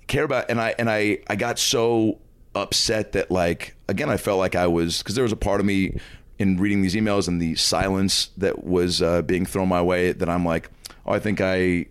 care 0.08 0.24
about, 0.24 0.50
and 0.50 0.60
I 0.60 0.76
and 0.78 0.90
I 0.90 1.20
I 1.28 1.36
got 1.36 1.60
so 1.60 2.20
upset 2.54 3.12
that 3.12 3.30
like 3.30 3.76
again, 3.88 4.10
I 4.10 4.18
felt 4.18 4.40
like 4.40 4.56
I 4.56 4.68
was 4.68 5.00
because 5.00 5.16
there 5.16 5.24
was 5.24 5.32
a 5.32 5.38
part 5.38 5.60
of 5.60 5.66
me 5.66 6.00
in 6.40 6.58
reading 6.58 6.82
these 6.82 6.96
emails 6.96 7.28
and 7.28 7.42
the 7.42 7.56
silence 7.56 8.30
that 8.38 8.64
was 8.66 9.02
uh, 9.02 9.22
being 9.22 9.46
thrown 9.46 9.68
my 9.70 9.82
way 9.82 10.12
that 10.12 10.28
I'm 10.30 10.46
like, 10.46 10.70
oh, 11.06 11.14
I 11.14 11.20
think 11.20 11.40
I 11.42 11.86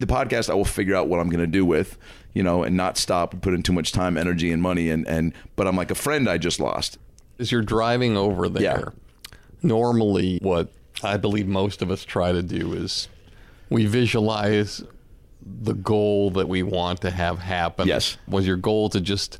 the 0.00 0.06
podcast 0.06 0.48
I 0.50 0.54
will 0.54 0.64
figure 0.64 0.94
out 0.94 1.08
what 1.08 1.18
I'm 1.20 1.28
going 1.28 1.40
to 1.40 1.46
do 1.46 1.64
with, 1.64 1.98
you 2.32 2.42
know, 2.42 2.62
and 2.62 2.76
not 2.76 2.96
stop 2.96 3.32
and 3.32 3.42
put 3.42 3.52
in 3.54 3.62
too 3.64 3.72
much 3.72 3.90
time, 3.92 4.16
energy, 4.16 4.50
and 4.52 4.62
money. 4.62 4.90
And 4.90 5.06
and 5.08 5.32
but 5.56 5.66
I'm 5.66 5.76
like 5.76 5.90
a 5.90 5.94
friend 5.96 6.28
I 6.28 6.38
just 6.38 6.60
lost. 6.60 6.98
as 7.38 7.50
you're 7.52 7.62
driving 7.62 8.16
over 8.16 8.48
there, 8.48 8.62
Yeah. 8.62 9.32
normally 9.62 10.38
what 10.42 10.68
I 11.02 11.16
believe 11.16 11.46
most 11.46 11.82
of 11.82 11.90
us 11.90 12.04
try 12.04 12.32
to 12.32 12.42
do 12.42 12.72
is 12.74 13.08
we 13.70 13.86
visualize 13.86 14.82
the 15.44 15.74
goal 15.74 16.30
that 16.30 16.48
we 16.48 16.62
want 16.62 17.00
to 17.02 17.10
have 17.10 17.38
happen. 17.38 17.86
Yes. 17.88 18.18
Was 18.26 18.46
your 18.46 18.56
goal 18.56 18.88
to 18.90 19.00
just 19.00 19.38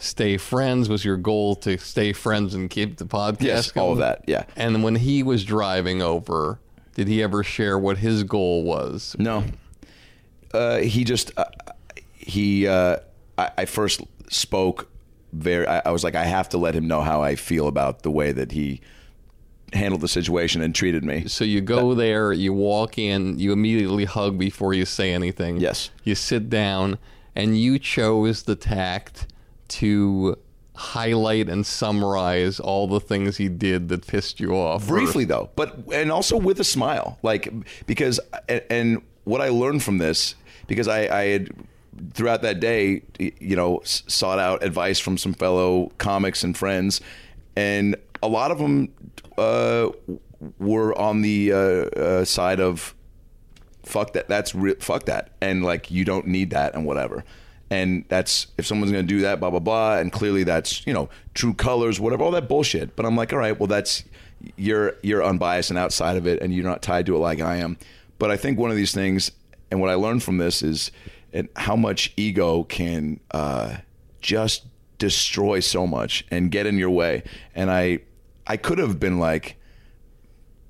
stay 0.00 0.36
friends? 0.36 0.88
Was 0.88 1.04
your 1.04 1.16
goal 1.16 1.54
to 1.56 1.78
stay 1.78 2.12
friends 2.12 2.54
and 2.54 2.68
keep 2.68 2.96
the 2.96 3.04
podcast 3.06 3.42
Yes, 3.42 3.70
going? 3.70 3.86
all 3.86 3.92
of 3.92 3.98
that. 3.98 4.24
Yeah. 4.26 4.44
And 4.56 4.82
when 4.82 4.96
he 4.96 5.22
was 5.22 5.44
driving 5.44 6.02
over, 6.02 6.58
did 6.94 7.06
he 7.06 7.22
ever 7.22 7.44
share 7.44 7.78
what 7.78 7.98
his 7.98 8.24
goal 8.24 8.64
was? 8.64 9.14
No. 9.18 9.44
Uh, 10.52 10.78
he 10.78 11.04
just 11.04 11.30
uh, 11.38 11.44
he 12.12 12.66
uh, 12.66 12.96
I, 13.38 13.50
I 13.58 13.64
first 13.66 14.00
spoke 14.28 14.88
very. 15.32 15.66
I, 15.66 15.82
I 15.86 15.90
was 15.92 16.02
like, 16.02 16.16
I 16.16 16.24
have 16.24 16.48
to 16.50 16.58
let 16.58 16.74
him 16.74 16.88
know 16.88 17.02
how 17.02 17.22
I 17.22 17.36
feel 17.36 17.68
about 17.68 18.02
the 18.02 18.10
way 18.10 18.32
that 18.32 18.50
he 18.52 18.80
handled 19.72 20.00
the 20.00 20.08
situation 20.08 20.60
and 20.62 20.74
treated 20.74 21.04
me. 21.04 21.28
So 21.28 21.44
you 21.44 21.60
go 21.60 21.94
there, 21.94 22.32
you 22.32 22.52
walk 22.52 22.98
in, 22.98 23.38
you 23.38 23.52
immediately 23.52 24.04
hug 24.04 24.36
before 24.36 24.74
you 24.74 24.84
say 24.84 25.12
anything. 25.12 25.58
Yes. 25.58 25.90
You 26.02 26.16
sit 26.16 26.50
down, 26.50 26.98
and 27.36 27.56
you 27.56 27.78
chose 27.78 28.42
the 28.42 28.56
tact 28.56 29.28
to 29.70 30.36
highlight 30.76 31.48
and 31.48 31.66
summarize 31.66 32.58
all 32.58 32.86
the 32.86 33.00
things 33.00 33.36
he 33.36 33.48
did 33.48 33.88
that 33.88 34.06
pissed 34.06 34.40
you 34.40 34.52
off. 34.54 34.86
briefly 34.86 35.24
though 35.24 35.50
but 35.56 35.76
and 35.92 36.10
also 36.10 36.36
with 36.38 36.58
a 36.58 36.64
smile 36.64 37.18
like 37.22 37.52
because 37.86 38.18
and, 38.48 38.62
and 38.70 39.02
what 39.24 39.40
i 39.40 39.48
learned 39.48 39.82
from 39.82 39.98
this 39.98 40.34
because 40.68 40.88
i 40.88 41.00
i 41.14 41.24
had 41.24 41.50
throughout 42.14 42.40
that 42.40 42.60
day 42.60 43.02
you 43.18 43.54
know 43.54 43.80
sought 43.84 44.38
out 44.38 44.62
advice 44.62 44.98
from 44.98 45.18
some 45.18 45.34
fellow 45.34 45.90
comics 45.98 46.42
and 46.42 46.56
friends 46.56 47.00
and 47.56 47.94
a 48.22 48.28
lot 48.28 48.50
of 48.50 48.58
them 48.58 48.92
uh, 49.36 49.88
were 50.58 50.96
on 50.98 51.22
the 51.22 51.52
uh, 51.52 51.56
uh, 51.56 52.24
side 52.24 52.60
of 52.60 52.94
fuck 53.82 54.12
that 54.12 54.28
that's 54.28 54.54
re- 54.54 54.74
fuck 54.76 55.04
that 55.06 55.32
and 55.40 55.64
like 55.64 55.90
you 55.90 56.04
don't 56.04 56.26
need 56.26 56.50
that 56.50 56.74
and 56.74 56.86
whatever 56.86 57.24
and 57.70 58.04
that's 58.08 58.48
if 58.58 58.66
someone's 58.66 58.92
going 58.92 59.06
to 59.06 59.14
do 59.14 59.20
that 59.20 59.40
blah 59.40 59.50
blah 59.50 59.60
blah 59.60 59.98
and 59.98 60.12
clearly 60.12 60.42
that's 60.42 60.84
you 60.86 60.92
know 60.92 61.08
true 61.34 61.54
colors 61.54 62.00
whatever 62.00 62.24
all 62.24 62.32
that 62.32 62.48
bullshit. 62.48 62.96
But 62.96 63.06
i'm 63.06 63.16
like 63.16 63.32
all 63.32 63.38
right 63.38 63.58
well 63.58 63.68
that's 63.68 64.04
you're 64.56 64.96
you're 65.02 65.24
unbiased 65.24 65.70
and 65.70 65.78
outside 65.78 66.16
of 66.16 66.26
it 66.26 66.42
and 66.42 66.52
you're 66.52 66.64
not 66.64 66.82
tied 66.82 67.06
to 67.06 67.16
it 67.16 67.18
like 67.18 67.40
i 67.40 67.56
am. 67.56 67.78
But 68.18 68.30
i 68.30 68.36
think 68.36 68.58
one 68.58 68.70
of 68.70 68.76
these 68.76 68.92
things 68.92 69.30
and 69.70 69.80
what 69.80 69.90
i 69.90 69.94
learned 69.94 70.22
from 70.22 70.38
this 70.38 70.62
is 70.62 70.90
and 71.32 71.48
how 71.54 71.76
much 71.76 72.12
ego 72.16 72.64
can 72.64 73.20
uh, 73.30 73.76
just 74.20 74.66
destroy 74.98 75.60
so 75.60 75.86
much 75.86 76.26
and 76.30 76.50
get 76.50 76.66
in 76.66 76.76
your 76.76 76.90
way. 76.90 77.22
And 77.54 77.70
i 77.70 78.00
i 78.46 78.56
could 78.56 78.78
have 78.78 78.98
been 78.98 79.18
like 79.18 79.56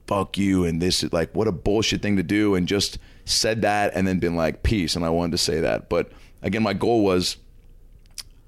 fuck 0.07 0.37
you 0.37 0.65
and 0.65 0.83
this 0.83 1.05
is 1.05 1.13
like 1.13 1.33
what 1.37 1.47
a 1.47 1.53
bullshit 1.53 2.03
thing 2.03 2.17
to 2.17 2.23
do 2.25 2.57
and 2.57 2.67
just 2.67 2.99
said 3.25 3.63
that 3.63 3.93
and 3.95 4.09
then 4.09 4.19
been 4.19 4.35
like 4.35 4.65
peace 4.65 4.97
and 4.97 5.05
I 5.05 5.09
wanted 5.09 5.33
to 5.33 5.39
say 5.39 5.61
that. 5.61 5.89
But 5.89 6.11
again 6.43 6.63
my 6.63 6.73
goal 6.73 7.03
was 7.05 7.37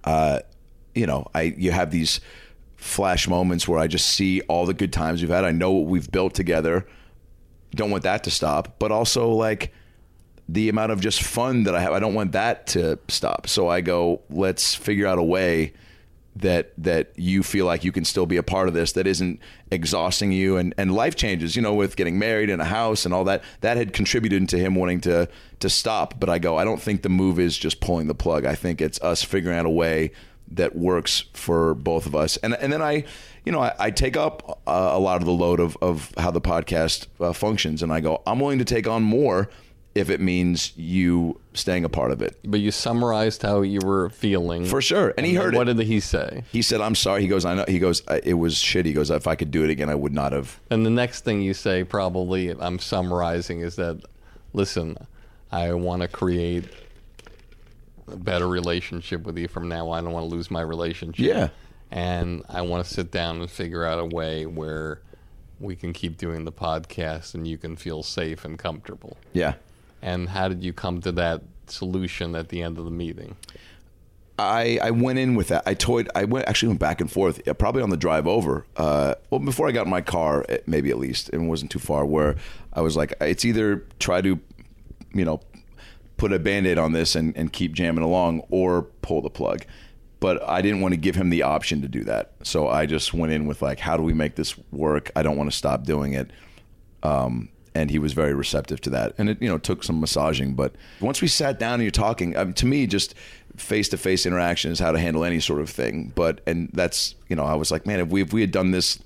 uh 0.05 0.41
you 0.95 1.07
know 1.07 1.27
I 1.35 1.43
you 1.43 1.71
have 1.71 1.91
these 1.91 2.21
flash 2.77 3.29
moments 3.29 3.69
where 3.69 3.79
I 3.79 3.87
just 3.87 4.09
see 4.09 4.41
all 4.43 4.67
the 4.67 4.75
good 4.75 4.93
times 4.93 5.23
we've 5.23 5.31
had. 5.31 5.45
I 5.45 5.53
know 5.53 5.71
what 5.71 5.87
we've 5.87 6.11
built 6.11 6.35
together. 6.35 6.85
Don't 7.75 7.91
want 7.91 8.03
that 8.03 8.25
to 8.25 8.31
stop 8.31 8.79
but 8.79 8.93
also 8.93 9.31
like 9.31 9.73
the 10.49 10.69
amount 10.69 10.93
of 10.93 11.01
just 11.01 11.23
fun 11.23 11.63
that 11.65 11.75
I 11.75 11.81
have 11.81 11.93
I 11.93 12.01
don't 12.01 12.15
want 12.15 12.33
that 12.33 12.67
to 12.69 12.99
stop. 13.09 13.49
So 13.49 13.69
I 13.69 13.81
go 13.81 14.21
let's 14.29 14.75
figure 14.75 15.07
out 15.07 15.19
a 15.19 15.23
way 15.23 15.73
that 16.35 16.73
that 16.79 17.13
you 17.17 17.43
feel 17.43 17.67
like 17.67 17.85
you 17.85 17.93
can 17.93 18.05
still 18.05 18.27
be 18.27 18.37
a 18.37 18.43
part 18.43 18.69
of 18.69 18.75
this 18.75 18.93
that 18.93 19.07
isn't 19.07 19.41
exhausting 19.71 20.33
you. 20.33 20.57
And 20.57 20.75
and 20.79 20.95
life 20.95 21.15
changes 21.15 21.57
you 21.57 21.63
know 21.63 21.75
with 21.75 21.97
getting 21.97 22.19
married 22.19 22.51
and 22.51 22.63
a 22.63 22.67
house 22.67 23.05
and 23.05 23.13
all 23.13 23.25
that. 23.25 23.43
That 23.61 23.77
had 23.77 23.93
contributed 23.93 24.49
to 24.51 24.59
him 24.59 24.75
wanting 24.75 25.01
to 25.03 25.29
to 25.61 25.71
stop. 25.71 26.19
But 26.19 26.29
I 26.29 26.39
go 26.39 26.57
I 26.57 26.65
don't 26.65 26.81
think 26.81 27.03
the 27.03 27.09
move 27.09 27.39
is 27.39 27.57
just 27.59 27.81
pulling 27.81 28.07
the 28.07 28.15
plug. 28.15 28.45
I 28.47 28.55
think 28.55 28.81
it's 28.81 29.01
us 29.01 29.23
figuring 29.23 29.59
out 29.59 29.67
a 29.67 29.71
way 29.71 30.13
that 30.53 30.77
works 30.77 31.25
for 31.33 31.75
both 31.75 32.07
of 32.07 32.15
us. 32.15 32.37
And 32.39 32.55
and 32.55 32.73
then 32.73 32.83
I 32.83 33.05
you 33.45 33.53
know 33.53 33.61
I, 33.61 33.75
I 33.79 33.91
take 33.91 34.17
up 34.17 34.63
uh, 34.67 34.91
a 34.93 34.99
lot 34.99 35.21
of 35.21 35.27
the 35.27 35.33
load 35.33 35.61
of 35.61 35.77
of 35.83 36.13
how 36.17 36.31
the 36.31 36.41
podcast 36.41 37.09
uh, 37.21 37.33
functions. 37.33 37.83
And 37.83 37.93
I 37.93 38.01
go 38.01 38.23
I'm 38.27 38.41
willing 38.41 38.59
to 38.59 38.65
take 38.65 38.89
on 38.89 39.03
more 39.03 39.51
if 39.95 40.09
it 40.09 40.21
means 40.21 40.73
you 40.77 41.39
staying 41.55 41.85
a 41.85 41.89
part 41.89 42.11
of 42.13 42.23
it 42.23 42.39
But 42.45 42.61
you 42.61 42.71
summarized 42.71 43.43
how 43.43 43.61
you 43.61 43.81
were 43.85 44.09
feeling. 44.11 44.65
for 44.65 44.81
sure 44.81 45.13
and 45.19 45.27
he 45.27 45.35
heard 45.35 45.55
What 45.55 45.69
it 45.69 45.77
did 45.77 45.87
he 45.87 46.01
say? 46.01 46.45
he 46.51 46.63
said, 46.63 46.81
"I'm 46.81 46.95
sorry." 46.95 47.21
He 47.23 47.29
goes, 47.29 47.45
"I 47.45 47.55
know." 47.55 47.65
He 47.69 47.79
goes, 47.79 48.03
"It 48.25 48.35
was 48.35 48.57
shit." 48.57 48.87
He 48.87 48.93
goes, 48.95 49.11
"If 49.11 49.27
I 49.27 49.35
could 49.37 49.51
do 49.51 49.63
it 49.65 49.71
again, 49.71 49.89
I 49.91 49.95
would 49.95 50.13
not 50.15 50.33
have." 50.33 50.59
And 50.71 50.85
the 50.87 50.91
next 50.91 51.25
thing 51.25 51.43
you 51.43 51.53
say, 51.55 51.85
probably, 51.85 52.49
I'm 52.51 52.79
summarizing, 52.79 53.61
is 53.61 53.77
that, 53.77 54.01
listen, 54.55 54.97
I 55.51 55.73
want 55.75 56.01
to 56.03 56.09
create 56.09 56.65
a 58.09 58.17
better 58.17 58.49
relationship 58.49 59.23
with 59.25 59.37
you 59.39 59.49
from 59.49 59.69
now 59.69 59.89
on. 59.89 59.99
I 59.99 60.03
don't 60.05 60.13
want 60.13 60.29
to 60.29 60.35
lose 60.35 60.51
my 60.51 60.61
relationship. 60.63 61.25
Yeah. 61.25 61.49
And 61.91 62.43
I 62.49 62.63
want 62.63 62.87
to 62.87 62.93
sit 62.93 63.11
down 63.11 63.41
and 63.41 63.51
figure 63.51 63.85
out 63.85 63.99
a 63.99 64.07
way 64.07 64.47
where 64.47 65.01
we 65.61 65.77
can 65.77 65.93
keep 65.93 66.17
doing 66.17 66.45
the 66.45 66.53
podcast 66.53 67.35
and 67.35 67.47
you 67.47 67.59
can 67.59 67.77
feel 67.77 68.03
safe 68.03 68.45
and 68.45 68.59
comfortable. 68.59 69.17
Yeah, 69.35 69.55
And 70.03 70.29
how 70.31 70.49
did 70.49 70.65
you 70.65 70.73
come 70.73 71.01
to 71.03 71.13
that 71.13 71.43
solution 71.69 72.35
at 72.35 72.49
the 72.49 72.63
end 72.63 72.77
of 72.79 72.85
the 72.85 72.91
meeting? 72.91 73.37
I 74.39 74.79
I 74.83 74.91
went 74.91 75.19
in 75.19 75.37
with 75.37 75.49
that. 75.49 75.63
I 75.65 75.75
toyed. 75.75 76.09
I 76.15 76.25
went 76.25 76.49
actually 76.49 76.69
went 76.69 76.81
back 76.81 77.01
and 77.01 77.11
forth. 77.11 77.41
Probably 77.59 77.83
on 77.83 77.91
the 77.91 77.97
drive 77.97 78.27
over. 78.27 78.67
Uh, 78.77 79.15
well, 79.31 79.39
before 79.39 79.69
I 79.69 79.73
got 79.73 79.85
in 79.85 79.91
my 79.91 80.01
car, 80.01 80.45
eh, 80.49 80.59
maybe 80.67 80.91
at 80.91 80.99
least, 80.99 81.31
it 81.33 81.39
wasn't 81.39 81.71
too 81.71 81.79
far. 81.79 82.05
Where 82.05 82.37
I 82.73 82.81
was 82.81 82.97
like, 82.97 83.15
it's 83.21 83.45
either 83.45 83.85
try 83.99 84.21
to, 84.23 84.41
you 85.15 85.25
know, 85.25 85.41
put 86.17 86.33
a 86.33 86.39
band-aid 86.39 86.79
on 86.79 86.93
this 86.93 87.15
and, 87.15 87.37
and 87.37 87.53
keep 87.53 87.73
jamming 87.73 88.03
along, 88.03 88.43
or 88.51 88.83
pull 89.03 89.21
the 89.23 89.31
plug. 89.31 89.65
But 90.19 90.43
I 90.49 90.63
didn't 90.63 90.81
want 90.81 90.95
to 90.95 91.01
give 91.01 91.15
him 91.15 91.31
the 91.31 91.43
option 91.43 91.83
to 91.83 91.89
do 91.89 92.05
that. 92.05 92.33
So 92.43 92.69
I 92.69 92.87
just 92.87 93.13
went 93.13 93.33
in 93.33 93.47
with 93.47 93.61
like, 93.61 93.81
how 93.81 93.97
do 93.97 94.03
we 94.03 94.15
make 94.15 94.35
this 94.37 94.57
work? 94.71 95.11
I 95.15 95.23
don't 95.23 95.37
want 95.37 95.51
to 95.51 95.57
stop 95.57 95.85
doing 95.85 96.15
it. 96.15 96.31
um, 97.03 97.49
and 97.75 97.91
he 97.91 97.99
was 97.99 98.13
very 98.13 98.35
receptive 98.35 98.81
to 98.83 98.91
that. 98.91 99.15
And 99.19 99.31
it, 99.31 99.41
you 99.43 99.49
know, 99.49 99.59
took 99.59 99.83
some 99.85 100.01
massaging. 100.01 100.55
But 100.55 100.75
once 101.01 101.23
we 101.23 101.29
sat 101.29 101.59
down 101.59 101.75
and 101.75 101.83
you're 101.83 101.91
talking, 101.91 102.37
I 102.37 102.45
mean, 102.45 102.55
to 102.55 102.67
me, 102.67 102.87
just 102.87 103.15
face 103.57 103.89
to 103.91 103.97
face 103.97 104.25
interaction 104.27 104.71
is 104.73 104.79
how 104.79 104.93
to 104.93 104.99
handle 104.99 105.25
any 105.25 105.41
sort 105.41 105.61
of 105.61 105.71
thing. 105.71 106.13
But 106.15 106.41
and 106.47 106.71
that's 106.73 107.15
you 107.29 107.37
know, 107.37 107.45
I 107.45 107.55
was 107.55 107.71
like, 107.71 107.87
man, 107.87 108.01
if 108.01 108.09
we 108.09 108.23
if 108.23 108.33
we 108.33 108.41
had 108.43 108.51
done 108.51 108.71
this 108.73 108.99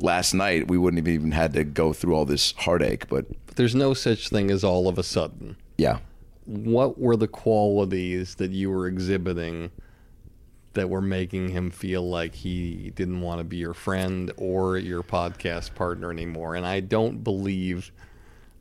last 0.00 0.34
night, 0.34 0.68
we 0.68 0.78
wouldn't 0.78 0.98
have 1.04 1.12
even 1.12 1.32
had 1.32 1.52
to 1.54 1.64
go 1.64 1.92
through 1.92 2.14
all 2.14 2.24
this 2.24 2.52
heartache. 2.58 3.08
But 3.08 3.26
There's 3.56 3.74
no 3.74 3.94
such 3.94 4.28
thing 4.28 4.50
as 4.50 4.62
all 4.64 4.88
of 4.88 4.98
a 4.98 5.02
sudden. 5.02 5.56
yeah, 5.76 5.98
what 6.44 6.98
were 6.98 7.16
the 7.16 7.28
qualities 7.28 8.36
that 8.36 8.50
you 8.52 8.70
were 8.70 8.86
exhibiting 8.86 9.70
that 10.74 10.88
were 10.88 11.00
making 11.02 11.48
him 11.48 11.70
feel 11.70 12.08
like 12.08 12.34
he 12.34 12.92
didn't 12.94 13.20
want 13.20 13.40
to 13.40 13.44
be 13.44 13.56
your 13.56 13.74
friend 13.74 14.30
or 14.36 14.78
your 14.78 15.02
podcast 15.02 15.74
partner 15.74 16.10
anymore? 16.10 16.54
And 16.54 16.64
I 16.64 16.80
don't 16.80 17.24
believe 17.24 17.90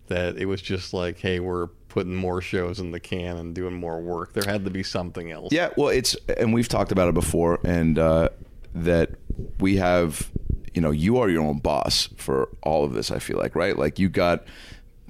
that 0.08 0.38
it 0.38 0.46
was 0.46 0.62
just 0.62 0.94
like, 0.94 1.20
hey, 1.20 1.40
we're 1.40 1.68
putting 1.90 2.16
more 2.16 2.42
shows 2.42 2.80
in 2.80 2.92
the 2.92 3.00
can 3.00 3.38
and 3.38 3.56
doing 3.56 3.74
more 3.74 4.00
work. 4.00 4.34
There 4.34 4.44
had 4.46 4.66
to 4.66 4.72
be 4.72 4.84
something 4.84 5.32
else. 5.32 5.52
Yeah, 5.52 5.70
well, 5.78 5.90
it's 5.90 6.16
and 6.38 6.54
we've 6.54 6.68
talked 6.68 6.92
about 6.92 7.08
it 7.08 7.14
before, 7.14 7.60
and 7.64 7.98
uh, 7.98 8.30
that 8.76 9.12
we 9.60 9.78
have, 9.78 10.30
you 10.74 10.82
know, 10.82 10.92
you 10.92 11.18
are 11.18 11.30
your 11.30 11.44
own 11.44 11.60
boss 11.60 12.10
for 12.18 12.50
all 12.64 12.84
of 12.84 12.94
this. 12.94 13.12
I 13.12 13.20
feel 13.20 13.38
like, 13.38 13.56
right? 13.56 13.78
Like 13.78 14.00
you 14.00 14.10
got 14.10 14.46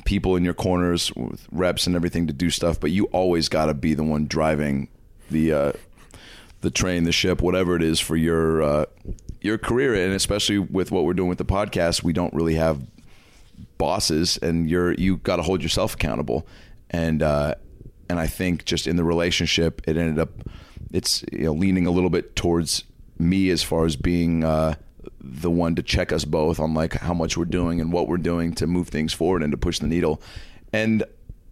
people 0.06 0.36
in 0.36 0.46
your 0.46 0.54
corners 0.54 1.12
with 1.16 1.48
reps 1.52 1.88
and 1.88 1.96
everything 1.96 2.28
to 2.28 2.34
do 2.34 2.50
stuff, 2.50 2.80
but 2.80 2.92
you 2.92 3.06
always 3.06 3.50
got 3.50 3.66
to 3.66 3.74
be 3.74 3.94
the 3.94 4.04
one 4.04 4.28
driving 4.28 4.88
the 5.30 5.52
uh, 5.52 5.72
the 6.62 6.72
train, 6.72 7.04
the 7.04 7.12
ship, 7.12 7.42
whatever 7.42 7.76
it 7.76 7.84
is 7.84 8.00
for 8.00 8.16
your 8.16 8.62
uh, 8.62 8.86
your 9.42 9.58
career, 9.58 9.94
and 9.94 10.14
especially 10.14 10.60
with 10.60 10.92
what 10.92 11.04
we're 11.04 11.14
doing 11.14 11.30
with 11.30 11.38
the 11.38 11.46
podcast, 11.46 12.04
we 12.04 12.14
don't 12.14 12.34
really 12.34 12.56
have 12.56 12.82
bosses 13.78 14.38
and 14.38 14.70
you're 14.70 14.94
you 14.94 15.18
got 15.18 15.38
to 15.38 15.44
hold 15.44 15.62
yourself 15.62 15.94
accountable. 15.96 16.48
And 16.90 17.22
uh 17.22 17.56
and 18.10 18.20
i 18.20 18.26
think 18.26 18.64
just 18.64 18.88
in 18.88 18.96
the 18.96 19.04
relationship 19.04 19.82
it 19.86 19.98
ended 19.98 20.18
up 20.18 20.30
it's 20.92 21.26
you 21.34 21.44
know 21.44 21.52
leaning 21.52 21.86
a 21.86 21.92
little 21.92 22.10
bit 22.10 22.38
towards 22.38 22.86
me 23.20 23.50
as 23.50 23.62
far 23.62 23.86
as 23.86 23.98
being 23.98 24.46
uh 24.46 24.74
the 25.20 25.52
one 25.52 25.76
to 25.76 25.84
check 25.84 26.12
us 26.12 26.26
both 26.26 26.60
on 26.60 26.74
like 26.74 26.94
how 26.94 27.14
much 27.14 27.38
we're 27.38 27.46
doing 27.46 27.82
and 27.82 27.92
what 27.92 28.08
we're 28.08 28.18
doing 28.18 28.54
to 28.54 28.68
move 28.68 28.88
things 28.88 29.14
forward 29.14 29.44
and 29.44 29.52
to 29.52 29.58
push 29.58 29.80
the 29.80 29.88
needle. 29.88 30.22
And 30.72 31.04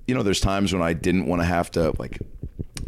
you 0.08 0.16
know 0.16 0.24
there's 0.24 0.40
times 0.40 0.72
when 0.72 0.82
i 0.82 0.94
didn't 0.94 1.26
want 1.26 1.42
to 1.42 1.46
have 1.46 1.72
to 1.72 1.94
like 1.98 2.20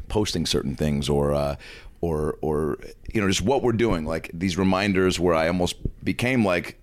posting 0.08 0.46
certain 0.46 0.76
things 0.76 1.10
or 1.10 1.34
uh 1.34 1.56
or 2.02 2.38
or 2.42 2.78
you 3.14 3.20
know 3.20 3.28
just 3.28 3.42
what 3.42 3.64
we're 3.64 3.72
doing. 3.72 4.06
Like 4.06 4.30
these 4.34 4.58
reminders 4.58 5.20
where 5.20 5.34
i 5.34 5.48
almost 5.48 5.76
became 6.04 6.46
like 6.46 6.80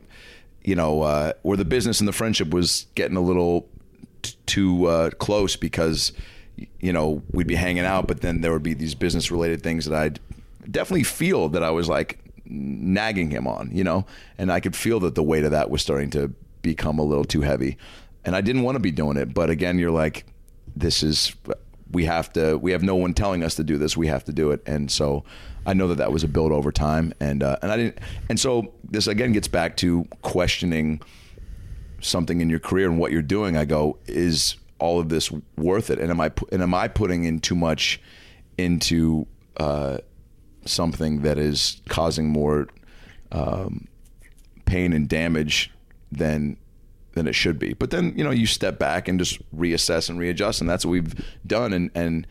you 0.65 0.75
know, 0.75 1.03
uh, 1.03 1.33
where 1.43 1.57
the 1.57 1.65
business 1.65 2.01
and 2.01 2.09
the 2.09 2.13
friendship 2.13 2.51
was 2.51 2.87
getting 2.95 3.17
a 3.17 3.21
little 3.21 3.69
t- 4.23 4.35
too 4.47 4.87
uh, 4.87 5.11
close 5.11 5.57
because, 5.57 6.13
you 6.81 6.93
know, 6.93 7.23
we'd 7.33 7.47
be 7.47 7.55
hanging 7.55 7.85
out, 7.85 8.09
but 8.09 8.23
then 8.23 8.41
there 8.41 8.53
would 8.53 8.63
be 8.63 8.75
these 8.75 8.95
business 8.95 9.31
related 9.31 9.63
things 9.63 9.85
that 9.85 9.95
I'd 9.95 10.21
definitely 10.71 11.05
feel 11.05 11.49
that 11.51 11.63
I 11.63 11.71
was 11.71 11.89
like 11.89 12.19
nagging 12.47 13.31
him 13.31 13.47
on, 13.47 13.71
you 13.73 13.85
know, 13.85 14.07
and 14.39 14.51
I 14.51 14.61
could 14.61 14.75
feel 14.75 15.01
that 15.01 15.15
the 15.15 15.23
weight 15.23 15.45
of 15.45 15.51
that 15.51 15.71
was 15.71 15.83
starting 15.83 16.11
to 16.11 16.33
become 16.63 16.99
a 16.99 17.05
little 17.05 17.25
too 17.25 17.43
heavy. 17.43 17.77
And 18.25 18.35
I 18.35 18.41
didn't 18.41 18.63
want 18.63 18.77
to 18.77 18.81
be 18.81 18.91
doing 18.91 19.17
it. 19.19 19.35
But 19.35 19.51
again, 19.51 19.79
you're 19.79 19.91
like, 19.91 20.25
this 20.75 21.03
is 21.03 21.35
we 21.91 22.07
have 22.07 22.33
to. 22.33 22.57
We 22.59 22.73
have 22.73 22.83
no 22.83 22.97
one 22.97 23.15
telling 23.15 23.43
us 23.43 23.55
to 23.57 23.65
do 23.65 23.79
this. 23.79 23.97
We 23.97 24.09
have 24.09 24.25
to 24.25 24.33
do 24.33 24.51
it. 24.51 24.63
And 24.67 24.91
so, 24.91 25.25
I 25.67 25.75
know 25.75 25.89
that 25.89 25.97
that 25.97 26.13
was 26.13 26.25
a 26.25 26.29
build 26.29 26.53
over 26.53 26.73
time. 26.73 27.13
And 27.21 27.43
uh, 27.43 27.57
and 27.63 27.71
I 27.73 27.77
didn't. 27.77 27.99
And 28.29 28.39
so 28.39 28.73
this 28.85 29.07
again 29.07 29.33
gets 29.33 29.49
back 29.49 29.77
to 29.79 30.07
questioning 30.23 31.01
something 32.01 32.41
in 32.41 32.51
your 32.51 32.61
career 32.61 32.89
and 32.89 32.99
what 32.99 33.13
you're 33.13 33.23
doing. 33.23 33.57
I 33.57 33.65
go, 33.65 33.99
is 34.07 34.57
all 34.79 35.01
of 35.01 35.09
this 35.09 35.31
worth 35.57 35.91
it? 35.91 35.99
And 35.99 36.11
am 36.11 36.21
I 36.21 36.33
and 36.53 36.63
am 36.63 36.75
I 36.75 36.89
putting 36.89 37.25
in 37.25 37.41
too 37.41 37.55
much 37.55 38.01
into 38.59 39.27
uh, 39.57 39.99
something 40.67 41.23
that 41.23 41.39
is 41.39 41.81
causing 41.89 42.29
more 42.29 42.69
um, 43.33 43.89
pain 44.65 44.93
and 44.93 45.09
damage 45.09 45.71
than 46.13 46.57
than 47.13 47.27
it 47.29 47.35
should 47.35 47.59
be. 47.59 47.75
But 47.75 47.91
then 47.91 48.13
you 48.17 48.25
know 48.25 48.31
you 48.31 48.47
step 48.47 48.79
back 48.79 49.09
and 49.09 49.19
just 49.19 49.39
reassess 49.55 50.09
and 50.09 50.19
readjust, 50.19 50.61
and 50.61 50.69
that's 50.69 50.85
what 50.85 50.93
we've 50.93 51.15
done. 51.47 51.73
And 51.73 51.91
and 51.95 52.27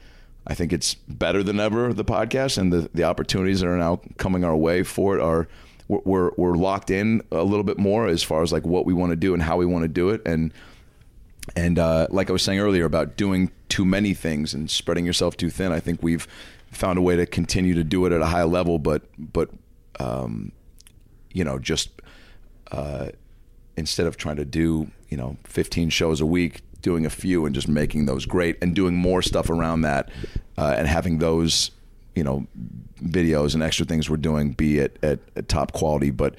I 0.45 0.55
think 0.55 0.73
it's 0.73 0.95
better 0.95 1.43
than 1.43 1.59
ever 1.59 1.93
the 1.93 2.05
podcast 2.05 2.57
and 2.57 2.71
the 2.71 2.89
the 2.93 3.03
opportunities 3.03 3.61
that 3.61 3.67
are 3.67 3.77
now 3.77 4.01
coming 4.17 4.43
our 4.43 4.55
way 4.55 4.83
for 4.83 5.17
it 5.17 5.21
are. 5.21 5.47
We're, 5.89 6.31
we're 6.37 6.55
locked 6.55 6.89
in 6.89 7.21
a 7.29 7.43
little 7.43 7.65
bit 7.65 7.77
more 7.77 8.07
as 8.07 8.23
far 8.23 8.41
as 8.41 8.53
like 8.53 8.65
what 8.65 8.85
we 8.85 8.93
want 8.93 9.11
to 9.11 9.15
do 9.17 9.33
and 9.33 9.43
how 9.43 9.57
we 9.57 9.65
want 9.65 9.83
to 9.83 9.89
do 9.89 10.09
it 10.09 10.21
and 10.25 10.51
and 11.55 11.77
uh, 11.77 12.07
like 12.09 12.29
I 12.29 12.33
was 12.33 12.41
saying 12.41 12.59
earlier 12.59 12.85
about 12.85 13.17
doing 13.17 13.51
too 13.69 13.85
many 13.85 14.13
things 14.13 14.53
and 14.53 14.69
spreading 14.69 15.05
yourself 15.05 15.35
too 15.35 15.49
thin, 15.49 15.71
I 15.71 15.79
think 15.79 16.01
we've 16.01 16.27
found 16.71 16.97
a 16.97 17.01
way 17.01 17.15
to 17.15 17.25
continue 17.25 17.73
to 17.75 17.83
do 17.83 18.05
it 18.05 18.11
at 18.11 18.21
a 18.21 18.25
high 18.25 18.43
level, 18.43 18.79
but 18.79 19.03
but 19.17 19.49
um, 19.99 20.51
you 21.31 21.43
know 21.43 21.59
just 21.59 21.89
uh, 22.71 23.07
instead 23.75 24.07
of 24.07 24.17
trying 24.17 24.37
to 24.37 24.45
do 24.45 24.89
you 25.09 25.17
know 25.17 25.37
15 25.43 25.89
shows 25.89 26.21
a 26.21 26.25
week 26.25 26.61
doing 26.83 27.05
a 27.05 27.09
few 27.09 27.47
and 27.47 27.55
just 27.55 27.67
making 27.67 28.05
those 28.05 28.27
great 28.27 28.57
and 28.61 28.75
doing 28.75 28.95
more 28.95 29.23
stuff 29.23 29.49
around 29.49 29.81
that 29.81 30.09
uh, 30.57 30.75
and 30.77 30.87
having 30.87 31.17
those 31.17 31.71
you 32.13 32.23
know 32.23 32.45
videos 33.01 33.55
and 33.55 33.63
extra 33.63 33.85
things 33.85 34.09
we're 34.09 34.17
doing 34.17 34.51
be 34.51 34.79
at, 34.79 34.91
at, 35.03 35.19
at 35.35 35.49
top 35.49 35.71
quality. 35.71 36.11
But 36.11 36.35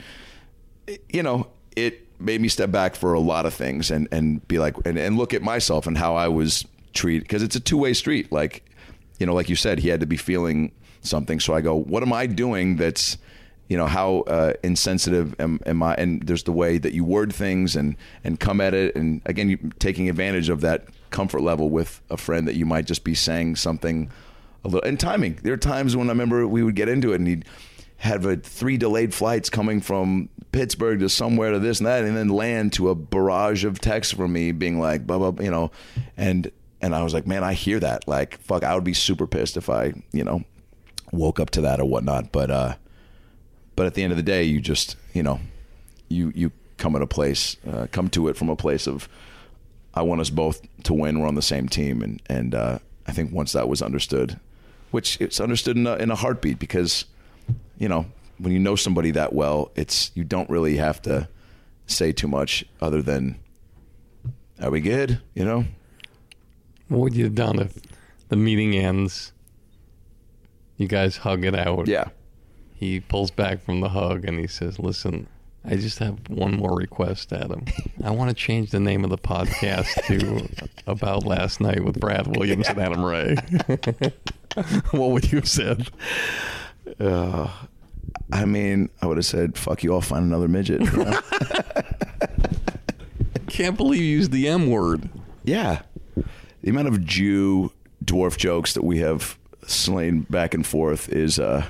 you 1.09 1.23
know 1.23 1.49
it 1.75 2.07
made 2.21 2.41
me 2.41 2.49
step 2.49 2.71
back 2.71 2.95
for 2.95 3.15
a 3.15 3.21
lot 3.21 3.47
of 3.47 3.55
things 3.55 3.91
and 3.91 4.07
and 4.13 4.47
be 4.47 4.61
like 4.61 4.77
and, 4.87 4.97
and 4.97 5.19
look 5.19 5.35
at 5.35 5.43
myself 5.43 5.87
and 5.87 5.99
how 5.99 6.15
i 6.15 6.29
was 6.29 6.65
treated 6.93 7.25
because 7.25 7.43
it's 7.43 7.57
a 7.57 7.61
two-way 7.61 7.93
street. 7.93 8.31
Like 8.31 8.65
you 9.19 9.27
know 9.27 9.35
like 9.35 9.49
you 9.49 9.57
said 9.57 9.81
he 9.81 9.89
had 9.89 10.01
to 10.01 10.07
be 10.07 10.17
feeling 10.17 10.71
something. 11.01 11.41
So 11.41 11.55
i 11.55 11.61
go 11.61 11.75
what 11.75 12.03
am 12.03 12.13
i 12.13 12.27
doing 12.27 12.77
that's 12.77 13.19
you 13.69 13.77
know 13.77 13.87
how 13.87 14.21
uh, 14.21 14.53
insensitive 14.63 15.35
am, 15.41 15.61
am, 15.67 15.83
I? 15.83 15.95
And 15.95 16.23
there's 16.23 16.43
the 16.43 16.53
way 16.53 16.79
that 16.79 16.93
you 16.93 17.05
word 17.05 17.33
things 17.33 17.77
and 17.77 17.97
and 18.23 18.39
come 18.39 18.61
at 18.61 18.75
it, 18.75 18.95
and 18.95 19.23
again, 19.27 19.49
you 19.49 19.59
taking 19.79 20.09
advantage 20.09 20.49
of 20.49 20.61
that 20.63 20.87
comfort 21.11 21.41
level 21.41 21.71
with 21.71 22.01
a 22.11 22.17
friend 22.17 22.47
that 22.49 22.57
you 22.57 22.67
might 22.67 22.87
just 22.87 23.05
be 23.05 23.15
saying 23.15 23.57
something 23.57 24.11
a 24.65 24.69
little. 24.69 24.87
And 24.87 24.99
timing. 24.99 25.39
There 25.43 25.53
are 25.53 25.59
times 25.59 25.97
when 25.97 26.09
I 26.09 26.13
remember 26.13 26.47
we 26.47 26.63
would 26.63 26.75
get 26.75 26.89
into 26.89 27.13
it, 27.13 27.17
and 27.17 27.27
he'd 27.27 27.45
have 27.99 28.27
a, 28.27 28.37
three 28.37 28.77
delayed 28.77 29.15
flights 29.15 29.49
coming 29.49 29.81
from 29.81 30.29
Pittsburgh 30.53 31.01
to 31.01 31.09
somewhere 31.09 31.53
to 31.53 31.59
this 31.59 31.81
and 31.81 31.87
that, 31.87 32.05
and 32.05 32.17
then 32.17 32.29
land 32.29 32.75
to 32.75 32.91
a 32.91 32.95
barrage 32.95 33.65
of 33.65 33.81
texts 33.81 34.13
from 34.13 34.33
me 34.33 34.53
being 34.53 34.79
like, 34.79 35.07
blah 35.07 35.19
blah, 35.19 35.43
you 35.43 35.51
know, 35.51 35.71
and 36.17 36.51
and 36.83 36.95
I 36.95 37.03
was 37.03 37.15
like, 37.15 37.27
man, 37.27 37.43
I 37.43 37.55
hear 37.55 37.81
that. 37.81 38.07
Like, 38.07 38.39
fuck, 38.41 38.63
I 38.63 38.75
would 38.75 38.85
be 38.85 38.93
super 38.93 39.27
pissed 39.27 39.57
if 39.57 39.71
I, 39.71 39.95
you 40.13 40.23
know, 40.23 40.45
woke 41.13 41.41
up 41.41 41.49
to 41.51 41.63
that 41.63 41.81
or 41.81 41.87
whatnot. 41.87 42.31
But 42.31 42.51
uh, 42.51 42.75
but 43.77 43.87
at 43.87 43.95
the 43.95 44.03
end 44.03 44.13
of 44.13 44.17
the 44.17 44.23
day, 44.23 44.45
you 44.45 44.61
just 44.61 44.97
you 45.13 45.23
know, 45.23 45.41
you 46.09 46.33
you 46.35 46.53
come 46.77 46.97
at 46.97 47.03
a 47.03 47.07
place, 47.07 47.57
uh, 47.71 47.87
come 47.93 48.09
to 48.11 48.29
it 48.29 48.37
from 48.37 48.49
a 48.49 48.57
place 48.57 48.87
of, 48.87 49.09
I 49.95 50.03
want 50.03 50.21
us 50.21 50.31
both 50.31 50.61
to 50.85 50.95
win. 50.95 51.21
We're 51.21 51.29
on 51.29 51.35
the 51.35 51.43
same 51.43 51.69
team, 51.69 52.03
and 52.03 52.23
and 52.27 52.55
uh, 52.55 52.79
I 53.07 53.13
think 53.13 53.33
once 53.33 53.53
that 53.53 53.69
was 53.69 53.83
understood, 53.83 54.39
which 54.91 55.21
it's 55.21 55.41
understood 55.41 55.77
in 55.77 55.87
a, 55.87 55.97
in 55.97 56.11
a 56.11 56.17
heartbeat 56.17 56.59
because, 56.59 57.05
you 57.79 57.89
know, 57.89 58.07
when 58.39 58.53
you 58.53 58.59
know 58.59 58.77
somebody 58.77 59.11
that 59.13 59.33
well, 59.33 59.71
it's 59.75 60.11
you 60.15 60.25
don't 60.25 60.51
really 60.51 60.77
have 60.77 61.01
to 61.03 61.29
say 61.87 62.13
too 62.13 62.29
much 62.29 62.65
other 62.81 63.03
than, 63.03 63.39
"Are 64.61 64.71
we 64.71 64.81
good?" 64.81 65.21
You 65.35 65.45
know. 65.45 65.65
What 66.89 67.01
would 67.01 67.15
you 67.15 67.25
have 67.25 67.35
done 67.35 67.59
if 67.61 67.75
the 68.29 68.37
meeting 68.37 68.77
ends? 68.77 69.33
You 70.77 70.87
guys 70.87 71.17
hug 71.17 71.45
it 71.45 71.55
out. 71.55 71.87
Yeah 71.87 72.09
he 72.85 73.01
pulls 73.01 73.31
back 73.31 73.63
from 73.63 73.81
the 73.81 73.89
hug 73.89 74.25
and 74.27 74.39
he 74.39 74.47
says, 74.47 74.79
"Listen, 74.79 75.27
I 75.65 75.77
just 75.77 75.99
have 76.01 76.19
one 76.29 76.55
more 76.57 76.77
request, 76.77 77.33
Adam. 77.33 77.65
I 78.03 78.11
want 78.11 78.29
to 78.29 78.35
change 78.35 78.71
the 78.71 78.81
name 78.81 79.05
of 79.05 79.11
the 79.11 79.17
podcast 79.19 79.89
to 80.07 80.49
About 80.87 81.25
Last 81.25 81.61
Night 81.61 81.83
with 81.83 81.99
Brad 81.99 82.37
Williams 82.37 82.69
and 82.69 82.79
Adam 82.79 83.03
Ray." 83.05 83.37
what 84.91 85.11
would 85.11 85.33
you 85.33 85.39
have 85.39 85.49
said? 85.49 85.89
Uh, 87.01 87.49
I 88.31 88.45
mean, 88.45 88.91
I 89.01 89.07
would 89.07 89.17
have 89.17 89.27
said, 89.27 89.57
"Fuck 89.57 89.83
you! 89.83 89.95
I'll 89.95 90.01
find 90.03 90.25
another 90.27 90.49
midget." 90.49 90.83
You 90.83 90.91
know? 91.05 91.21
Can't 93.47 93.77
believe 93.77 94.01
you 94.03 94.07
used 94.09 94.33
the 94.33 94.49
M 94.49 94.71
word. 94.71 95.09
Yeah, 95.45 95.83
the 96.63 96.71
amount 96.71 96.89
of 96.89 97.05
Jew 97.05 97.73
dwarf 98.05 98.37
jokes 98.37 98.75
that 98.75 98.85
we 98.85 98.99
have 98.99 99.39
slain 99.67 100.27
back 100.29 100.53
and 100.53 100.67
forth 100.67 101.09
is. 101.09 101.39
uh 101.39 101.65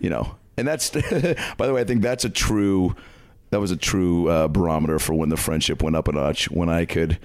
you 0.00 0.10
know, 0.10 0.34
and 0.56 0.66
that's 0.66 0.90
by 1.56 1.66
the 1.66 1.72
way, 1.72 1.80
I 1.80 1.84
think 1.84 2.02
that's 2.02 2.24
a 2.24 2.30
true 2.30 2.96
that 3.50 3.60
was 3.60 3.70
a 3.70 3.76
true 3.76 4.28
uh, 4.28 4.48
barometer 4.48 4.98
for 4.98 5.14
when 5.14 5.28
the 5.28 5.36
friendship 5.36 5.82
went 5.82 5.96
up 5.96 6.08
a 6.08 6.12
notch. 6.12 6.50
When 6.50 6.68
I 6.68 6.84
could 6.84 7.18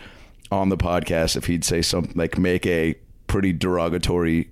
on 0.52 0.70
the 0.70 0.78
podcast, 0.78 1.36
if 1.36 1.46
he'd 1.46 1.64
say 1.64 1.82
something 1.82 2.14
like 2.16 2.38
make 2.38 2.66
a 2.66 2.96
pretty 3.28 3.54
derogatory 3.54 4.50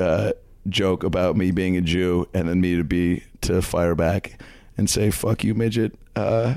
uh, 0.00 0.32
joke 0.68 1.04
about 1.04 1.36
me 1.36 1.50
being 1.50 1.76
a 1.76 1.80
Jew, 1.80 2.28
and 2.34 2.48
then 2.48 2.60
me 2.60 2.76
to 2.76 2.84
be 2.84 3.24
to 3.42 3.62
fire 3.62 3.94
back 3.94 4.40
and 4.76 4.88
say 4.90 5.10
"fuck 5.10 5.44
you, 5.44 5.54
midget." 5.54 5.94
Uh, 6.14 6.56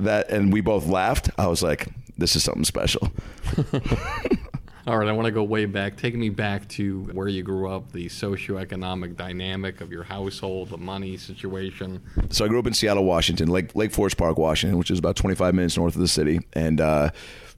that 0.00 0.30
and 0.30 0.52
we 0.52 0.60
both 0.60 0.86
laughed. 0.86 1.30
I 1.38 1.46
was 1.46 1.62
like, 1.62 1.88
"This 2.16 2.36
is 2.36 2.44
something 2.44 2.64
special." 2.64 3.12
All 4.88 4.96
right, 4.96 5.06
I 5.06 5.12
want 5.12 5.26
to 5.26 5.32
go 5.32 5.42
way 5.42 5.66
back. 5.66 5.98
Take 5.98 6.14
me 6.14 6.30
back 6.30 6.66
to 6.68 7.02
where 7.12 7.28
you 7.28 7.42
grew 7.42 7.68
up, 7.68 7.92
the 7.92 8.06
socioeconomic 8.06 9.16
dynamic 9.16 9.82
of 9.82 9.92
your 9.92 10.02
household, 10.02 10.70
the 10.70 10.78
money 10.78 11.18
situation. 11.18 12.00
So 12.30 12.46
I 12.46 12.48
grew 12.48 12.58
up 12.58 12.66
in 12.66 12.72
Seattle, 12.72 13.04
Washington, 13.04 13.50
Lake 13.50 13.76
Lake 13.76 13.92
Forest 13.92 14.16
Park, 14.16 14.38
Washington, 14.38 14.78
which 14.78 14.90
is 14.90 14.98
about 14.98 15.14
25 15.14 15.54
minutes 15.54 15.76
north 15.76 15.94
of 15.94 16.00
the 16.00 16.08
city, 16.08 16.40
and 16.54 16.80
uh, 16.80 17.10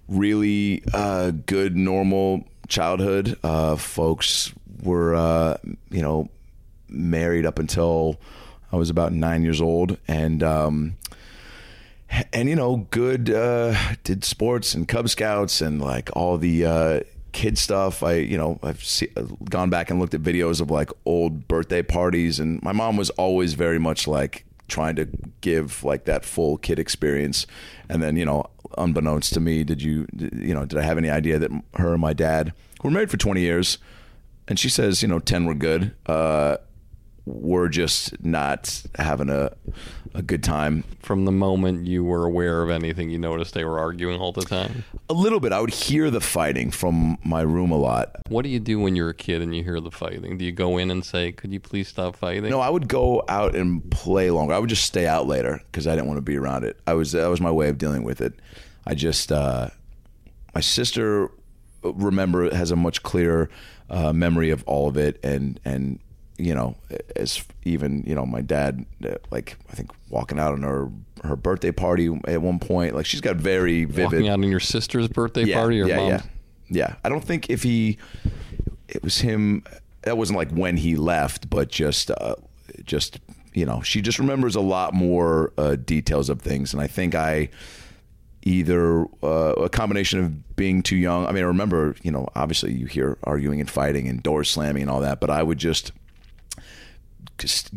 really 0.09 0.83
uh, 0.93 1.31
good, 1.47 1.76
normal 1.76 2.49
childhood. 2.66 3.39
Uh, 3.45 3.76
folks 3.76 4.53
were, 4.83 5.14
uh, 5.14 5.57
you 5.89 6.03
know, 6.03 6.28
married 6.89 7.47
up 7.47 7.61
until 7.61 8.18
I 8.72 8.76
was 8.76 8.91
about 8.91 9.12
nine 9.12 9.45
years 9.45 9.61
old, 9.61 9.99
and. 10.09 10.43
Um, 10.43 10.97
and 12.33 12.49
you 12.49 12.57
know, 12.57 12.89
good 12.91 13.31
uh, 13.31 13.76
did 14.03 14.24
sports 14.24 14.74
and 14.74 14.89
Cub 14.89 15.09
Scouts 15.09 15.61
and 15.61 15.81
like 15.81 16.11
all 16.16 16.39
the 16.39 16.64
uh, 16.64 17.01
kid 17.33 17.59
stuff. 17.59 18.03
I, 18.03 18.14
you 18.14 18.37
know, 18.37 18.59
I've 18.62 18.83
see, 18.85 19.09
gone 19.49 19.70
back 19.70 19.91
and 19.91 20.01
looked 20.01 20.14
at 20.14 20.22
videos 20.22 20.61
of 20.61 20.70
like 20.70 20.91
old 21.05 21.49
birthday 21.49 21.83
parties, 21.83 22.41
and 22.41 22.62
my 22.62 22.72
mom 22.72 22.97
was 22.97 23.11
always 23.11 23.55
very 23.55 23.78
much 23.78 24.07
like 24.07 24.45
trying 24.68 24.97
to 24.97 25.09
give 25.41 25.85
like 25.85 26.05
that 26.05 26.24
full 26.24 26.57
kid 26.57 26.78
experience. 26.78 27.47
And 27.89 28.03
then, 28.03 28.16
you 28.16 28.24
know, 28.24 28.47
unbeknownst 28.78 29.35
to 29.35 29.41
me, 29.41 29.64
did 29.64 29.83
you, 29.83 30.07
you 30.16 30.55
know, 30.55 30.64
did 30.64 30.78
I 30.78 30.83
have 30.83 30.97
any 30.97 31.11
idea 31.11 31.39
that 31.39 31.51
her 31.74 31.93
and 31.93 32.01
my 32.01 32.12
dad 32.12 32.53
were 32.83 32.91
married 32.91 33.11
for 33.11 33.16
20 33.16 33.41
years? 33.41 33.78
And 34.49 34.59
she 34.59 34.68
says, 34.68 35.03
you 35.03 35.09
know, 35.09 35.18
10 35.18 35.45
were 35.45 35.55
good. 35.55 35.93
Uh, 36.07 36.57
we're 37.31 37.68
just 37.68 38.22
not 38.24 38.83
having 38.97 39.31
a 39.31 39.53
a 40.14 40.22
good 40.22 40.43
time. 40.43 40.83
From 41.01 41.24
the 41.24 41.33
moment 41.33 41.87
you 41.87 42.03
were 42.03 42.24
aware 42.24 42.62
of 42.62 42.70
anything, 42.70 43.11
you 43.11 43.18
noticed 43.18 43.55
they 43.55 43.64
were 43.64 43.78
arguing 43.78 44.20
all 44.20 44.33
the 44.33 44.43
time? 44.43 44.85
A 45.09 45.14
little 45.14 45.39
bit. 45.39 45.53
I 45.53 45.61
would 45.61 45.72
hear 45.72 46.11
the 46.11 46.20
fighting 46.20 46.70
from 46.72 47.16
my 47.24 47.43
room 47.43 47.70
a 47.70 47.76
lot. 47.76 48.16
What 48.28 48.43
do 48.43 48.49
you 48.49 48.59
do 48.59 48.81
when 48.81 48.97
you're 48.97 49.11
a 49.11 49.14
kid 49.14 49.41
and 49.41 49.55
you 49.55 49.62
hear 49.62 49.81
the 49.81 49.91
fighting? 49.91 50.37
Do 50.37 50.45
you 50.45 50.53
go 50.53 50.78
in 50.78 50.91
and 50.91 51.05
say, 51.05 51.33
"Could 51.33 51.53
you 51.53 51.61
please 51.61 51.89
stop 51.89 52.16
fighting?" 52.16 52.51
No, 52.51 52.61
I 52.61 52.70
would 52.70 52.89
go 52.89 53.22
out 53.28 53.55
and 53.55 53.89
play 53.91 54.31
longer. 54.31 54.55
I 54.55 54.59
would 54.59 54.70
just 54.70 54.85
stay 54.85 55.07
out 55.07 55.26
later 55.26 55.61
because 55.70 55.87
I 55.87 55.95
didn't 55.95 56.09
want 56.09 56.18
to 56.18 56.22
be 56.22 56.37
around 56.37 56.64
it. 56.64 56.78
I 56.87 56.95
was 56.95 57.12
that 57.12 57.28
was 57.28 57.41
my 57.41 57.51
way 57.51 57.68
of 57.68 57.78
dealing 57.78 58.03
with 58.03 58.20
it. 58.20 58.35
I 58.87 58.95
just 58.95 59.31
uh, 59.31 59.68
my 60.55 60.61
sister 60.61 61.31
remember 61.83 62.55
has 62.55 62.70
a 62.70 62.76
much 62.76 63.03
clearer 63.03 63.49
uh, 63.89 64.12
memory 64.12 64.51
of 64.51 64.64
all 64.66 64.89
of 64.89 64.97
it 64.97 65.18
and 65.22 65.61
and 65.64 66.01
you 66.41 66.55
know, 66.55 66.76
as 67.16 67.45
even 67.64 68.03
you 68.07 68.14
know, 68.14 68.26
my 68.26 68.41
dad, 68.41 68.84
uh, 69.05 69.14
like 69.30 69.57
I 69.70 69.74
think 69.74 69.91
walking 70.09 70.38
out 70.38 70.53
on 70.53 70.62
her 70.62 70.91
her 71.22 71.36
birthday 71.36 71.72
party 71.72 72.09
at 72.26 72.41
one 72.43 72.59
point, 72.59 72.95
like 72.95 73.07
she's 73.07 73.20
got 73.20 73.36
very 73.36 73.84
vivid. 73.84 74.05
Walking 74.05 74.28
out 74.28 74.34
on 74.34 74.45
your 74.45 74.61
sister's 74.61 75.09
birthday 75.09 75.45
yeah, 75.45 75.57
party 75.57 75.80
or 75.80 75.86
yeah, 75.86 75.97
mom's? 75.97 76.11
yeah, 76.11 76.22
yeah. 76.68 76.95
I 77.05 77.09
don't 77.09 77.24
think 77.24 77.51
if 77.51 77.62
he, 77.62 77.99
it 78.88 79.03
was 79.03 79.18
him. 79.18 79.64
That 80.03 80.16
wasn't 80.16 80.38
like 80.38 80.51
when 80.51 80.78
he 80.78 80.97
left, 80.97 81.51
but 81.51 81.68
just, 81.68 82.11
uh, 82.11 82.36
just 82.84 83.20
you 83.53 83.66
know, 83.66 83.82
she 83.82 84.01
just 84.01 84.18
remembers 84.18 84.57
a 84.57 84.61
lot 84.62 84.95
more 84.95 85.53
uh, 85.59 85.76
details 85.76 86.30
of 86.30 86.41
things, 86.41 86.72
and 86.72 86.80
I 86.82 86.86
think 86.86 87.14
I 87.14 87.51
either 88.43 89.05
uh, 89.22 89.55
a 89.59 89.68
combination 89.68 90.18
of 90.18 90.57
being 90.57 90.82
too 90.82 90.97
young. 90.97 91.26
I 91.26 91.32
mean, 91.32 91.45
I 91.45 91.47
remember, 91.47 91.95
you 92.03 92.11
know, 92.11 92.26
obviously 92.34 92.72
you 92.72 92.86
hear 92.86 93.18
arguing 93.24 93.61
and 93.61 93.68
fighting 93.68 94.09
and 94.09 94.22
doors 94.22 94.49
slamming 94.49 94.82
and 94.82 94.91
all 94.91 95.01
that, 95.01 95.20
but 95.20 95.28
I 95.28 95.43
would 95.43 95.59
just 95.59 95.70
just 95.80 95.93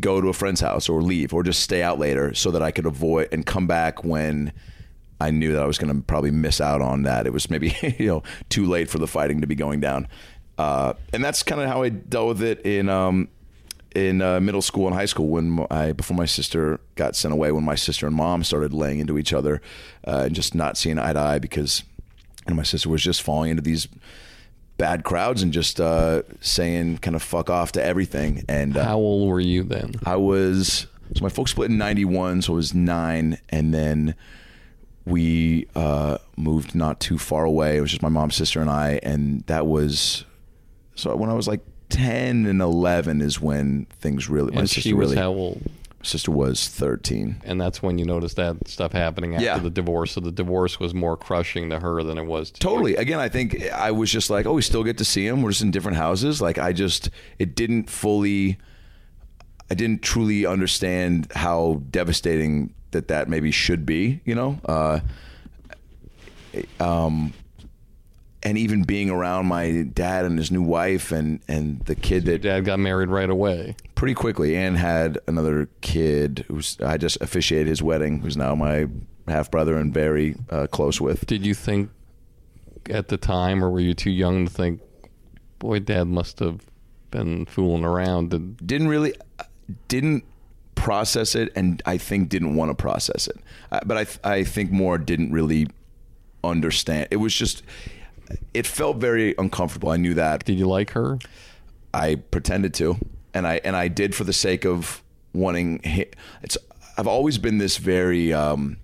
go 0.00 0.20
to 0.20 0.28
a 0.28 0.32
friend's 0.32 0.60
house 0.60 0.88
or 0.88 1.02
leave 1.02 1.32
or 1.32 1.42
just 1.42 1.62
stay 1.62 1.82
out 1.82 1.98
later 1.98 2.34
so 2.34 2.50
that 2.50 2.62
I 2.62 2.70
could 2.70 2.86
avoid 2.86 3.28
and 3.32 3.44
come 3.44 3.66
back 3.66 4.04
when 4.04 4.52
I 5.20 5.30
knew 5.30 5.52
that 5.52 5.62
I 5.62 5.66
was 5.66 5.78
going 5.78 5.94
to 5.94 6.02
probably 6.02 6.30
miss 6.30 6.60
out 6.60 6.80
on 6.80 7.02
that. 7.02 7.26
It 7.26 7.32
was 7.32 7.50
maybe 7.50 7.76
you 7.98 8.06
know 8.06 8.22
too 8.48 8.66
late 8.66 8.88
for 8.88 8.98
the 8.98 9.06
fighting 9.06 9.40
to 9.40 9.46
be 9.46 9.54
going 9.54 9.80
down, 9.80 10.08
uh, 10.58 10.94
and 11.12 11.24
that's 11.24 11.42
kind 11.42 11.60
of 11.60 11.68
how 11.68 11.82
I 11.82 11.88
dealt 11.88 12.28
with 12.28 12.42
it 12.42 12.60
in 12.66 12.88
um, 12.88 13.28
in 13.94 14.20
uh, 14.22 14.40
middle 14.40 14.62
school 14.62 14.86
and 14.86 14.94
high 14.94 15.06
school 15.06 15.28
when 15.28 15.66
I 15.70 15.92
before 15.92 16.16
my 16.16 16.26
sister 16.26 16.80
got 16.96 17.16
sent 17.16 17.32
away. 17.32 17.52
When 17.52 17.64
my 17.64 17.76
sister 17.76 18.06
and 18.06 18.14
mom 18.14 18.44
started 18.44 18.72
laying 18.72 18.98
into 18.98 19.18
each 19.18 19.32
other 19.32 19.62
uh, 20.06 20.24
and 20.26 20.34
just 20.34 20.54
not 20.54 20.76
seeing 20.76 20.98
eye 20.98 21.12
to 21.12 21.20
eye 21.20 21.38
because 21.38 21.84
know, 22.50 22.56
my 22.56 22.62
sister 22.62 22.88
was 22.88 23.02
just 23.02 23.22
falling 23.22 23.50
into 23.50 23.62
these 23.62 23.88
bad 24.76 25.04
crowds 25.04 25.42
and 25.42 25.52
just 25.52 25.80
uh, 25.80 26.22
saying 26.40 26.98
kind 26.98 27.14
of 27.14 27.22
fuck 27.22 27.48
off 27.50 27.72
to 27.72 27.84
everything. 27.84 28.44
And 28.48 28.76
uh, 28.76 28.84
How 28.84 28.96
old 28.98 29.28
were 29.28 29.40
you 29.40 29.62
then? 29.62 29.94
I 30.04 30.16
was 30.16 30.86
so 31.14 31.22
my 31.22 31.28
folks 31.28 31.52
split 31.52 31.70
in 31.70 31.78
'91, 31.78 32.42
so 32.42 32.54
I 32.54 32.56
was 32.56 32.74
nine, 32.74 33.38
and 33.50 33.72
then 33.72 34.14
we 35.04 35.66
uh, 35.74 36.18
moved 36.36 36.74
not 36.74 36.98
too 37.00 37.18
far 37.18 37.44
away. 37.44 37.76
It 37.76 37.80
was 37.80 37.90
just 37.90 38.02
my 38.02 38.08
mom, 38.08 38.30
sister, 38.30 38.60
and 38.60 38.70
I, 38.70 39.00
and 39.02 39.42
that 39.46 39.66
was 39.66 40.24
so 40.94 41.14
when 41.16 41.30
I 41.30 41.34
was 41.34 41.46
like 41.46 41.60
ten 41.90 42.46
and 42.46 42.60
eleven 42.60 43.20
is 43.20 43.40
when 43.40 43.86
things 44.00 44.28
really. 44.28 44.52
my 44.52 44.60
And 44.60 44.68
sister 44.68 44.80
she 44.82 44.92
was 44.94 45.10
really, 45.10 45.20
how 45.20 45.30
old? 45.30 45.62
Sister 46.04 46.30
was 46.30 46.68
thirteen. 46.68 47.40
And 47.44 47.60
that's 47.60 47.82
when 47.82 47.98
you 47.98 48.04
noticed 48.04 48.36
that 48.36 48.68
stuff 48.68 48.92
happening 48.92 49.34
after 49.34 49.44
Yeah. 49.44 49.58
the 49.58 49.70
divorce. 49.70 50.12
So 50.12 50.20
the 50.20 50.30
divorce 50.32 50.78
was 50.78 50.94
more 50.94 51.16
crushing 51.16 51.70
to 51.70 51.80
her 51.80 52.02
than 52.02 52.18
it 52.18 52.26
was 52.26 52.50
to 52.50 52.56
you. 52.56 52.70
Totally. 52.70 52.96
Again, 52.96 53.18
I 53.20 53.28
think 53.28 53.70
I 53.72 53.90
was 53.90 54.10
just 54.10 54.30
like, 54.30 54.46
oh, 54.46 54.54
we 54.54 54.62
still 54.62 54.84
get 54.84 54.98
to 54.98 55.04
see 55.04 55.26
him. 55.26 55.42
We're 55.42 55.50
just 55.50 55.62
in 55.62 55.70
different 55.70 55.96
houses. 55.96 56.40
Like, 56.40 56.58
I 56.58 56.72
just, 56.72 57.10
it 57.38 57.54
didn't 57.56 57.90
fully, 57.90 58.58
I 59.70 59.74
didn't 59.74 60.02
truly 60.02 60.46
understand 60.46 61.32
how 61.34 61.82
devastating 61.90 62.74
that 62.92 63.08
that 63.08 63.28
maybe 63.28 63.50
should 63.50 63.84
be, 63.84 64.20
you 64.24 64.34
know? 64.34 64.60
Uh, 64.64 65.00
um, 66.80 67.32
and 68.42 68.58
even 68.58 68.82
being 68.84 69.08
around 69.10 69.46
my 69.46 69.82
dad 69.94 70.24
and 70.26 70.38
his 70.38 70.50
new 70.50 70.62
wife 70.62 71.12
and, 71.12 71.40
and 71.48 71.80
the 71.86 71.94
kid 71.94 72.26
that 72.26 72.42
Dad 72.42 72.64
got 72.66 72.78
married 72.78 73.08
right 73.08 73.30
away. 73.30 73.74
Pretty 74.04 74.14
quickly 74.14 74.54
and 74.54 74.76
had 74.76 75.18
another 75.26 75.66
kid 75.80 76.44
who's, 76.48 76.76
I 76.84 76.98
just 76.98 77.18
officiated 77.22 77.68
his 77.68 77.82
wedding, 77.82 78.20
who's 78.20 78.36
now 78.36 78.54
my 78.54 78.86
half 79.26 79.50
brother 79.50 79.78
and 79.78 79.94
very 79.94 80.36
uh, 80.50 80.66
close 80.66 81.00
with. 81.00 81.24
Did 81.24 81.46
you 81.46 81.54
think 81.54 81.88
at 82.90 83.08
the 83.08 83.16
time, 83.16 83.64
or 83.64 83.70
were 83.70 83.80
you 83.80 83.94
too 83.94 84.10
young 84.10 84.44
to 84.44 84.52
think, 84.52 84.82
boy, 85.58 85.78
Dad 85.78 86.04
must 86.04 86.38
have 86.40 86.66
been 87.10 87.46
fooling 87.46 87.82
around? 87.82 88.28
Did, 88.28 88.66
didn't 88.66 88.88
really 88.88 89.14
didn't 89.88 90.24
process 90.74 91.34
it 91.34 91.50
and 91.56 91.80
I 91.86 91.96
think 91.96 92.28
didn't 92.28 92.56
want 92.56 92.72
to 92.72 92.74
process 92.74 93.26
it. 93.26 93.38
Uh, 93.72 93.80
but 93.86 93.96
I 93.96 94.04
th- 94.04 94.18
I 94.22 94.44
think 94.44 94.70
more 94.70 94.98
didn't 94.98 95.32
really 95.32 95.66
understand. 96.42 97.08
It 97.10 97.16
was 97.16 97.34
just 97.34 97.62
it 98.52 98.66
felt 98.66 98.98
very 98.98 99.34
uncomfortable. 99.38 99.88
I 99.88 99.96
knew 99.96 100.12
that. 100.12 100.44
did 100.44 100.58
you 100.58 100.66
like 100.66 100.90
her? 100.90 101.18
I 101.94 102.16
pretended 102.16 102.74
to, 102.74 102.98
and 103.34 103.46
I 103.46 103.60
and 103.64 103.76
I 103.76 103.88
did 103.88 104.14
for 104.14 104.24
the 104.24 104.32
sake 104.32 104.64
of 104.64 105.02
wanting. 105.32 105.80
It's 106.42 106.56
I've 106.96 107.08
always 107.08 107.38
been 107.38 107.58
this 107.58 107.76
very, 107.76 108.32
um, 108.32 108.76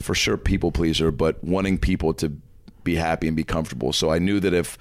for 0.00 0.14
sure, 0.14 0.36
people 0.36 0.70
pleaser, 0.70 1.10
but 1.10 1.42
wanting 1.42 1.78
people 1.78 2.12
to 2.14 2.32
be 2.84 2.96
happy 2.96 3.26
and 3.26 3.36
be 3.36 3.44
comfortable. 3.44 3.92
So 3.92 4.10
I 4.10 4.18
knew 4.18 4.38
that 4.40 4.52
if 4.52 4.76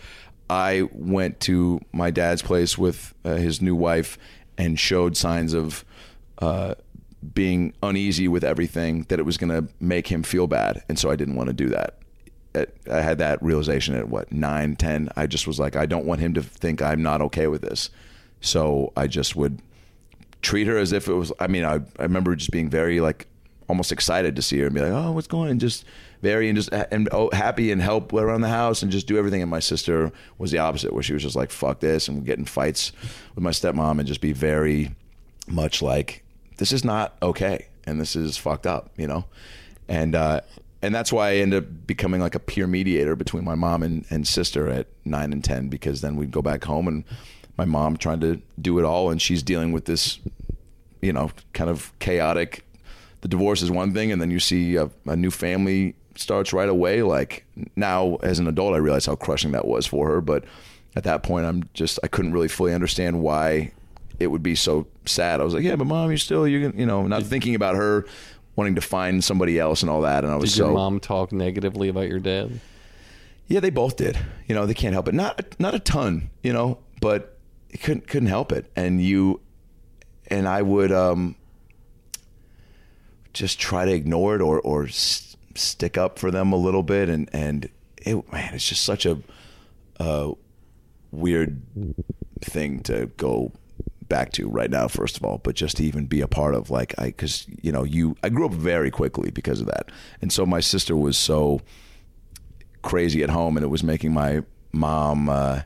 I 0.49 0.89
went 0.91 1.39
to 1.41 1.79
my 1.93 2.11
dad's 2.11 2.41
place 2.41 2.77
with 2.77 3.13
uh, 3.23 3.35
his 3.35 3.61
new 3.61 3.75
wife 3.75 4.17
and 4.57 4.77
showed 4.77 5.15
signs 5.15 5.53
of 5.53 5.85
uh, 6.39 6.75
being 7.33 7.73
uneasy 7.81 8.27
with 8.27 8.43
everything, 8.43 9.03
that 9.03 9.19
it 9.19 9.23
was 9.23 9.37
going 9.37 9.49
to 9.49 9.71
make 9.79 10.07
him 10.07 10.23
feel 10.23 10.47
bad, 10.47 10.83
and 10.89 10.99
so 10.99 11.09
I 11.09 11.15
didn't 11.15 11.35
want 11.35 11.47
to 11.47 11.53
do 11.53 11.69
that 11.69 11.97
I 12.89 13.01
had 13.01 13.17
that 13.19 13.41
realization 13.43 13.95
at 13.95 14.09
what 14.09 14.31
nine, 14.31 14.75
ten. 14.75 15.09
I 15.15 15.27
just 15.27 15.47
was 15.47 15.59
like, 15.59 15.75
I 15.75 15.85
don't 15.85 16.05
want 16.05 16.21
him 16.21 16.33
to 16.35 16.41
think 16.41 16.81
I'm 16.81 17.03
not 17.03 17.21
okay 17.21 17.47
with 17.47 17.61
this. 17.61 17.89
So 18.41 18.93
I 18.95 19.07
just 19.07 19.35
would 19.35 19.61
treat 20.41 20.67
her 20.67 20.77
as 20.77 20.91
if 20.93 21.07
it 21.07 21.13
was. 21.13 21.31
I 21.39 21.47
mean, 21.47 21.65
I 21.65 21.75
I 21.99 22.03
remember 22.03 22.35
just 22.35 22.51
being 22.51 22.69
very 22.69 22.99
like 22.99 23.27
almost 23.67 23.91
excited 23.91 24.35
to 24.35 24.41
see 24.41 24.59
her 24.59 24.65
and 24.67 24.75
be 24.75 24.81
like, 24.81 24.91
oh, 24.91 25.11
what's 25.11 25.27
going? 25.27 25.49
And 25.49 25.59
just 25.59 25.83
very 26.21 26.47
and 26.49 26.55
just 26.55 26.69
and 26.71 27.09
oh, 27.11 27.29
happy 27.33 27.71
and 27.71 27.81
help 27.81 28.13
around 28.13 28.41
the 28.41 28.49
house 28.49 28.81
and 28.81 28.91
just 28.91 29.07
do 29.07 29.17
everything. 29.17 29.41
And 29.41 29.51
my 29.51 29.59
sister 29.59 30.11
was 30.37 30.51
the 30.51 30.59
opposite, 30.59 30.93
where 30.93 31.03
she 31.03 31.13
was 31.13 31.23
just 31.23 31.35
like, 31.35 31.51
fuck 31.51 31.79
this, 31.79 32.07
and 32.07 32.25
get 32.25 32.39
in 32.39 32.45
fights 32.45 32.91
with 33.35 33.43
my 33.43 33.51
stepmom 33.51 33.99
and 33.99 34.07
just 34.07 34.21
be 34.21 34.33
very 34.33 34.95
much 35.47 35.81
like, 35.81 36.23
this 36.57 36.71
is 36.71 36.83
not 36.83 37.17
okay, 37.21 37.67
and 37.85 37.99
this 37.99 38.15
is 38.15 38.37
fucked 38.37 38.67
up, 38.67 38.91
you 38.97 39.07
know, 39.07 39.25
and. 39.87 40.15
uh 40.15 40.41
and 40.79 40.93
that's 40.93 41.11
why 41.11 41.29
I 41.31 41.35
ended 41.37 41.63
up 41.63 41.87
becoming 41.87 42.21
like 42.21 42.35
a 42.35 42.39
peer 42.39 42.67
mediator 42.67 43.15
between 43.15 43.43
my 43.43 43.55
mom 43.55 43.81
and, 43.81 44.05
and 44.11 44.27
sister 44.27 44.69
at 44.69 44.85
nine 45.05 45.33
and 45.33 45.43
ten 45.43 45.69
because 45.69 46.01
then 46.01 46.15
we'd 46.15 46.29
go 46.29 46.43
back 46.43 46.63
home 46.63 46.87
and 46.87 47.03
my 47.57 47.65
mom 47.65 47.97
trying 47.97 48.19
to 48.21 48.41
do 48.61 48.77
it 48.79 48.85
all 48.85 49.09
and 49.09 49.21
she's 49.21 49.41
dealing 49.43 49.71
with 49.71 49.85
this, 49.85 50.19
you 51.01 51.11
know, 51.13 51.31
kind 51.53 51.69
of 51.69 51.97
chaotic. 51.99 52.63
The 53.21 53.27
divorce 53.27 53.61
is 53.61 53.71
one 53.71 53.93
thing, 53.93 54.11
and 54.11 54.21
then 54.21 54.29
you 54.29 54.39
see 54.39 54.75
a, 54.75 54.89
a 55.05 55.15
new 55.15 55.31
family 55.31 55.95
starts 56.15 56.53
right 56.53 56.69
away. 56.69 57.01
Like 57.01 57.45
now, 57.75 58.15
as 58.17 58.39
an 58.39 58.47
adult, 58.47 58.75
I 58.75 58.77
realize 58.77 59.05
how 59.07 59.15
crushing 59.15 59.51
that 59.53 59.65
was 59.65 59.87
for 59.87 60.07
her. 60.07 60.21
But 60.21 60.45
at 60.95 61.03
that 61.05 61.23
point, 61.23 61.45
I'm 61.45 61.67
just 61.73 61.99
I 62.03 62.07
couldn't 62.07 62.33
really 62.33 62.47
fully 62.47 62.73
understand 62.73 63.21
why 63.21 63.71
it 64.19 64.27
would 64.27 64.43
be 64.43 64.55
so 64.55 64.87
sad. 65.05 65.41
I 65.41 65.43
was 65.43 65.53
like, 65.53 65.63
yeah, 65.63 65.75
but 65.75 65.85
mom, 65.85 66.09
you're 66.09 66.17
still 66.17 66.47
you 66.47 66.69
can 66.69 66.79
you 66.79 66.85
know 66.85 67.07
not 67.07 67.23
thinking 67.23 67.55
about 67.55 67.75
her 67.75 68.05
wanting 68.55 68.75
to 68.75 68.81
find 68.81 69.23
somebody 69.23 69.59
else 69.59 69.81
and 69.81 69.89
all 69.89 70.01
that. 70.01 70.23
And 70.23 70.33
I 70.33 70.35
was 70.35 70.51
Did 70.51 70.57
so 70.57 70.73
mom 70.73 70.99
talk 70.99 71.31
negatively 71.31 71.89
about 71.89 72.07
your 72.07 72.19
dad? 72.19 72.59
yeah, 73.47 73.59
they 73.59 73.69
both 73.69 73.95
did. 73.95 74.17
You 74.47 74.55
know, 74.55 74.65
they 74.65 74.73
can't 74.73 74.93
help 74.93 75.07
it. 75.07 75.13
Not 75.15 75.55
not 75.59 75.73
a 75.73 75.79
ton, 75.79 76.29
you 76.43 76.53
know, 76.53 76.79
but 77.01 77.36
couldn't 77.81 78.07
couldn't 78.07 78.29
help 78.29 78.51
it. 78.51 78.71
And 78.75 79.01
you 79.01 79.41
and 80.27 80.47
I 80.47 80.61
would 80.61 80.91
um 80.91 81.35
just 83.33 83.59
try 83.59 83.85
to 83.85 83.91
ignore 83.91 84.35
it 84.35 84.41
or 84.41 84.59
or 84.61 84.85
s- 84.85 85.35
stick 85.55 85.97
up 85.97 86.19
for 86.19 86.31
them 86.31 86.51
a 86.51 86.57
little 86.57 86.83
bit 86.83 87.09
and 87.09 87.29
and 87.33 87.69
it 87.97 88.31
man, 88.31 88.53
it's 88.53 88.67
just 88.67 88.83
such 88.83 89.05
a 89.05 89.19
uh 89.99 90.31
weird 91.11 91.61
thing 92.41 92.79
to 92.81 93.07
go 93.17 93.51
back 94.07 94.31
to 94.31 94.47
right 94.47 94.69
now 94.69 94.87
first 94.87 95.17
of 95.17 95.23
all 95.23 95.39
but 95.43 95.55
just 95.55 95.77
to 95.77 95.83
even 95.83 96.05
be 96.05 96.21
a 96.21 96.27
part 96.27 96.55
of 96.55 96.69
like 96.69 96.93
i 96.97 97.07
because 97.07 97.45
you 97.61 97.71
know 97.71 97.83
you 97.83 98.15
i 98.23 98.29
grew 98.29 98.45
up 98.45 98.53
very 98.53 98.89
quickly 98.89 99.29
because 99.31 99.59
of 99.59 99.67
that 99.67 99.91
and 100.21 100.31
so 100.31 100.45
my 100.45 100.59
sister 100.59 100.95
was 100.95 101.17
so 101.17 101.59
crazy 102.81 103.21
at 103.21 103.29
home 103.29 103.57
and 103.57 103.63
it 103.63 103.67
was 103.67 103.83
making 103.83 104.13
my 104.13 104.41
mom 104.71 105.27
uh, 105.27 105.61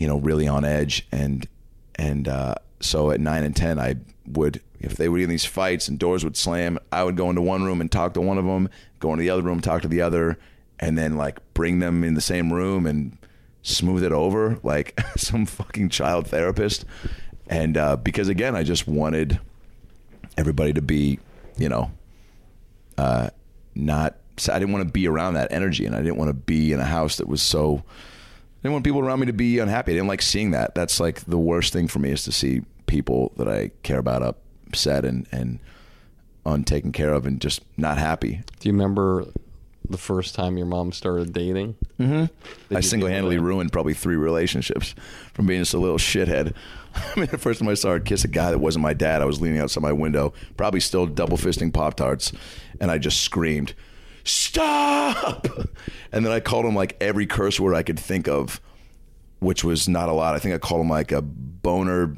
you 0.00 0.08
know 0.08 0.16
really 0.16 0.48
on 0.48 0.64
edge. 0.64 1.06
And 1.12 1.46
and 1.94 2.26
uh, 2.26 2.54
so 2.80 3.12
at 3.12 3.20
9 3.20 3.44
and 3.44 3.54
10 3.54 3.78
I 3.78 3.96
would 4.26 4.60
if 4.80 4.96
they 4.96 5.08
were 5.08 5.18
in 5.18 5.28
these 5.28 5.44
fights 5.44 5.86
and 5.86 5.98
doors 5.98 6.24
would 6.24 6.36
slam 6.36 6.78
I 6.90 7.04
would 7.04 7.16
go 7.16 7.28
into 7.28 7.42
one 7.42 7.62
room 7.62 7.80
and 7.80 7.92
talk 7.92 8.14
to 8.14 8.20
one 8.20 8.38
of 8.38 8.46
them 8.46 8.68
go 8.98 9.12
into 9.12 9.20
the 9.20 9.30
other 9.30 9.42
room 9.42 9.60
talk 9.60 9.82
to 9.82 9.88
the 9.88 10.00
other 10.00 10.38
and 10.80 10.96
then 10.96 11.16
like 11.16 11.38
bring 11.52 11.78
them 11.78 12.02
in 12.02 12.14
the 12.14 12.20
same 12.20 12.52
room 12.52 12.86
and 12.86 13.16
smooth 13.62 14.02
it 14.02 14.12
over 14.12 14.58
like 14.62 14.98
some 15.16 15.44
fucking 15.44 15.90
child 15.90 16.26
therapist. 16.26 16.86
And 17.46 17.76
uh, 17.76 17.96
because 17.96 18.28
again 18.28 18.56
I 18.56 18.62
just 18.62 18.88
wanted 18.88 19.38
everybody 20.38 20.72
to 20.72 20.82
be 20.82 21.18
you 21.58 21.68
know 21.68 21.90
uh, 22.96 23.28
not 23.74 24.16
I 24.50 24.58
didn't 24.58 24.72
want 24.72 24.86
to 24.86 24.92
be 24.92 25.06
around 25.06 25.34
that 25.34 25.52
energy 25.52 25.84
and 25.84 25.94
I 25.94 25.98
didn't 25.98 26.16
want 26.16 26.30
to 26.30 26.34
be 26.34 26.72
in 26.72 26.80
a 26.80 26.86
house 26.86 27.18
that 27.18 27.28
was 27.28 27.42
so 27.42 27.82
didn't 28.62 28.72
want 28.72 28.84
people 28.84 29.00
around 29.00 29.20
me 29.20 29.26
to 29.26 29.32
be 29.32 29.58
unhappy. 29.58 29.92
I 29.92 29.94
didn't 29.96 30.08
like 30.08 30.22
seeing 30.22 30.50
that. 30.50 30.74
That's 30.74 31.00
like 31.00 31.20
the 31.20 31.38
worst 31.38 31.72
thing 31.72 31.88
for 31.88 31.98
me 31.98 32.10
is 32.10 32.24
to 32.24 32.32
see 32.32 32.62
people 32.86 33.32
that 33.36 33.48
I 33.48 33.70
care 33.82 33.98
about 33.98 34.22
upset 34.66 35.04
and 35.04 35.26
and 35.32 35.60
untaken 36.46 36.92
care 36.92 37.12
of 37.12 37.26
and 37.26 37.40
just 37.40 37.62
not 37.76 37.98
happy. 37.98 38.42
Do 38.60 38.68
you 38.68 38.72
remember 38.72 39.26
the 39.88 39.98
first 39.98 40.34
time 40.34 40.56
your 40.56 40.66
mom 40.66 40.92
started 40.92 41.32
dating? 41.32 41.76
Mm-hmm. 41.98 42.74
I 42.74 42.80
single 42.80 43.08
handedly 43.08 43.38
ruined 43.38 43.72
probably 43.72 43.94
three 43.94 44.16
relationships 44.16 44.94
from 45.34 45.46
being 45.46 45.60
just 45.60 45.74
a 45.74 45.78
little 45.78 45.98
shithead. 45.98 46.54
I 46.94 47.20
mean, 47.20 47.28
the 47.30 47.38
first 47.38 47.60
time 47.60 47.68
I 47.68 47.74
saw 47.74 47.90
her 47.90 48.00
kiss 48.00 48.24
a 48.24 48.28
guy 48.28 48.50
that 48.50 48.58
wasn't 48.58 48.82
my 48.82 48.94
dad, 48.94 49.22
I 49.22 49.24
was 49.24 49.40
leaning 49.40 49.60
outside 49.60 49.82
my 49.82 49.92
window, 49.92 50.32
probably 50.56 50.80
still 50.80 51.06
double 51.06 51.36
fisting 51.36 51.72
Pop 51.72 51.94
Tarts, 51.94 52.32
and 52.80 52.90
I 52.90 52.98
just 52.98 53.20
screamed, 53.22 53.74
Stop! 54.30 55.46
And 56.12 56.26
then 56.26 56.32
I 56.32 56.40
called 56.40 56.64
him 56.66 56.74
like 56.74 56.96
every 57.00 57.24
curse 57.24 57.60
word 57.60 57.72
I 57.76 57.84
could 57.84 57.98
think 57.98 58.26
of, 58.26 58.60
which 59.38 59.62
was 59.62 59.88
not 59.88 60.08
a 60.08 60.12
lot. 60.12 60.34
I 60.34 60.40
think 60.40 60.52
I 60.56 60.58
called 60.58 60.80
him 60.80 60.88
like 60.90 61.12
a 61.12 61.22
boner. 61.22 62.16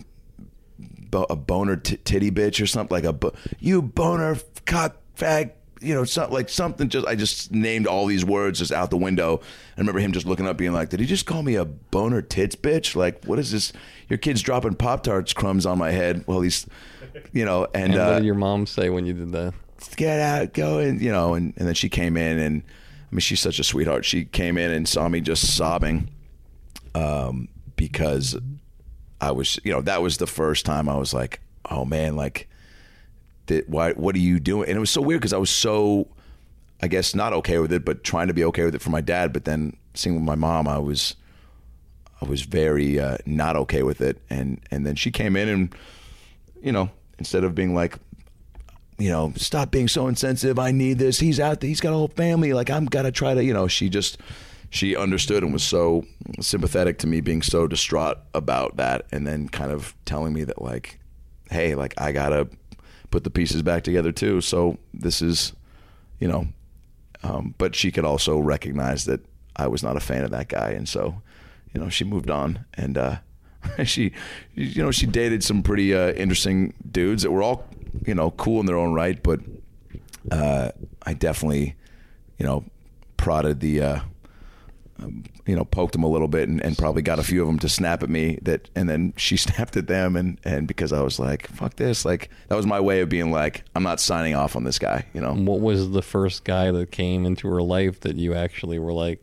bo- 1.11 1.27
A 1.29 1.37
boner 1.37 1.77
t- 1.77 1.99
titty 1.99 2.31
bitch 2.31 2.63
or 2.63 2.67
something 2.67 2.95
like 2.95 3.05
a 3.05 3.13
bo- 3.13 3.35
you 3.61 3.83
boner 3.83 4.39
cock 4.65 4.97
fag 5.15 5.51
you 5.83 5.93
know, 5.95 6.05
so, 6.05 6.27
like 6.31 6.49
something 6.49 6.89
just, 6.89 7.07
I 7.07 7.15
just 7.17 7.51
named 7.53 7.87
all 7.87 8.07
these 8.07 8.25
words 8.25 8.61
just 8.61 8.71
out 8.73 8.89
the 8.91 8.97
window. 8.97 9.41
I 9.77 9.81
remember 9.81 10.01
him 10.01 10.13
just 10.13 10.27
looking 10.27 10.47
up 10.47 10.57
being 10.57 10.73
like, 10.73 10.89
did 10.91 11.01
he 11.01 11.07
just 11.07 11.27
call 11.27 11.43
me 11.43 11.57
a 11.57 11.65
boner 11.65 12.23
tits 12.23 12.55
bitch? 12.57 12.95
Like, 12.97 13.25
what 13.25 13.39
is 13.41 13.51
this? 13.51 13.73
Your 14.09 14.17
kid's 14.17 14.41
dropping 14.43 14.77
Pop 14.77 15.03
Tarts 15.03 15.33
crumbs 15.33 15.67
on 15.67 15.77
my 15.79 15.91
head. 15.91 16.25
Well, 16.29 16.41
he's, 16.41 16.67
you 17.33 17.45
know, 17.45 17.65
and, 17.75 17.93
And 17.93 18.01
uh, 18.01 18.07
what 18.07 18.15
did 18.21 18.25
your 18.27 18.37
mom 18.37 18.65
say 18.67 18.91
when 18.91 19.05
you 19.07 19.13
did 19.13 19.33
that? 19.33 19.55
Get 19.89 20.21
out, 20.21 20.53
go 20.53 20.79
and 20.79 21.01
you 21.01 21.11
know, 21.11 21.35
and, 21.35 21.55
and 21.57 21.67
then 21.67 21.75
she 21.75 21.89
came 21.89 22.17
in 22.17 22.39
and 22.39 22.63
I 23.11 23.15
mean 23.15 23.21
she's 23.21 23.41
such 23.41 23.59
a 23.59 23.65
sweetheart. 23.65 24.05
She 24.05 24.25
came 24.25 24.59
in 24.59 24.71
and 24.71 24.89
saw 24.89 25.09
me 25.09 25.21
just 25.21 25.57
sobbing, 25.57 26.11
um, 26.95 27.49
because 27.77 28.37
I 29.21 29.31
was 29.33 29.59
you 29.65 29.73
know, 29.73 29.81
that 29.83 30.03
was 30.03 30.19
the 30.19 30.27
first 30.27 30.67
time 30.67 30.89
I 30.89 30.97
was 30.97 31.13
like, 31.13 31.41
Oh 31.71 31.85
man, 31.85 32.17
like 32.17 32.49
that 33.47 33.69
why 33.69 33.93
what 33.93 34.15
are 34.15 34.21
you 34.21 34.41
doing? 34.41 34.69
And 34.69 34.77
it 34.77 34.81
was 34.81 34.91
so 34.91 35.01
weird 35.01 35.21
because 35.21 35.33
I 35.33 35.39
was 35.39 35.51
so 35.51 36.09
I 36.83 36.89
guess 36.89 37.15
not 37.15 37.33
okay 37.33 37.59
with 37.59 37.73
it, 37.73 37.85
but 37.85 38.03
trying 38.03 38.29
to 38.29 38.35
be 38.35 38.45
okay 38.45 38.65
with 38.65 38.75
it 38.75 38.83
for 38.83 38.91
my 38.91 39.01
dad, 39.01 39.33
but 39.33 39.45
then 39.45 39.77
seeing 39.95 40.17
with 40.17 40.25
my 40.25 40.35
mom 40.35 40.67
I 40.67 40.79
was 40.79 41.17
I 42.21 42.25
was 42.25 42.43
very 42.43 42.99
uh, 42.99 43.19
not 43.27 43.57
okay 43.57 43.83
with 43.83 44.01
it 44.01 44.21
and 44.31 44.61
and 44.71 44.87
then 44.87 44.97
she 44.97 45.11
came 45.11 45.37
in 45.37 45.49
and 45.49 45.75
you 46.63 46.73
know, 46.73 46.91
instead 47.19 47.45
of 47.45 47.55
being 47.55 47.75
like 47.75 47.99
you 49.03 49.11
know, 49.11 49.33
stop 49.35 49.73
being 49.73 49.89
so 49.89 50.07
insensitive. 50.07 50.61
I 50.61 50.71
need 50.71 51.01
this. 51.01 51.19
He's 51.19 51.41
out 51.41 51.59
there. 51.59 51.67
He's 51.67 51.81
got 51.81 51.93
a 51.93 51.97
whole 51.97 52.07
family. 52.07 52.53
Like 52.53 52.71
I'm 52.71 52.87
gotta 52.87 53.11
try 53.11 53.35
to, 53.35 53.43
you 53.43 53.53
know. 53.53 53.67
She 53.67 53.89
just 53.89 54.17
she 54.71 54.95
understood 54.95 55.43
and 55.43 55.53
was 55.53 55.65
so 55.65 56.05
sympathetic 56.41 56.99
to 56.99 57.09
me 57.09 57.21
being 57.21 57.43
so 57.43 57.67
distraught 57.67 58.19
about 58.33 58.77
that, 58.77 59.07
and 59.11 59.27
then 59.27 59.49
kind 59.49 59.73
of 59.73 59.97
telling 60.05 60.33
me 60.33 60.45
that 60.45 60.63
like, 60.63 61.01
hey, 61.51 61.75
like 61.75 61.95
I 62.01 62.13
gotta 62.13 62.49
put 63.11 63.25
the 63.25 63.31
pieces 63.31 63.63
back 63.63 63.83
together 63.83 64.13
too. 64.13 64.41
So 64.41 64.79
this 64.95 65.21
is, 65.21 65.53
you 66.21 66.29
know, 66.29 66.47
um, 67.25 67.57
but 67.59 67.75
she 67.75 67.91
could 67.91 68.05
also 68.05 68.39
recognize 68.39 69.07
that 69.07 69.21
I 69.57 69.67
was 69.67 69.83
not 69.83 69.97
a 69.97 70.01
fan 70.01 70.23
of 70.23 70.31
that 70.31 70.49
guy, 70.49 70.71
and 70.71 70.89
so, 70.89 71.21
you 71.75 71.81
know, 71.81 71.89
she 71.89 72.05
moved 72.05 72.31
on 72.31 72.67
and. 72.75 72.97
uh 72.97 73.17
she 73.85 74.11
you 74.57 74.83
know 74.83 74.91
she 74.91 75.07
dated 75.07 75.45
some 75.45 75.63
pretty 75.63 75.95
uh, 75.95 76.13
interesting 76.15 76.75
dudes 76.91 77.23
that 77.23 77.31
were 77.31 77.45
all 77.45 77.65
you 78.07 78.15
know 78.15 78.31
cool 78.33 78.61
in 78.61 78.67
their 78.67 78.77
own 78.79 78.93
right 78.93 79.23
but 79.23 79.41
uh, 80.31 80.71
I 81.05 81.15
definitely 81.15 81.75
you 82.39 82.47
know 82.47 82.65
prodded 83.17 83.61
the 83.61 83.83
uh, 83.83 84.01
um, 84.99 85.25
you 85.47 85.57
know 85.57 85.65
poked 85.65 85.93
them 85.93 86.03
a 86.03 86.09
little 86.09 86.29
bit 86.29 86.49
and, 86.49 86.63
and 86.63 86.77
probably 86.79 87.03
got 87.03 87.19
a 87.19 87.23
few 87.23 87.41
of 87.43 87.49
them 87.49 87.59
to 87.61 87.69
snap 87.69 88.03
at 88.03 88.09
me 88.09 88.39
that 88.43 88.71
and 88.75 88.89
then 88.89 89.13
she 89.17 89.37
snapped 89.47 89.77
at 89.77 89.87
them 89.87 90.17
and 90.17 90.39
and 90.45 90.69
because 90.69 90.93
I 90.93 91.03
was 91.03 91.19
like 91.19 91.49
fuck 91.49 91.77
this 91.77 92.05
like 92.05 92.31
that 92.49 92.57
was 92.57 92.67
my 92.67 92.81
way 92.81 93.01
of 93.01 93.09
being 93.09 93.31
like 93.31 93.65
I'm 93.75 93.83
not 93.83 94.01
signing 94.01 94.35
off 94.35 94.57
on 94.57 94.65
this 94.65 94.79
guy 94.79 95.07
you 95.13 95.21
know 95.21 95.35
What 95.35 95.61
was 95.61 95.91
the 95.91 96.03
first 96.03 96.45
guy 96.45 96.71
that 96.71 96.91
came 96.91 97.27
into 97.27 97.49
her 97.49 97.63
life 97.63 98.01
that 98.01 98.17
you 98.17 98.35
actually 98.35 98.79
were 98.79 98.93
like, 98.93 99.21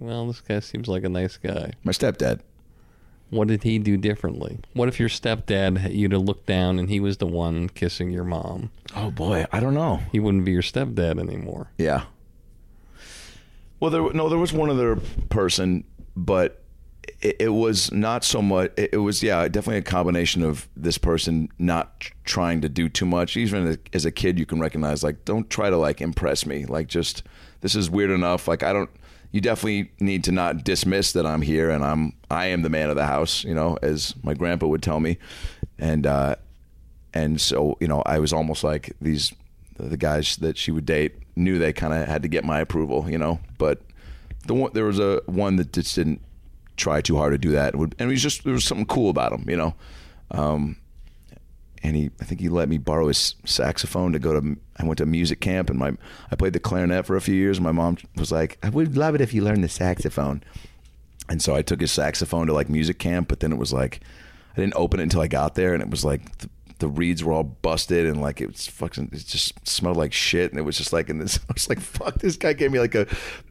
well, 0.00 0.26
this 0.26 0.40
guy 0.40 0.60
seems 0.60 0.88
like 0.88 1.04
a 1.04 1.08
nice 1.08 1.36
guy? 1.36 1.72
my 1.84 1.92
stepdad 1.92 2.40
What 3.32 3.48
did 3.48 3.62
he 3.62 3.78
do 3.78 3.96
differently? 3.96 4.58
What 4.74 4.88
if 4.88 5.00
your 5.00 5.08
stepdad, 5.08 5.78
had 5.78 5.92
you'd 5.94 6.12
have 6.12 6.20
looked 6.20 6.44
down 6.44 6.78
and 6.78 6.90
he 6.90 7.00
was 7.00 7.16
the 7.16 7.26
one 7.26 7.70
kissing 7.70 8.10
your 8.10 8.24
mom? 8.24 8.70
oh 8.94 9.10
boy 9.10 9.46
I 9.50 9.58
don't 9.58 9.72
know 9.72 10.00
He 10.12 10.20
wouldn't 10.20 10.44
be 10.44 10.52
your 10.52 10.60
stepdad 10.60 11.18
anymore. 11.18 11.68
Yeah. 11.78 12.04
Well, 13.80 13.90
there 13.90 14.12
no, 14.12 14.28
there 14.28 14.38
was 14.38 14.52
one 14.52 14.68
other 14.68 14.96
person, 15.30 15.84
but 16.14 16.62
it, 17.22 17.36
it 17.40 17.48
was 17.48 17.90
not 17.90 18.22
so 18.22 18.42
much. 18.42 18.70
It, 18.76 18.90
it 18.92 18.96
was 18.98 19.22
yeah, 19.22 19.48
definitely 19.48 19.78
a 19.78 19.82
combination 19.82 20.42
of 20.42 20.68
this 20.76 20.98
person 20.98 21.48
not 21.58 22.00
tr- 22.00 22.12
trying 22.24 22.60
to 22.60 22.68
do 22.68 22.88
too 22.90 23.06
much. 23.06 23.36
Even 23.36 23.78
as 23.94 24.04
a 24.04 24.10
kid, 24.10 24.38
you 24.38 24.44
can 24.46 24.60
recognize 24.60 25.02
like, 25.02 25.24
don't 25.24 25.48
try 25.48 25.70
to 25.70 25.76
like 25.78 26.00
impress 26.00 26.44
me. 26.44 26.66
Like, 26.66 26.86
just 26.86 27.22
this 27.62 27.74
is 27.74 27.88
weird 27.88 28.10
enough. 28.10 28.46
Like, 28.46 28.62
I 28.62 28.72
don't. 28.72 28.90
You 29.32 29.40
definitely 29.40 29.90
need 29.98 30.24
to 30.24 30.32
not 30.32 30.62
dismiss 30.62 31.12
that 31.12 31.26
I'm 31.26 31.42
here 31.42 31.70
and 31.70 31.84
I'm 31.84 32.12
I 32.30 32.46
am 32.46 32.62
the 32.62 32.68
man 32.68 32.90
of 32.90 32.96
the 32.96 33.06
house. 33.06 33.44
You 33.44 33.54
know, 33.54 33.78
as 33.82 34.14
my 34.22 34.34
grandpa 34.34 34.66
would 34.66 34.82
tell 34.82 35.00
me, 35.00 35.18
and 35.78 36.06
uh, 36.06 36.36
and 37.14 37.40
so 37.40 37.76
you 37.80 37.88
know, 37.88 38.02
I 38.04 38.18
was 38.18 38.32
almost 38.32 38.62
like 38.62 38.94
these 39.00 39.32
the 39.78 39.96
guys 39.96 40.36
that 40.36 40.56
she 40.56 40.70
would 40.70 40.86
date 40.86 41.14
knew 41.34 41.58
they 41.58 41.72
kind 41.72 41.94
of 41.94 42.06
had 42.06 42.22
to 42.22 42.28
get 42.28 42.44
my 42.44 42.60
approval, 42.60 43.10
you 43.10 43.18
know. 43.18 43.40
But 43.58 43.80
the 44.46 44.54
one 44.54 44.72
there 44.74 44.84
was 44.84 44.98
a 44.98 45.22
one 45.26 45.56
that 45.56 45.72
just 45.72 45.94
didn't 45.94 46.20
try 46.76 47.00
too 47.00 47.16
hard 47.16 47.32
to 47.32 47.38
do 47.38 47.52
that, 47.52 47.74
and 47.74 47.94
he 47.98 48.06
was 48.06 48.22
just 48.22 48.44
there 48.44 48.52
was 48.52 48.64
something 48.64 48.86
cool 48.86 49.10
about 49.10 49.32
him, 49.32 49.48
you 49.48 49.56
know. 49.56 49.74
Um, 50.30 50.76
and 51.82 51.96
he, 51.96 52.10
I 52.20 52.24
think 52.24 52.40
he 52.40 52.48
let 52.48 52.68
me 52.68 52.78
borrow 52.78 53.08
his 53.08 53.34
saxophone 53.44 54.12
to 54.12 54.18
go 54.18 54.38
to. 54.38 54.56
I 54.76 54.84
went 54.84 54.98
to 54.98 55.06
music 55.06 55.40
camp, 55.40 55.68
and 55.68 55.78
my 55.78 55.92
I 56.30 56.36
played 56.36 56.52
the 56.52 56.60
clarinet 56.60 57.06
for 57.06 57.16
a 57.16 57.20
few 57.20 57.34
years. 57.34 57.60
My 57.60 57.72
mom 57.72 57.98
was 58.16 58.30
like, 58.30 58.58
"I 58.62 58.68
would 58.68 58.96
love 58.96 59.14
it 59.14 59.20
if 59.20 59.34
you 59.34 59.42
learned 59.42 59.64
the 59.64 59.68
saxophone." 59.68 60.42
And 61.28 61.42
so 61.42 61.54
I 61.54 61.62
took 61.62 61.80
his 61.80 61.92
saxophone 61.92 62.46
to 62.46 62.52
like 62.52 62.68
music 62.68 62.98
camp, 62.98 63.28
but 63.28 63.40
then 63.40 63.52
it 63.52 63.58
was 63.58 63.72
like 63.72 64.00
I 64.56 64.60
didn't 64.60 64.74
open 64.76 65.00
it 65.00 65.04
until 65.04 65.20
I 65.20 65.28
got 65.28 65.54
there, 65.54 65.74
and 65.74 65.82
it 65.82 65.90
was 65.90 66.04
like 66.04 66.38
the, 66.38 66.50
the 66.78 66.88
reeds 66.88 67.24
were 67.24 67.32
all 67.32 67.44
busted, 67.44 68.06
and 68.06 68.20
like 68.20 68.40
it 68.40 68.48
was 68.48 68.66
fucking. 68.66 69.10
It 69.12 69.26
just 69.26 69.66
smelled 69.66 69.96
like 69.96 70.12
shit, 70.12 70.50
and 70.50 70.58
it 70.58 70.62
was 70.62 70.78
just 70.78 70.92
like 70.92 71.08
in 71.08 71.18
this. 71.18 71.38
I 71.48 71.52
was 71.52 71.68
like, 71.68 71.80
"Fuck!" 71.80 72.16
This 72.16 72.36
guy 72.36 72.52
gave 72.52 72.70
me 72.70 72.78
like 72.78 72.94
a 72.94 73.06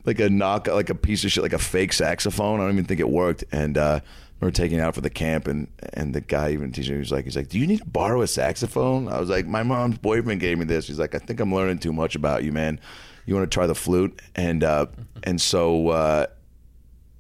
like 0.06 0.20
a 0.20 0.30
knock, 0.30 0.68
like 0.68 0.90
a 0.90 0.96
piece 0.96 1.24
of 1.24 1.32
shit, 1.32 1.44
like 1.44 1.54
a 1.54 1.60
fake 1.60 1.94
saxophone. 1.94 2.60
I 2.60 2.64
don't 2.64 2.74
even 2.74 2.86
think 2.86 3.00
it 3.00 3.10
worked, 3.10 3.44
and 3.52 3.78
uh, 3.78 4.00
were 4.48 4.52
taking 4.52 4.80
it 4.80 4.82
out 4.82 4.96
for 4.96 5.02
the 5.02 5.10
camp, 5.10 5.48
and 5.48 5.68
and 5.94 6.14
the 6.14 6.22
guy 6.22 6.52
even 6.52 6.72
teaching 6.72 6.94
me 6.94 7.00
was 7.00 7.12
like, 7.12 7.26
he's 7.26 7.36
like, 7.36 7.50
"Do 7.50 7.60
you 7.60 7.68
need 7.68 7.80
to 7.80 7.86
borrow 7.86 8.22
a 8.22 8.28
saxophone?" 8.28 9.08
I 9.08 9.20
was 9.20 9.30
like, 9.30 9.46
"My 9.46 9.64
mom's 9.64 9.98
boyfriend 9.98 10.42
gave 10.42 10.58
me 10.58 10.66
this." 10.66 10.88
He's 10.88 11.00
like, 11.00 11.16
"I 11.16 11.20
think 11.20 11.40
I'm 11.40 11.54
learning 11.54 11.80
too 11.80 11.94
much 11.94 12.16
about 12.16 12.44
you, 12.44 12.52
man. 12.52 12.80
You 13.26 13.36
want 13.36 13.50
to 13.50 13.54
try 13.54 13.68
the 13.68 13.76
flute?" 13.76 14.20
And 14.36 14.64
uh, 14.64 14.88
and 15.24 15.40
so. 15.40 15.90
Uh, 15.90 16.28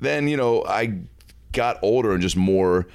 then 0.02 0.28
you 0.28 0.36
know 0.36 0.66
I 0.66 1.00
got 1.54 1.78
older 1.82 2.12
and 2.12 2.22
just 2.22 2.36
more 2.36 2.88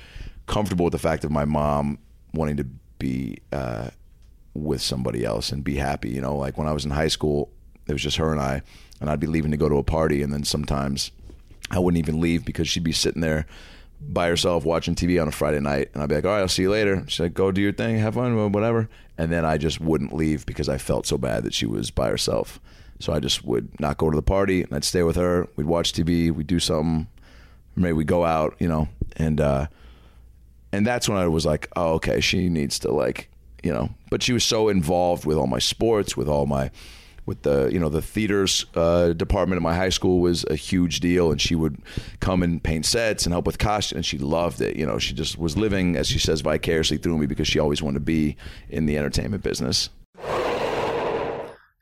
comfortable 0.47 0.85
with 0.85 0.93
the 0.93 0.99
fact 0.99 1.25
of 1.25 1.31
my 1.31 1.45
mom 1.45 1.99
wanting 2.35 2.59
to 2.59 2.67
be 2.99 3.39
uh, 3.53 3.89
with 4.55 4.83
somebody 4.83 5.25
else 5.25 5.51
and 5.51 5.65
be 5.65 5.77
happy. 5.77 6.11
You 6.11 6.21
know, 6.21 6.37
like 6.37 6.59
when 6.59 6.69
I 6.69 6.73
was 6.73 6.85
in 6.85 6.91
high 6.91 7.09
school, 7.09 7.51
it 7.87 7.93
was 7.93 8.03
just 8.03 8.19
her 8.19 8.33
and 8.33 8.41
I, 8.41 8.63
and 9.01 9.09
I'd 9.09 9.21
be 9.21 9.27
leaving 9.27 9.53
to 9.53 9.57
go 9.57 9.69
to 9.69 9.77
a 9.77 9.83
party, 9.83 10.23
and 10.23 10.33
then 10.33 10.45
sometimes 10.45 11.11
I 11.71 11.79
wouldn't 11.79 11.99
even 11.99 12.21
leave 12.21 12.45
because 12.45 12.69
she'd 12.69 12.85
be 12.85 12.93
sitting 12.93 13.23
there 13.23 13.47
by 14.01 14.29
herself 14.29 14.65
watching 14.65 14.95
TV 14.95 15.21
on 15.21 15.29
a 15.29 15.33
Friday 15.33 15.61
night, 15.61 15.91
and 15.95 16.03
I'd 16.03 16.09
be 16.09 16.15
like, 16.17 16.25
"All 16.25 16.33
right, 16.33 16.41
I'll 16.41 16.49
see 16.49 16.63
you 16.63 16.71
later." 16.71 17.05
She's 17.09 17.21
like, 17.21 17.35
"Go 17.35 17.51
do 17.51 17.61
your 17.61 17.73
thing, 17.73 17.99
have 17.99 18.15
fun, 18.15 18.53
whatever." 18.53 18.89
And 19.19 19.33
then 19.33 19.45
I 19.45 19.59
just 19.59 19.81
wouldn't 19.81 20.15
leave 20.15 20.45
because 20.47 20.69
I 20.69 20.79
felt 20.79 21.07
so 21.07 21.17
bad 21.17 21.45
that 21.45 21.55
she 21.55 21.67
was 21.67 21.91
by 21.91 22.09
herself. 22.09 22.61
So 22.99 23.13
I 23.13 23.21
just 23.21 23.45
would 23.45 23.79
not 23.81 23.99
go 23.99 24.11
to 24.11 24.17
the 24.17 24.23
party, 24.23 24.63
and 24.63 24.73
I'd 24.73 24.85
stay 24.85 25.03
with 25.03 25.17
her. 25.17 25.49
We'd 25.57 25.67
watch 25.67 25.93
TV, 25.93 26.31
we'd 26.31 26.47
do 26.47 26.59
something, 26.59 27.09
maybe 27.77 27.93
we 27.93 28.05
go 28.05 28.25
out, 28.25 28.57
you 28.59 28.69
know, 28.69 28.89
and 29.17 29.41
uh, 29.41 29.67
and 30.73 30.87
that's 30.87 31.09
when 31.09 31.19
I 31.19 31.29
was 31.29 31.47
like, 31.47 31.69
"Oh, 31.77 31.95
okay, 31.95 32.21
she 32.21 32.49
needs 32.49 32.79
to 32.81 32.93
like, 32.93 33.31
you 33.63 33.73
know." 33.73 33.91
But 34.11 34.23
she 34.23 34.33
was 34.33 34.45
so 34.45 34.69
involved 34.69 35.25
with 35.25 35.37
all 35.37 35.47
my 35.47 35.59
sports, 35.59 36.17
with 36.17 36.29
all 36.29 36.47
my 36.47 36.71
with 37.27 37.43
the 37.43 37.69
you 37.73 37.79
know 37.79 37.89
the 37.89 38.01
theaters 38.01 38.65
uh, 38.75 39.13
department 39.13 39.59
at 39.59 39.63
my 39.63 39.75
high 39.75 39.89
school 39.89 40.21
was 40.21 40.45
a 40.49 40.55
huge 40.57 41.01
deal, 41.01 41.31
and 41.31 41.41
she 41.41 41.55
would 41.55 41.79
come 42.21 42.43
and 42.43 42.63
paint 42.63 42.87
sets 42.87 43.27
and 43.27 43.33
help 43.33 43.47
with 43.47 43.59
costumes, 43.59 43.97
and 43.97 44.07
she 44.07 44.19
loved 44.19 44.61
it. 44.61 44.77
You 44.77 44.87
know, 44.87 44.99
she 44.99 45.13
just 45.13 45.37
was 45.37 45.57
living, 45.57 45.97
as 45.97 46.09
she 46.09 46.19
says, 46.19 46.41
vicariously 46.41 46.97
through 46.97 47.19
me 47.19 47.27
because 47.27 47.49
she 47.49 47.59
always 47.59 47.83
wanted 47.83 47.99
to 47.99 48.05
be 48.05 48.37
in 48.71 48.87
the 48.87 48.97
entertainment 48.97 49.43
business. 49.43 49.91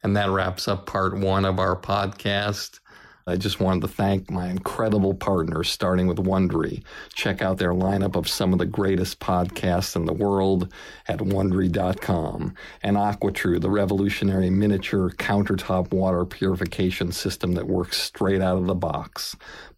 And 0.03 0.17
that 0.17 0.29
wraps 0.31 0.69
up 0.69 0.87
part 0.87 1.17
one 1.17 1.45
of 1.47 1.59
our 1.59 1.81
podcast. 1.81 2.81
I 3.27 3.37
just 3.37 3.59
wanted 3.59 3.81
to 3.81 3.89
thank 3.89 4.31
my 4.31 4.49
incredible 4.49 5.15
partners, 5.15 5.71
starting 5.71 6.07
with 6.07 6.19
Wondery. 6.19 6.83
Check 7.15 7.41
out 7.41 7.57
their 7.57 7.73
lineup 7.73 8.17
of 8.17 8.29
some 8.29 8.53
of 8.53 8.59
the 8.59 8.67
greatest 8.67 9.19
podcasts 9.19 9.97
in 9.97 10.05
the 10.05 10.13
world 10.13 10.71
at 11.09 11.21
Wondery.com. 11.21 12.55
And 12.83 12.97
AquaTru, 12.99 13.63
the 13.63 13.71
revolutionary 13.71 14.51
miniature 14.51 15.09
countertop 15.09 15.91
water 15.91 16.27
purification 16.27 17.13
system 17.13 17.53
that 17.55 17.67
works 17.67 17.97
straight 17.97 18.43
out 18.43 18.59
of 18.59 18.67
the 18.67 18.75
box. 18.75 19.35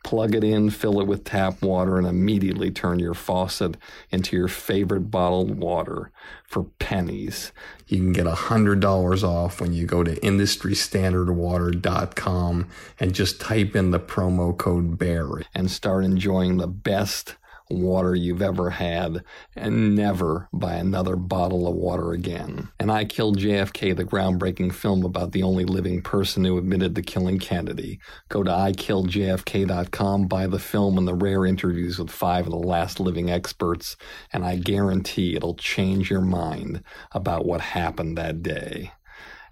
Plug 0.06 0.34
it 0.36 0.44
in, 0.44 0.70
fill 0.70 1.00
it 1.00 1.08
with 1.08 1.24
tap 1.24 1.60
water, 1.62 1.98
and 1.98 2.06
immediately 2.06 2.70
turn 2.70 3.00
your 3.00 3.12
faucet 3.12 3.76
into 4.12 4.36
your 4.36 4.46
favorite 4.46 5.10
bottled 5.10 5.58
water 5.58 6.12
for 6.44 6.62
pennies. 6.78 7.50
You 7.88 7.98
can 7.98 8.12
get 8.12 8.26
$100 8.26 9.24
off 9.24 9.60
when 9.60 9.72
you 9.72 9.84
go 9.84 10.04
to 10.04 10.14
industrystandardwater.com 10.20 12.68
and 13.00 13.14
just 13.16 13.40
type 13.40 13.74
in 13.74 13.90
the 13.90 13.98
promo 13.98 14.56
code 14.56 14.96
BEAR 14.96 15.42
and 15.56 15.68
start 15.68 16.04
enjoying 16.04 16.58
the 16.58 16.68
best 16.68 17.34
water 17.70 18.14
you've 18.14 18.42
ever 18.42 18.70
had 18.70 19.24
and 19.56 19.96
never 19.96 20.48
buy 20.52 20.74
another 20.74 21.16
bottle 21.16 21.66
of 21.66 21.74
water 21.74 22.12
again. 22.12 22.68
And 22.78 22.92
I 22.92 23.04
Killed 23.16 23.38
JFK, 23.38 23.96
the 23.96 24.04
groundbreaking 24.04 24.74
film 24.74 25.02
about 25.02 25.32
the 25.32 25.42
only 25.42 25.64
living 25.64 26.02
person 26.02 26.44
who 26.44 26.58
admitted 26.58 26.94
to 26.94 27.02
killing 27.02 27.38
Kennedy. 27.38 27.98
Go 28.28 28.42
to 28.42 28.50
ikilledjfk.com, 28.50 30.28
buy 30.28 30.46
the 30.46 30.58
film 30.58 30.98
and 30.98 31.08
the 31.08 31.14
rare 31.14 31.46
interviews 31.46 31.98
with 31.98 32.10
five 32.10 32.44
of 32.44 32.52
the 32.52 32.58
last 32.58 33.00
living 33.00 33.30
experts, 33.30 33.96
and 34.34 34.44
I 34.44 34.56
guarantee 34.56 35.34
it'll 35.34 35.54
change 35.54 36.10
your 36.10 36.20
mind 36.20 36.82
about 37.12 37.46
what 37.46 37.62
happened 37.62 38.18
that 38.18 38.42
day. 38.42 38.92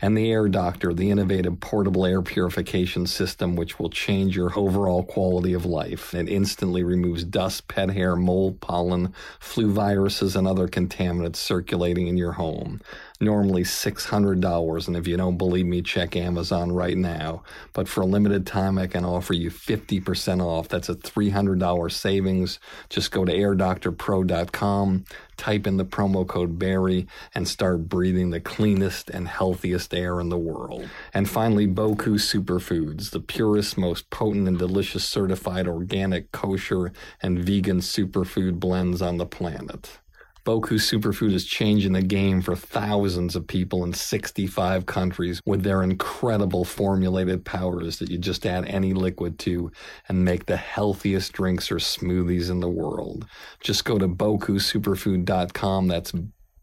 And 0.05 0.19
the 0.19 0.31
Air 0.31 0.49
Doctor, 0.51 0.93
the 0.93 1.11
innovative 1.11 1.61
portable 1.61 2.05
air 2.05 2.21
purification 2.21 3.07
system 3.07 3.57
which 3.57 3.79
will 3.79 3.89
change 3.89 4.37
your 4.37 4.53
overall 4.55 5.03
quality 5.03 5.55
of 5.55 5.65
life. 5.65 6.13
It 6.13 6.29
instantly 6.29 6.85
removes 6.85 7.25
dust, 7.25 7.69
pet 7.69 7.89
hair, 7.89 8.15
mold, 8.15 8.61
pollen, 8.61 9.15
flu 9.41 9.73
viruses, 9.73 10.37
and 10.37 10.47
other 10.47 10.69
contaminants 10.69 11.37
circulating 11.37 12.07
in 12.07 12.19
your 12.19 12.33
home 12.33 12.83
normally 13.21 13.63
$600. 13.63 14.87
And 14.87 14.97
if 14.97 15.07
you 15.07 15.17
don't 15.17 15.39
believe 15.39 15.67
me, 15.67 15.83
check 15.83 16.17
Amazon 16.17 16.73
right 16.73 16.97
now. 16.97 17.43
But 17.73 17.89
for 17.89 18.01
a 18.03 18.07
limited 18.07 18.47
time, 18.47 18.77
I 18.77 18.87
can 18.87 19.05
offer 19.05 19.35
you 19.35 19.51
50% 19.51 20.43
off. 20.43 20.69
That's 20.69 20.89
a 20.89 20.95
$300 20.95 21.93
savings. 21.93 22.59
Just 22.89 23.13
go 23.13 23.25
to 23.25 23.33
airdoctorpro.com, 23.33 25.05
type 25.37 25.67
in 25.67 25.77
the 25.77 25.85
promo 25.85 26.27
code 26.27 26.59
Barry, 26.59 27.07
and 27.35 27.47
start 27.47 27.89
breathing 27.89 28.31
the 28.31 28.41
cleanest 28.41 29.11
and 29.11 29.29
healthiest 29.29 29.95
air 29.95 30.19
in 30.21 30.29
the 30.29 30.39
world. 30.39 30.89
And 31.13 31.29
finally, 31.29 31.69
Boku 31.69 32.19
Superfoods, 32.19 33.11
the 33.11 33.21
purest, 33.21 33.79
most 33.79 34.11
potent, 34.11 34.49
and 34.49 34.59
delicious 34.59 35.05
certified 35.09 35.69
organic, 35.69 36.33
kosher, 36.33 36.93
and 37.23 37.39
vegan 37.39 37.79
superfood 37.79 38.59
blends 38.59 39.01
on 39.01 39.19
the 39.19 39.27
planet. 39.27 40.01
Boku 40.45 40.75
Superfood 40.75 41.33
is 41.33 41.47
changing 41.47 41.93
the 41.93 42.03
game 42.03 42.43
for 42.43 42.55
thousands 42.55 43.35
of 43.35 43.47
people 43.47 43.83
in 43.83 43.95
65 43.95 44.85
countries 44.85 45.41
with 45.47 45.63
their 45.63 45.83
incredible 45.83 46.67
formulated 46.67 47.47
powders 47.47 47.99
that 47.99 48.11
you 48.11 48.19
just 48.19 48.45
add 48.45 48.67
any 48.67 48.93
liquid 48.93 49.39
to 49.39 49.73
and 50.09 50.23
make 50.25 50.45
the 50.45 50.59
healthiest 50.59 51.33
drinks 51.33 51.71
or 51.73 51.77
smoothies 51.77 52.51
in 52.51 52.61
the 52.61 52.69
world. 52.69 53.27
Just 53.61 53.87
go 53.87 53.97
to 53.97 54.07
bokusuperfood.com. 54.07 55.89
That's 55.89 56.13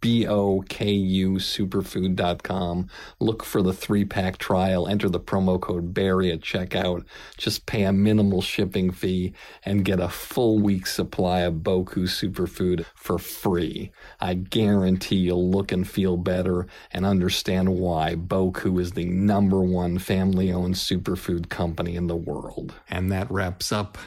B-O-K-U 0.01 1.33
superfood.com. 1.33 2.87
Look 3.19 3.43
for 3.43 3.61
the 3.61 3.73
three-pack 3.73 4.37
trial. 4.37 4.87
Enter 4.87 5.09
the 5.09 5.19
promo 5.19 5.61
code 5.61 5.93
Barry 5.93 6.31
at 6.31 6.41
checkout. 6.41 7.05
Just 7.37 7.65
pay 7.65 7.83
a 7.83 7.93
minimal 7.93 8.41
shipping 8.41 8.91
fee 8.91 9.33
and 9.63 9.85
get 9.85 9.99
a 9.99 10.09
full 10.09 10.59
week 10.59 10.87
supply 10.87 11.41
of 11.41 11.55
Boku 11.55 12.03
superfood 12.03 12.85
for 12.95 13.17
free. 13.17 13.91
I 14.19 14.33
guarantee 14.33 15.17
you'll 15.17 15.49
look 15.49 15.71
and 15.71 15.87
feel 15.87 16.17
better 16.17 16.67
and 16.91 17.05
understand 17.05 17.69
why 17.69 18.15
Boku 18.15 18.81
is 18.81 18.91
the 18.91 19.05
number 19.05 19.61
one 19.61 19.99
family-owned 19.99 20.75
superfood 20.75 21.49
company 21.49 21.95
in 21.95 22.07
the 22.07 22.15
world. 22.15 22.73
And 22.89 23.11
that 23.11 23.29
wraps 23.29 23.71
up 23.71 23.97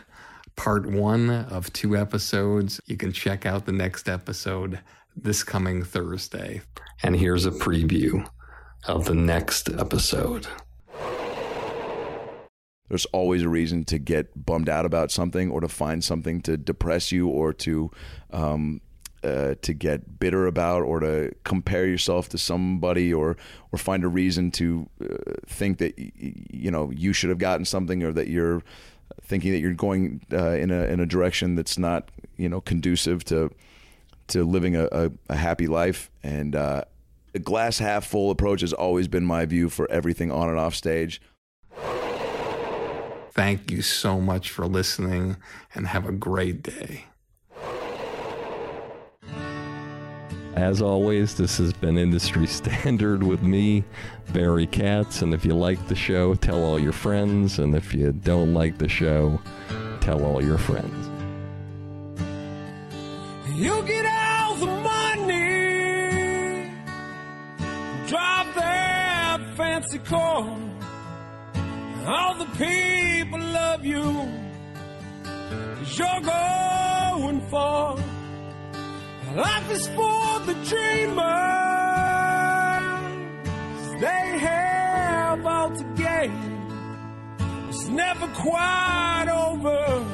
part 0.57 0.87
one 0.87 1.31
of 1.31 1.73
two 1.73 1.97
episodes. 1.97 2.81
You 2.87 2.97
can 2.97 3.13
check 3.13 3.47
out 3.47 3.67
the 3.67 3.73
next 3.73 4.09
episode 4.09 4.81
this 5.17 5.43
coming 5.43 5.83
Thursday. 5.83 6.63
And 7.03 7.17
here's 7.17 7.47
a 7.47 7.51
preview 7.51 8.29
of 8.87 9.05
the 9.05 9.15
next 9.15 9.71
episode. 9.71 10.47
There's 12.89 13.07
always 13.07 13.43
a 13.43 13.49
reason 13.49 13.85
to 13.87 13.99
get 13.99 14.45
bummed 14.47 14.69
out 14.69 14.85
about 14.85 15.11
something 15.11 15.51
or 15.51 15.61
to 15.61 15.69
find 15.69 16.05
something 16.05 16.43
to 16.43 16.57
depress 16.57 17.11
you 17.11 17.29
or 17.29 17.53
to 17.55 17.91
um, 18.31 18.81
uh, 19.25 19.55
to 19.63 19.73
get 19.73 20.19
bitter 20.21 20.47
about 20.47 20.83
or 20.83 21.01
to 21.01 21.35
compare 21.45 21.87
yourself 21.87 22.29
to 22.29 22.39
somebody 22.39 23.13
or 23.13 23.39
or 23.73 23.79
find 23.79 24.05
a 24.05 24.09
reason 24.09 24.51
to 24.51 24.87
uh, 25.03 25.33
think 25.47 25.79
that 25.79 25.95
you 25.99 26.71
know 26.71 26.91
you 26.91 27.15
should 27.15 27.31
have 27.31 27.39
gotten 27.39 27.65
something 27.65 28.03
or 28.03 28.13
that 28.13 28.29
you're 28.29 28.63
thinking 29.23 29.53
that 29.53 29.61
you're 29.61 29.73
going 29.73 30.21
uh, 30.31 30.51
in 30.51 30.71
a 30.71 30.85
in 30.85 31.01
a 31.01 31.07
direction 31.07 31.55
that's 31.55 31.79
not 31.79 32.11
you 32.37 32.51
know 32.51 32.61
conducive 32.61 33.25
to 33.25 33.51
to 34.29 34.45
living 34.45 34.77
a, 34.77 34.89
a, 34.91 35.11
a 35.29 35.37
happy 35.37 35.67
life. 35.67 36.11
And 36.23 36.55
uh, 36.55 36.85
the 37.33 37.39
glass 37.39 37.79
half 37.79 38.07
full 38.07 38.31
approach 38.31 38.61
has 38.61 38.73
always 38.73 39.09
been 39.09 39.25
my 39.25 39.45
view 39.45 39.69
for 39.69 39.91
everything 39.91 40.31
on 40.31 40.49
and 40.49 40.59
off 40.59 40.75
stage. 40.75 41.21
Thank 43.33 43.71
you 43.73 43.83
so 43.83 44.21
much 44.21 44.51
for 44.51 44.67
listening 44.67 45.37
and 45.75 45.89
have 45.89 46.07
a 46.07 46.13
great 46.13 46.63
day. 46.63 47.07
As 50.55 50.81
always, 50.81 51.35
this 51.35 51.59
has 51.59 51.73
been 51.73 51.99
Industry 51.99 52.47
Standard 52.49 53.25
with 53.25 53.43
me, 53.43 53.83
Barry 54.33 54.69
Katz. 54.69 55.23
And 55.23 55.35
if 55.35 55.45
you 55.45 55.53
like 55.53 55.89
the 55.89 55.97
show, 55.97 56.37
tell 56.37 56.63
all 56.63 56.79
your 56.79 56.93
friends. 56.93 57.59
And 57.59 57.75
if 57.75 57.93
you 57.93 58.13
don't 58.13 58.55
like 58.55 58.79
the 58.79 58.89
show, 58.89 59.41
tell 60.01 60.25
all 60.25 60.43
your 60.43 60.59
friends. 60.59 61.14
You 63.57 63.83
get 63.85 64.05
all 64.05 64.57
the 64.57 64.67
money, 64.67 65.31
drive 68.09 68.55
that 68.57 69.39
fancy 69.57 70.01
car. 70.01 70.59
All 72.05 72.35
the 72.35 72.47
people 72.57 73.39
love 73.39 73.85
you, 73.85 74.29
cause 75.77 75.99
you're 75.99 76.21
going 76.21 77.41
far. 77.49 77.97
Life 79.37 79.71
is 79.71 79.87
for 79.87 80.41
the 80.47 80.55
dreamers, 80.69 81.21
they 84.01 84.39
have 84.49 85.47
all 85.47 85.71
to 85.71 85.85
gain. 85.95 86.33
It's 87.69 87.87
never 87.87 88.27
quite 88.35 89.29
over 89.33 90.05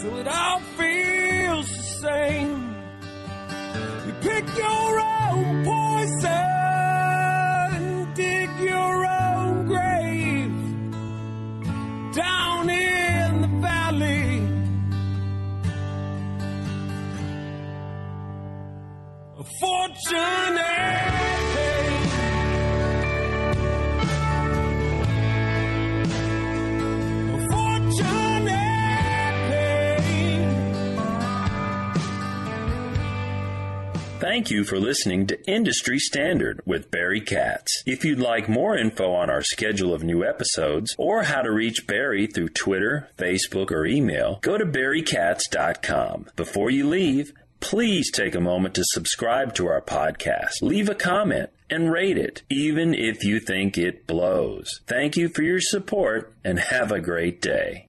till 0.00 0.16
it 0.18 0.28
all 0.28 0.60
feels 0.78 1.79
same. 2.00 2.74
You 4.06 4.12
pick 4.20 4.46
your 4.56 5.00
own 5.00 5.64
poison, 5.64 6.32
dig 8.14 8.50
your 8.60 9.06
own 9.06 9.66
grave 9.66 10.58
down 12.14 12.70
in 12.70 13.42
the 13.42 13.48
valley. 13.60 14.42
A 19.38 19.44
fortune. 19.60 21.19
Thank 34.20 34.50
you 34.50 34.64
for 34.64 34.78
listening 34.78 35.26
to 35.28 35.50
Industry 35.50 35.98
Standard 35.98 36.60
with 36.66 36.90
Barry 36.90 37.22
Katz. 37.22 37.82
If 37.86 38.04
you'd 38.04 38.18
like 38.18 38.50
more 38.50 38.76
info 38.76 39.14
on 39.14 39.30
our 39.30 39.42
schedule 39.42 39.94
of 39.94 40.04
new 40.04 40.22
episodes 40.22 40.94
or 40.98 41.22
how 41.22 41.40
to 41.40 41.50
reach 41.50 41.86
Barry 41.86 42.26
through 42.26 42.50
Twitter, 42.50 43.08
Facebook, 43.16 43.70
or 43.70 43.86
email, 43.86 44.38
go 44.42 44.58
to 44.58 44.66
barrykatz.com. 44.66 46.26
Before 46.36 46.68
you 46.70 46.86
leave, 46.86 47.32
please 47.60 48.10
take 48.10 48.34
a 48.34 48.40
moment 48.42 48.74
to 48.74 48.84
subscribe 48.84 49.54
to 49.54 49.66
our 49.68 49.80
podcast, 49.80 50.60
leave 50.60 50.90
a 50.90 50.94
comment, 50.94 51.48
and 51.70 51.90
rate 51.90 52.18
it, 52.18 52.42
even 52.50 52.92
if 52.92 53.24
you 53.24 53.40
think 53.40 53.78
it 53.78 54.06
blows. 54.06 54.82
Thank 54.86 55.16
you 55.16 55.30
for 55.30 55.42
your 55.42 55.60
support 55.60 56.34
and 56.44 56.58
have 56.58 56.92
a 56.92 57.00
great 57.00 57.40
day. 57.40 57.86